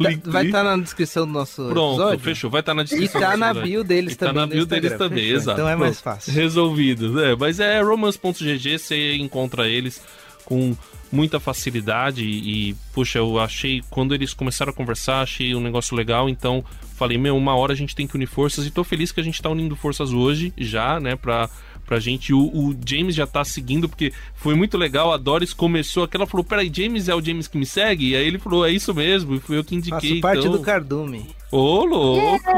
Vai 0.26 0.46
estar 0.46 0.64
tá 0.64 0.76
na 0.76 0.82
descrição 0.82 1.26
do 1.26 1.32
nosso 1.32 1.66
Pronto, 1.68 1.94
episódio. 1.94 2.20
fechou. 2.20 2.50
Vai 2.50 2.60
estar 2.60 2.72
tá 2.72 2.76
na 2.76 2.82
descrição. 2.82 3.20
E 3.20 3.24
tá 3.24 3.36
na 3.36 3.54
bio 3.54 3.84
deles 3.84 4.14
e 4.14 4.16
também. 4.16 4.34
Tá 4.34 4.40
na 4.40 4.46
bio 4.46 4.66
deles 4.66 4.92
também, 4.92 5.24
fechou. 5.24 5.36
exato. 5.36 5.60
Então 5.60 5.68
é 5.68 5.76
mais 5.76 6.00
fácil. 6.00 6.32
Resolvido. 6.32 7.22
É, 7.22 7.36
mas 7.36 7.60
é 7.60 7.80
romance.gg, 7.80 8.78
você 8.78 9.16
encontra 9.16 9.68
eles 9.68 10.02
com 10.44 10.76
muita 11.12 11.38
facilidade 11.38 12.24
e, 12.24 12.74
puxa, 12.94 13.18
eu 13.18 13.38
achei, 13.38 13.82
quando 13.90 14.14
eles 14.14 14.32
começaram 14.32 14.70
a 14.70 14.74
conversar, 14.74 15.20
achei 15.20 15.54
um 15.54 15.60
negócio 15.60 15.94
legal, 15.94 16.28
então 16.28 16.64
falei, 16.96 17.18
meu, 17.18 17.36
uma 17.36 17.54
hora 17.54 17.74
a 17.74 17.76
gente 17.76 17.94
tem 17.94 18.06
que 18.06 18.16
unir 18.16 18.26
forças 18.26 18.64
e 18.66 18.70
tô 18.70 18.82
feliz 18.82 19.12
que 19.12 19.20
a 19.20 19.22
gente 19.22 19.40
tá 19.42 19.50
unindo 19.50 19.76
forças 19.76 20.12
hoje 20.12 20.54
já, 20.56 20.98
né, 20.98 21.14
pra 21.14 21.50
pra 21.92 22.00
gente. 22.00 22.32
O, 22.32 22.40
o, 22.40 22.74
James 22.86 23.14
já 23.14 23.26
tá 23.26 23.44
seguindo, 23.44 23.86
porque 23.86 24.12
foi 24.34 24.54
muito 24.54 24.78
legal. 24.78 25.12
A 25.12 25.18
Doris 25.18 25.52
começou 25.52 26.04
aquela, 26.04 26.26
falou: 26.26 26.42
Peraí, 26.42 26.72
James 26.74 27.06
é 27.06 27.14
o 27.14 27.22
James 27.22 27.46
que 27.46 27.58
me 27.58 27.66
segue? 27.66 28.10
E 28.10 28.16
aí 28.16 28.26
ele 28.26 28.38
falou: 28.38 28.66
É 28.66 28.70
isso 28.70 28.94
mesmo, 28.94 29.34
e 29.34 29.40
fui 29.40 29.58
eu 29.58 29.64
que 29.64 29.74
indiquei. 29.74 30.00
Faço 30.00 30.20
parte 30.22 30.38
então... 30.38 30.52
do 30.52 30.60
Cardume. 30.60 31.28
Ô, 31.50 31.84
louco! 31.84 32.48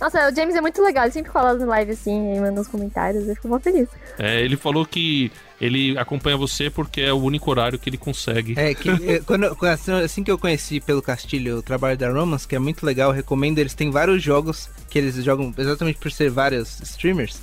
Nossa, 0.00 0.30
o 0.30 0.34
James 0.34 0.54
é 0.54 0.62
muito 0.62 0.80
legal, 0.80 1.04
ele 1.04 1.12
sempre 1.12 1.30
fala 1.30 1.52
no 1.52 1.66
live 1.66 1.92
assim, 1.92 2.40
manda 2.40 2.52
nos 2.52 2.68
comentários, 2.68 3.28
eu 3.28 3.34
fico 3.34 3.48
muito 3.48 3.64
feliz. 3.64 3.86
É, 4.18 4.40
ele 4.40 4.56
falou 4.56 4.86
que 4.86 5.30
ele 5.60 5.98
acompanha 5.98 6.38
você 6.38 6.70
porque 6.70 7.02
é 7.02 7.12
o 7.12 7.18
único 7.18 7.50
horário 7.50 7.78
que 7.78 7.90
ele 7.90 7.98
consegue. 7.98 8.54
É, 8.56 8.72
que 8.72 8.88
é, 8.88 9.20
quando, 9.20 9.54
assim 10.02 10.24
que 10.24 10.30
eu 10.30 10.38
conheci 10.38 10.80
pelo 10.80 11.02
Castilho 11.02 11.58
o 11.58 11.62
trabalho 11.62 11.98
da 11.98 12.10
Romans, 12.10 12.46
que 12.46 12.56
é 12.56 12.58
muito 12.58 12.86
legal, 12.86 13.12
recomendo, 13.12 13.58
eles 13.58 13.74
têm 13.74 13.90
vários 13.90 14.22
jogos 14.22 14.70
que 14.88 14.98
eles 14.98 15.14
jogam 15.16 15.52
exatamente 15.58 15.98
por 15.98 16.10
ser 16.10 16.30
vários 16.30 16.80
streamers 16.80 17.38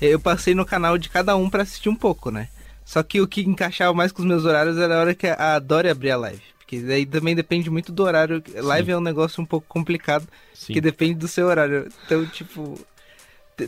eu 0.00 0.18
passei 0.20 0.54
no 0.54 0.66
canal 0.66 0.98
de 0.98 1.08
cada 1.08 1.36
um 1.36 1.48
para 1.48 1.62
assistir 1.62 1.88
um 1.88 1.96
pouco, 1.96 2.30
né? 2.30 2.48
Só 2.84 3.02
que 3.02 3.20
o 3.20 3.26
que 3.26 3.42
encaixava 3.42 3.94
mais 3.94 4.12
com 4.12 4.22
os 4.22 4.28
meus 4.28 4.44
horários 4.44 4.76
era 4.76 4.96
a 4.96 5.00
hora 5.00 5.14
que 5.14 5.26
a 5.26 5.58
Dori 5.58 5.88
abria 5.88 6.14
a 6.14 6.18
live. 6.18 6.42
Porque 6.58 6.80
daí 6.80 7.06
também 7.06 7.34
depende 7.34 7.70
muito 7.70 7.92
do 7.92 8.02
horário. 8.02 8.42
Live 8.54 8.86
Sim. 8.86 8.92
é 8.92 8.96
um 8.96 9.02
negócio 9.02 9.42
um 9.42 9.46
pouco 9.46 9.66
complicado, 9.68 10.26
Sim. 10.54 10.72
que 10.72 10.80
depende 10.80 11.14
do 11.14 11.28
seu 11.28 11.46
horário. 11.46 11.88
Então, 12.04 12.26
tipo, 12.26 12.78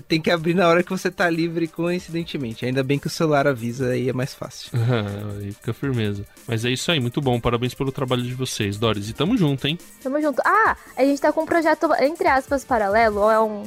tem 0.09 0.20
que 0.20 0.31
abrir 0.31 0.55
na 0.55 0.66
hora 0.66 0.83
que 0.83 0.91
você 0.91 1.11
tá 1.11 1.29
livre, 1.31 1.68
coincidentemente. 1.68 2.64
Ainda 2.64 2.83
bem 2.83 2.99
que 2.99 3.07
o 3.07 3.11
celular 3.11 3.47
avisa 3.47 3.91
aí 3.91 4.09
é 4.09 4.12
mais 4.12 4.35
fácil. 4.35 4.70
aí 5.41 5.53
fica 5.53 5.72
firmeza. 5.72 6.24
Mas 6.47 6.64
é 6.64 6.70
isso 6.70 6.91
aí, 6.91 6.99
muito 6.99 7.20
bom. 7.20 7.39
Parabéns 7.39 7.74
pelo 7.74 7.93
trabalho 7.93 8.22
de 8.22 8.35
vocês, 8.35 8.79
Doris. 8.79 9.09
E 9.09 9.12
tamo 9.12 9.37
junto, 9.37 9.66
hein? 9.66 9.79
Tamo 10.03 10.20
junto. 10.20 10.43
Ah, 10.45 10.77
a 10.97 11.05
gente 11.05 11.20
tá 11.20 11.33
com 11.33 11.43
um 11.43 11.47
projeto, 11.47 11.89
entre 12.01 12.29
aspas, 12.29 12.64
paralelo, 12.64 13.20
ou 13.20 13.31
é 13.31 13.41
um 13.41 13.64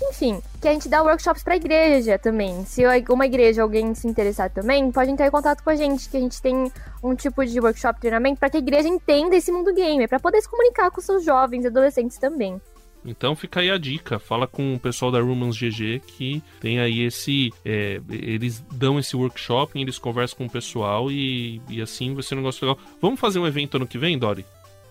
enfim, 0.00 0.40
que 0.60 0.68
a 0.68 0.72
gente 0.72 0.88
dá 0.88 1.02
workshops 1.02 1.42
pra 1.42 1.56
igreja 1.56 2.18
também. 2.18 2.64
Se 2.64 2.82
uma 3.08 3.26
igreja, 3.26 3.62
alguém 3.62 3.94
se 3.94 4.06
interessar 4.06 4.50
também, 4.50 4.90
pode 4.92 5.10
entrar 5.10 5.26
em 5.26 5.30
contato 5.30 5.62
com 5.62 5.70
a 5.70 5.76
gente, 5.76 6.08
que 6.08 6.16
a 6.16 6.20
gente 6.20 6.40
tem 6.40 6.70
um 7.02 7.14
tipo 7.14 7.44
de 7.44 7.60
workshop 7.60 8.00
treinamento 8.00 8.38
para 8.38 8.50
que 8.50 8.56
a 8.56 8.60
igreja 8.60 8.88
entenda 8.88 9.36
esse 9.36 9.50
mundo 9.50 9.74
gamer, 9.74 10.08
para 10.08 10.20
poder 10.20 10.40
se 10.40 10.48
comunicar 10.48 10.90
com 10.90 11.00
seus 11.00 11.24
jovens 11.24 11.64
e 11.64 11.66
adolescentes 11.68 12.18
também. 12.18 12.60
Então 13.04 13.34
fica 13.36 13.60
aí 13.60 13.70
a 13.70 13.78
dica, 13.78 14.18
fala 14.18 14.46
com 14.46 14.74
o 14.74 14.78
pessoal 14.78 15.10
da 15.10 15.20
Rumans 15.20 15.56
GG 15.56 16.00
que 16.06 16.42
tem 16.60 16.80
aí 16.80 17.02
esse. 17.02 17.52
É, 17.64 18.00
eles 18.10 18.62
dão 18.72 18.98
esse 18.98 19.16
workshop, 19.16 19.80
eles 19.80 19.98
conversam 19.98 20.38
com 20.38 20.46
o 20.46 20.50
pessoal 20.50 21.10
e, 21.10 21.62
e 21.68 21.80
assim 21.80 22.12
vai 22.12 22.22
ser 22.22 22.34
um 22.34 22.38
negócio 22.38 22.66
legal. 22.66 22.78
Vamos 23.00 23.20
fazer 23.20 23.38
um 23.38 23.46
evento 23.46 23.76
ano 23.76 23.86
que 23.86 23.98
vem, 23.98 24.18
Dori? 24.18 24.44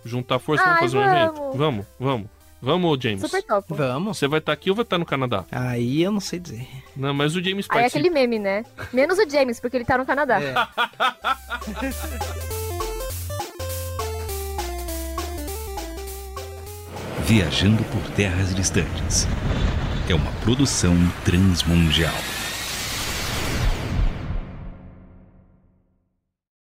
Juntar 0.06 0.40
força, 0.40 0.64
Ai, 0.64 0.76
vamos 0.76 0.94
fazer 0.94 0.98
vamos. 0.98 1.12
um 1.12 1.18
evento? 1.18 1.58
Vamos, 1.58 1.86
vamos. 2.00 2.37
Vamos, 2.62 2.98
James? 3.02 3.22
Super 3.22 3.42
top. 3.44 3.74
Vamos. 3.74 4.18
Você 4.18 4.28
vai 4.28 4.40
estar 4.40 4.52
tá 4.52 4.54
aqui 4.54 4.70
ou 4.70 4.76
vai 4.76 4.84
estar 4.84 4.96
tá 4.96 5.00
no 5.00 5.06
Canadá? 5.06 5.46
Aí 5.52 6.02
eu 6.02 6.12
não 6.12 6.20
sei 6.20 6.40
dizer. 6.40 6.68
Não, 6.96 7.14
mas 7.14 7.36
o 7.36 7.44
James 7.44 7.68
participa. 7.68 7.78
Aí 7.78 7.84
é 7.84 7.88
aquele 7.88 8.10
meme, 8.10 8.40
né? 8.40 8.66
Menos 8.92 9.20
o 9.20 9.30
James, 9.30 9.60
porque 9.60 9.78
ele 9.78 9.86
tá 9.86 9.98
no 9.98 10.06
Canadá. 10.06 10.42
É. 10.42 10.54
Viajando 17.26 17.84
por 17.86 18.02
terras 18.12 18.54
distantes. 18.56 19.28
É 20.10 20.16
uma 20.16 20.32
produção 20.44 20.96
transmundial. 21.26 22.14